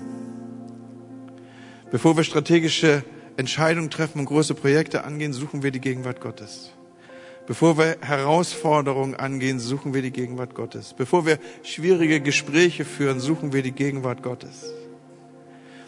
Bevor 1.91 2.17
wir 2.17 2.25
strategische 2.25 3.05
Entscheidungen 3.37 3.91
treffen 3.91 4.21
und 4.21 4.27
große 4.27 4.55
Projekte 4.55 5.05
angehen, 5.05 5.33
suchen 5.33 5.63
wir 5.63 5.71
die 5.71 5.81
Gegenwart 5.81 6.21
Gottes. 6.21 6.73
Bevor 7.47 7.79
wir 7.79 7.99
Herausforderungen 8.01 9.15
angehen, 9.15 9.59
suchen 9.59 9.93
wir 9.93 10.03
die 10.03 10.13
Gegenwart 10.13 10.55
Gottes. 10.55 10.95
Bevor 10.95 11.27
wir 11.27 11.39
schwierige 11.63 12.21
Gespräche 12.21 12.85
führen, 12.85 13.21
suchen 13.21 13.53
wir 13.53 13.63
die 13.63 13.73
Gegenwart 13.73 14.23
Gottes. 14.23 14.73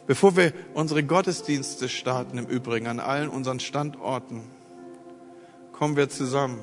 Bevor 0.07 0.37
wir 0.37 0.53
unsere 0.75 1.05
Gottesdienste 1.05 1.89
starten, 1.89 2.37
im 2.37 2.47
Übrigen 2.47 2.89
an 2.89 3.01
allen 3.01 3.29
unseren 3.29 3.61
Standorten, 3.61 4.43
kommen 5.73 5.97
wir 5.97 6.09
zusammen 6.09 6.59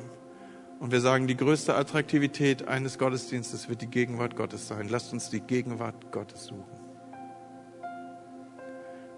und 0.80 0.92
wir 0.92 1.02
sagen, 1.02 1.28
die 1.28 1.36
größte 1.36 1.76
Attraktivität 1.76 2.68
eines 2.68 2.98
Gottesdienstes 2.98 3.68
wird 3.68 3.82
die 3.82 3.88
Gegenwart 3.88 4.36
Gottes 4.36 4.68
sein. 4.68 4.88
Lasst 4.90 5.12
uns 5.12 5.30
die 5.30 5.42
Gegenwart 5.42 6.12
Gottes 6.12 6.46
suchen. 6.46 6.80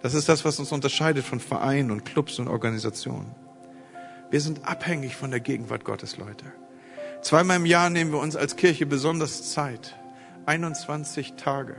Das 0.02 0.16
ist 0.16 0.28
das, 0.28 0.44
was 0.44 0.60
uns 0.60 0.72
unterscheidet 0.72 1.24
von 1.24 1.40
Vereinen 1.40 1.92
und 1.92 2.04
Clubs 2.04 2.40
und 2.40 2.48
Organisationen. 2.48 3.36
Wir 4.32 4.42
sind 4.42 4.66
abhängig 4.68 5.16
von 5.16 5.30
der 5.30 5.40
Gegenwart 5.40 5.86
Gottes, 5.86 6.18
Leute. 6.18 6.46
Zweimal 7.22 7.58
im 7.58 7.68
Jahr 7.68 7.92
nehmen 7.92 8.12
wir 8.12 8.20
uns 8.20 8.36
als 8.36 8.56
Kirche 8.56 8.88
besonders 8.88 9.52
Zeit. 9.52 9.96
21 10.48 11.34
Tage. 11.34 11.76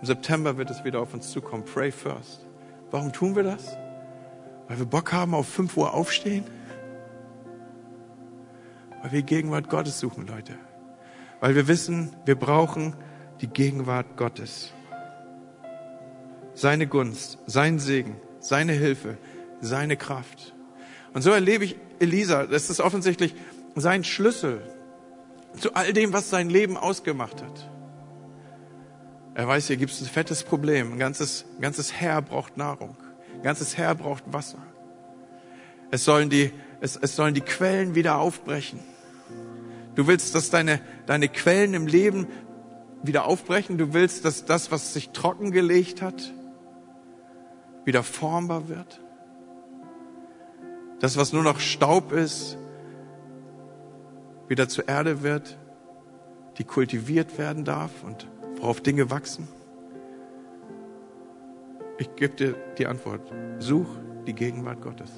Im 0.00 0.06
September 0.06 0.58
wird 0.58 0.68
es 0.68 0.84
wieder 0.84 1.00
auf 1.00 1.14
uns 1.14 1.30
zukommen. 1.30 1.64
Pray 1.64 1.90
first. 1.90 2.46
Warum 2.90 3.12
tun 3.12 3.34
wir 3.34 3.44
das? 3.44 3.78
Weil 4.68 4.78
wir 4.78 4.86
Bock 4.86 5.12
haben 5.12 5.34
auf 5.34 5.48
5 5.48 5.74
Uhr 5.78 5.94
aufstehen? 5.94 6.44
Weil 9.02 9.12
wir 9.12 9.22
Gegenwart 9.22 9.68
Gottes 9.68 9.98
suchen, 9.98 10.26
Leute. 10.26 10.54
Weil 11.40 11.54
wir 11.54 11.68
wissen, 11.68 12.14
wir 12.24 12.34
brauchen 12.34 12.94
die 13.40 13.48
Gegenwart 13.48 14.16
Gottes 14.16 14.72
seine 16.60 16.86
Gunst, 16.86 17.38
sein 17.46 17.78
Segen, 17.78 18.16
seine 18.38 18.72
Hilfe, 18.72 19.16
seine 19.60 19.96
Kraft. 19.96 20.54
Und 21.14 21.22
so 21.22 21.30
erlebe 21.30 21.64
ich 21.64 21.76
Elisa, 21.98 22.46
das 22.46 22.68
ist 22.68 22.80
offensichtlich 22.80 23.34
sein 23.74 24.04
Schlüssel 24.04 24.60
zu 25.58 25.74
all 25.74 25.92
dem, 25.92 26.12
was 26.12 26.30
sein 26.30 26.50
Leben 26.50 26.76
ausgemacht 26.76 27.42
hat. 27.42 27.70
Er 29.34 29.48
weiß, 29.48 29.68
hier 29.68 29.76
gibt 29.76 29.92
es 29.92 30.00
ein 30.00 30.06
fettes 30.06 30.44
Problem. 30.44 30.92
Ein 30.92 30.98
ganzes, 30.98 31.46
ganzes 31.60 31.98
Heer 31.98 32.20
braucht 32.20 32.56
Nahrung. 32.56 32.96
Ein 33.34 33.42
ganzes 33.42 33.76
Heer 33.78 33.94
braucht 33.94 34.24
Wasser. 34.26 34.58
Es 35.90 36.04
sollen 36.04 36.28
die, 36.28 36.52
es, 36.80 36.96
es 36.96 37.16
sollen 37.16 37.34
die 37.34 37.40
Quellen 37.40 37.94
wieder 37.94 38.18
aufbrechen. 38.18 38.80
Du 39.94 40.06
willst, 40.06 40.34
dass 40.34 40.50
deine, 40.50 40.80
deine 41.06 41.28
Quellen 41.28 41.74
im 41.74 41.86
Leben 41.86 42.26
wieder 43.02 43.26
aufbrechen. 43.26 43.78
Du 43.78 43.92
willst, 43.92 44.24
dass 44.24 44.44
das, 44.44 44.70
was 44.70 44.94
sich 44.94 45.10
trockengelegt 45.10 46.00
hat, 46.02 46.32
wieder 47.84 48.02
formbar 48.02 48.68
wird. 48.68 49.00
Das, 51.00 51.16
was 51.16 51.32
nur 51.32 51.42
noch 51.42 51.60
Staub 51.60 52.12
ist, 52.12 52.56
wieder 54.48 54.68
zur 54.68 54.88
Erde 54.88 55.22
wird, 55.22 55.58
die 56.58 56.64
kultiviert 56.64 57.38
werden 57.38 57.64
darf 57.64 57.90
und 58.04 58.26
worauf 58.56 58.80
Dinge 58.80 59.10
wachsen. 59.10 59.48
Ich 61.98 62.14
gebe 62.16 62.34
dir 62.34 62.54
die 62.78 62.86
Antwort. 62.86 63.20
Such 63.58 63.88
die 64.26 64.34
Gegenwart 64.34 64.80
Gottes. 64.82 65.10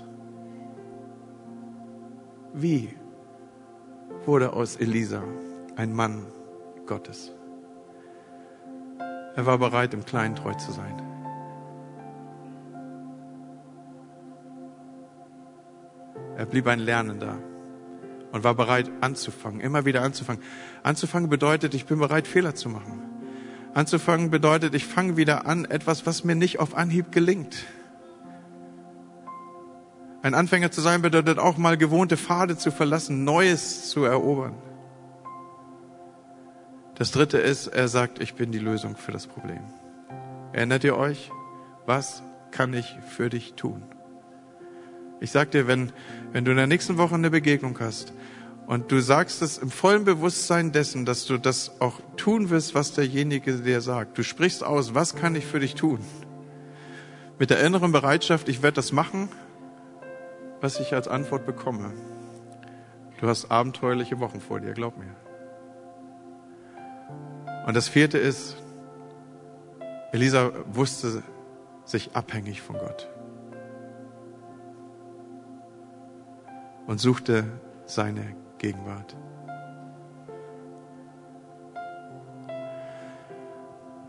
Wie 2.54 2.90
wurde 4.26 4.52
aus 4.52 4.76
Elisa 4.76 5.22
ein 5.76 5.94
Mann 5.94 6.26
Gottes? 6.86 7.32
Er 9.34 9.46
war 9.46 9.56
bereit, 9.58 9.94
im 9.94 10.04
Kleinen 10.04 10.36
treu 10.36 10.52
zu 10.54 10.72
sein. 10.72 11.00
Er 16.36 16.44
blieb 16.44 16.66
ein 16.66 16.80
Lernender 16.80 17.38
und 18.32 18.44
war 18.44 18.54
bereit 18.54 18.90
anzufangen, 19.00 19.60
immer 19.60 19.84
wieder 19.86 20.02
anzufangen. 20.02 20.42
Anzufangen 20.82 21.30
bedeutet, 21.30 21.72
ich 21.74 21.86
bin 21.86 21.98
bereit, 21.98 22.26
Fehler 22.26 22.54
zu 22.54 22.68
machen. 22.68 23.00
Anzufangen 23.72 24.30
bedeutet, 24.30 24.74
ich 24.74 24.86
fange 24.86 25.16
wieder 25.16 25.46
an, 25.46 25.64
etwas, 25.64 26.04
was 26.04 26.24
mir 26.24 26.34
nicht 26.34 26.58
auf 26.58 26.74
Anhieb 26.74 27.12
gelingt. 27.12 27.64
Ein 30.22 30.34
Anfänger 30.34 30.70
zu 30.70 30.80
sein 30.80 31.02
bedeutet 31.02 31.40
auch 31.40 31.58
mal 31.58 31.76
gewohnte 31.76 32.16
Pfade 32.16 32.56
zu 32.56 32.70
verlassen, 32.70 33.24
Neues 33.24 33.90
zu 33.90 34.04
erobern. 34.04 34.54
Das 36.94 37.10
dritte 37.10 37.38
ist, 37.38 37.66
er 37.66 37.88
sagt, 37.88 38.22
ich 38.22 38.34
bin 38.34 38.52
die 38.52 38.60
Lösung 38.60 38.94
für 38.94 39.10
das 39.10 39.26
Problem. 39.26 39.62
Erinnert 40.52 40.84
ihr 40.84 40.96
euch? 40.96 41.32
Was 41.86 42.22
kann 42.52 42.72
ich 42.72 42.96
für 43.08 43.30
dich 43.30 43.54
tun? 43.54 43.82
Ich 45.18 45.32
sag 45.32 45.50
dir, 45.50 45.66
wenn, 45.66 45.90
wenn 46.30 46.44
du 46.44 46.52
in 46.52 46.56
der 46.56 46.68
nächsten 46.68 46.98
Woche 46.98 47.16
eine 47.16 47.30
Begegnung 47.30 47.76
hast 47.80 48.12
und 48.66 48.92
du 48.92 49.00
sagst 49.00 49.42
es 49.42 49.58
im 49.58 49.72
vollen 49.72 50.04
Bewusstsein 50.04 50.70
dessen, 50.70 51.04
dass 51.04 51.26
du 51.26 51.38
das 51.38 51.80
auch 51.80 52.00
tun 52.16 52.50
wirst, 52.50 52.76
was 52.76 52.92
derjenige 52.92 53.54
dir 53.54 53.80
sagt. 53.80 54.18
Du 54.18 54.22
sprichst 54.22 54.62
aus, 54.62 54.94
was 54.94 55.16
kann 55.16 55.34
ich 55.34 55.46
für 55.46 55.58
dich 55.58 55.74
tun? 55.74 55.98
Mit 57.40 57.50
der 57.50 57.58
inneren 57.60 57.90
Bereitschaft, 57.90 58.48
ich 58.48 58.62
werde 58.62 58.76
das 58.76 58.92
machen, 58.92 59.28
was 60.62 60.80
ich 60.80 60.94
als 60.94 61.06
Antwort 61.08 61.44
bekomme. 61.44 61.92
Du 63.20 63.28
hast 63.28 63.50
abenteuerliche 63.50 64.18
Wochen 64.20 64.40
vor 64.40 64.60
dir, 64.60 64.72
glaub 64.72 64.96
mir. 64.96 65.14
Und 67.66 67.76
das 67.76 67.88
vierte 67.88 68.16
ist, 68.16 68.56
Elisa 70.12 70.50
wusste 70.72 71.22
sich 71.84 72.16
abhängig 72.16 72.62
von 72.62 72.78
Gott. 72.78 73.12
und 76.86 76.98
suchte 76.98 77.44
seine 77.86 78.36
Gegenwart. 78.58 79.16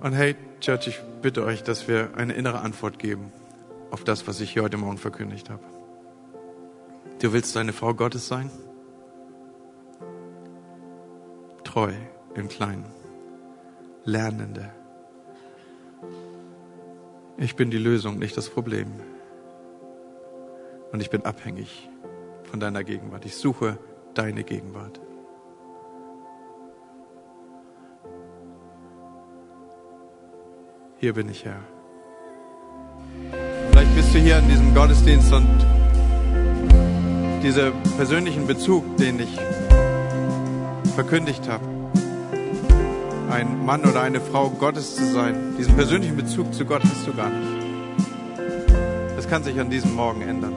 Und 0.01 0.13
hey, 0.13 0.35
Church, 0.59 0.87
ich 0.87 0.99
bitte 1.21 1.45
euch, 1.45 1.63
dass 1.63 1.87
wir 1.87 2.09
eine 2.17 2.33
innere 2.33 2.59
Antwort 2.59 2.99
geben 2.99 3.31
auf 3.89 4.03
das, 4.03 4.27
was 4.27 4.41
ich 4.41 4.51
hier 4.51 4.63
heute 4.63 4.77
Morgen 4.77 4.97
verkündigt 4.97 5.49
habe. 5.49 5.63
Du 7.23 7.31
willst 7.31 7.55
eine 7.55 7.71
Frau 7.71 7.93
Gottes 7.93 8.27
sein? 8.27 8.51
Treu 11.63 11.93
im 12.35 12.49
Kleinen, 12.49 12.83
Lernende. 14.03 14.69
Ich 17.37 17.55
bin 17.55 17.71
die 17.71 17.77
Lösung, 17.77 18.19
nicht 18.19 18.35
das 18.35 18.49
Problem. 18.49 18.87
Und 20.91 20.99
ich 20.99 21.09
bin 21.09 21.23
abhängig 21.23 21.89
von 22.43 22.59
deiner 22.59 22.83
Gegenwart. 22.83 23.23
Ich 23.23 23.37
suche 23.37 23.77
deine 24.15 24.43
Gegenwart. 24.43 24.99
Hier 30.97 31.13
bin 31.13 31.29
ich, 31.29 31.45
Herr. 31.45 31.61
Vielleicht 33.71 33.95
bist 33.95 34.13
du 34.13 34.19
hier 34.19 34.39
in 34.39 34.49
diesem 34.49 34.75
Gottesdienst 34.75 35.31
und 35.31 35.82
dieser 37.43 37.71
persönlichen 37.97 38.47
Bezug, 38.47 38.97
den 38.97 39.19
ich 39.19 39.37
verkündigt 40.95 41.49
habe, 41.49 41.65
ein 43.29 43.65
Mann 43.65 43.83
oder 43.83 44.01
eine 44.01 44.21
Frau 44.21 44.49
Gottes 44.49 44.95
zu 44.95 45.05
sein, 45.05 45.55
diesen 45.57 45.75
persönlichen 45.75 46.15
Bezug 46.15 46.53
zu 46.53 46.63
Gott 46.65 46.83
hast 46.83 47.05
du 47.05 47.13
gar 47.13 47.29
nicht. 47.29 47.63
Das 49.17 49.27
kann 49.27 49.43
sich 49.43 49.59
an 49.59 49.69
diesem 49.69 49.93
Morgen 49.93 50.21
ändern. 50.21 50.53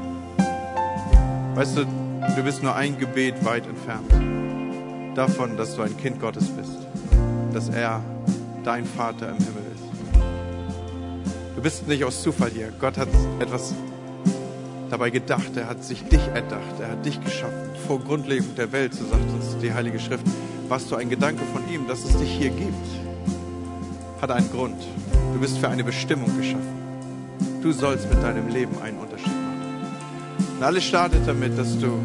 Weißt 1.57 1.77
du, 1.77 1.85
du 1.85 2.43
bist 2.45 2.63
nur 2.63 2.77
ein 2.77 2.99
Gebet 2.99 3.45
weit 3.45 3.67
entfernt 3.67 4.13
davon, 5.17 5.57
dass 5.57 5.75
du 5.75 5.83
ein 5.83 5.97
Kind 5.97 6.21
Gottes 6.21 6.49
bist, 6.49 6.77
dass 7.53 7.69
er 7.69 8.01
dein 8.63 8.85
Vater 8.85 9.31
im 9.31 9.39
Himmel 9.39 9.63
ist. 9.75 9.85
Du 11.57 11.63
bist 11.63 11.89
nicht 11.89 12.05
aus 12.05 12.23
Zufall 12.23 12.51
hier. 12.51 12.71
Gott 12.79 12.99
hat 12.99 13.09
etwas 13.41 13.75
dabei 14.91 15.11
gedacht. 15.11 15.57
Er 15.57 15.69
hat 15.69 15.85
sich 15.85 16.05
dich 16.05 16.27
erdacht. 16.35 16.81
Er 16.81 16.93
hat 16.93 17.05
dich 17.05 17.23
geschaffen. 17.23 17.71
Vor 17.87 18.01
Grundlegung 18.01 18.55
der 18.57 18.73
Welt, 18.73 18.95
so 18.95 19.05
sagt 19.07 19.31
uns 19.33 19.57
die 19.63 19.73
Heilige 19.73 19.99
Schrift, 19.99 20.25
warst 20.69 20.91
du 20.91 20.97
ein 20.97 21.09
Gedanke 21.09 21.43
von 21.53 21.63
ihm, 21.73 21.87
dass 21.87 22.05
es 22.05 22.17
dich 22.17 22.31
hier 22.31 22.51
gibt. 22.51 22.87
Hat 24.21 24.31
einen 24.31 24.51
Grund. 24.51 24.83
Du 25.33 25.41
bist 25.41 25.59
für 25.59 25.69
eine 25.69 25.85
Bestimmung 25.85 26.37
geschaffen. 26.37 26.77
Du 27.63 27.73
sollst 27.73 28.09
mit 28.09 28.23
deinem 28.23 28.49
Leben 28.49 28.81
einen 28.83 28.99
Unterschied 28.99 29.27
machen. 29.27 30.57
Und 30.57 30.63
alles 30.63 30.85
startet 30.85 31.27
damit, 31.27 31.59
dass 31.59 31.79
du 31.79 31.99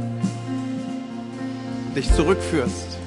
dich 1.95 2.11
zurückführst 2.13 2.97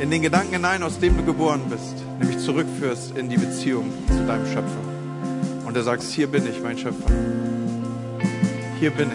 in 0.00 0.10
den 0.10 0.22
Gedanken 0.22 0.54
hinein, 0.54 0.82
aus 0.82 0.98
dem 0.98 1.16
du 1.16 1.24
geboren 1.24 1.62
bist, 1.70 1.94
nämlich 2.18 2.38
zurückführst 2.38 3.16
in 3.16 3.28
die 3.28 3.36
Beziehung 3.36 3.90
zu 4.08 4.26
deinem 4.26 4.46
Schöpfer. 4.46 5.66
Und 5.66 5.76
du 5.76 5.82
sagst, 5.82 6.10
hier 6.12 6.26
bin 6.26 6.46
ich, 6.46 6.60
mein 6.62 6.76
Schöpfer. 6.76 7.10
Hier 8.82 8.90
bin 8.90 9.12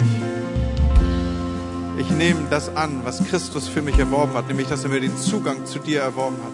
ich. 1.97 1.99
Ich 1.99 2.09
nehme 2.11 2.47
das 2.49 2.73
an, 2.73 3.01
was 3.03 3.21
Christus 3.25 3.67
für 3.67 3.81
mich 3.81 3.99
erworben 3.99 4.33
hat, 4.33 4.47
nämlich 4.47 4.69
dass 4.69 4.85
er 4.85 4.89
mir 4.89 5.01
den 5.01 5.17
Zugang 5.17 5.65
zu 5.65 5.79
dir 5.79 5.99
erworben 5.99 6.37
hat. 6.45 6.53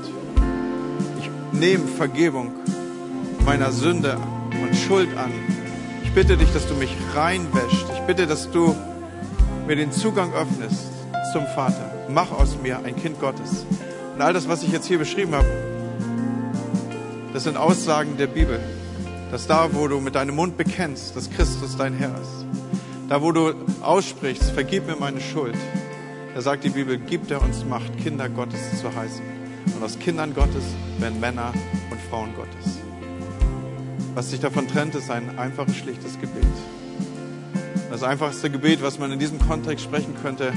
Ich 1.19 1.29
nehme 1.59 1.85
Vergebung 1.85 2.51
meiner 3.45 3.71
Sünde 3.71 4.17
und 4.63 4.75
Schuld 4.75 5.15
an 5.15 5.29
bitte 6.15 6.37
dich, 6.37 6.51
dass 6.53 6.67
du 6.67 6.75
mich 6.75 6.95
reinwäscht. 7.15 7.85
Ich 7.93 8.01
bitte, 8.01 8.27
dass 8.27 8.51
du 8.51 8.75
mir 9.65 9.75
den 9.75 9.91
Zugang 9.91 10.31
öffnest 10.33 10.91
zum 11.31 11.45
Vater. 11.55 11.91
Mach 12.09 12.31
aus 12.31 12.57
mir 12.61 12.79
ein 12.83 12.95
Kind 12.95 13.19
Gottes. 13.19 13.65
Und 14.13 14.21
all 14.21 14.33
das, 14.33 14.47
was 14.47 14.61
ich 14.61 14.71
jetzt 14.71 14.85
hier 14.85 14.99
beschrieben 14.99 15.33
habe, 15.33 15.47
das 17.33 17.45
sind 17.45 17.57
Aussagen 17.57 18.17
der 18.17 18.27
Bibel. 18.27 18.59
Dass 19.31 19.47
da, 19.47 19.73
wo 19.73 19.87
du 19.87 19.99
mit 19.99 20.13
deinem 20.13 20.35
Mund 20.35 20.57
bekennst, 20.57 21.15
dass 21.15 21.31
Christus 21.31 21.75
dein 21.75 21.95
Herr 21.95 22.11
ist. 22.21 22.62
Da, 23.09 23.21
wo 23.21 23.31
du 23.31 23.53
aussprichst, 23.81 24.51
vergib 24.51 24.87
mir 24.87 24.95
meine 24.95 25.19
Schuld. 25.19 25.55
Da 26.33 26.41
sagt 26.41 26.63
die 26.63 26.69
Bibel, 26.69 26.97
gibt 26.97 27.31
er 27.31 27.41
uns 27.41 27.65
Macht, 27.65 27.97
Kinder 27.97 28.29
Gottes 28.29 28.79
zu 28.79 28.95
heißen. 28.95 29.23
Und 29.75 29.83
aus 29.83 29.99
Kindern 29.99 30.33
Gottes 30.33 30.63
werden 30.99 31.19
Männer 31.19 31.53
und 31.91 31.99
Frauen 32.09 32.33
Gottes. 32.35 32.79
Was 34.15 34.31
sich 34.31 34.39
davon 34.39 34.67
trennt, 34.67 34.95
ist 34.95 35.11
ein 35.11 35.37
einfaches, 35.37 35.75
schlichtes 35.75 36.19
Gebet. 36.19 36.43
Das 37.89 38.03
einfachste 38.03 38.49
Gebet, 38.49 38.81
was 38.81 38.99
man 38.99 39.11
in 39.11 39.19
diesem 39.19 39.39
Kontext 39.39 39.83
sprechen 39.83 40.15
könnte, 40.21 40.53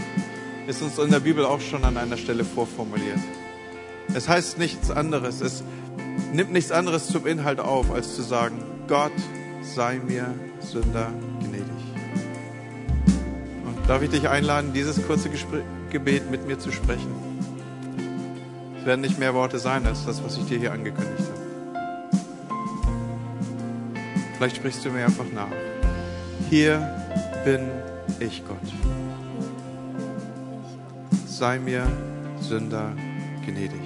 ist 0.66 0.82
uns 0.82 0.98
in 0.98 1.10
der 1.10 1.20
Bibel 1.20 1.44
auch 1.44 1.60
schon 1.60 1.84
an 1.84 1.96
einer 1.96 2.16
Stelle 2.16 2.44
vorformuliert. 2.44 3.18
Es 4.14 4.28
heißt 4.28 4.58
nichts 4.58 4.90
anderes, 4.90 5.40
es 5.40 5.62
nimmt 6.32 6.52
nichts 6.52 6.70
anderes 6.70 7.08
zum 7.08 7.26
Inhalt 7.26 7.60
auf, 7.60 7.90
als 7.90 8.14
zu 8.14 8.22
sagen, 8.22 8.62
Gott 8.88 9.12
sei 9.62 10.00
mir 10.06 10.32
Sünder 10.60 11.12
darf 13.86 14.02
ich 14.02 14.10
dich 14.10 14.28
einladen, 14.28 14.72
dieses 14.72 15.06
kurze 15.06 15.30
Gespr 15.30 15.62
Gebet 15.90 16.30
mit 16.30 16.46
mir 16.46 16.58
zu 16.58 16.72
sprechen? 16.72 17.10
Es 18.80 18.86
werden 18.86 19.00
nicht 19.00 19.18
mehr 19.18 19.34
Worte 19.34 19.58
sein 19.58 19.86
als 19.86 20.04
das, 20.04 20.22
was 20.22 20.36
ich 20.36 20.46
dir 20.46 20.58
hier 20.58 20.72
angekündigt 20.72 21.20
habe. 21.20 21.46
Vielleicht 24.36 24.56
sprichst 24.56 24.84
du 24.84 24.90
mir 24.90 25.04
einfach 25.04 25.24
nach. 25.32 25.48
Hier 26.50 26.78
bin 27.44 27.60
ich 28.20 28.42
Gott. 28.46 28.58
Sei 31.26 31.58
mir 31.58 31.86
Sünder 32.40 32.92
gnädig. 33.44 33.85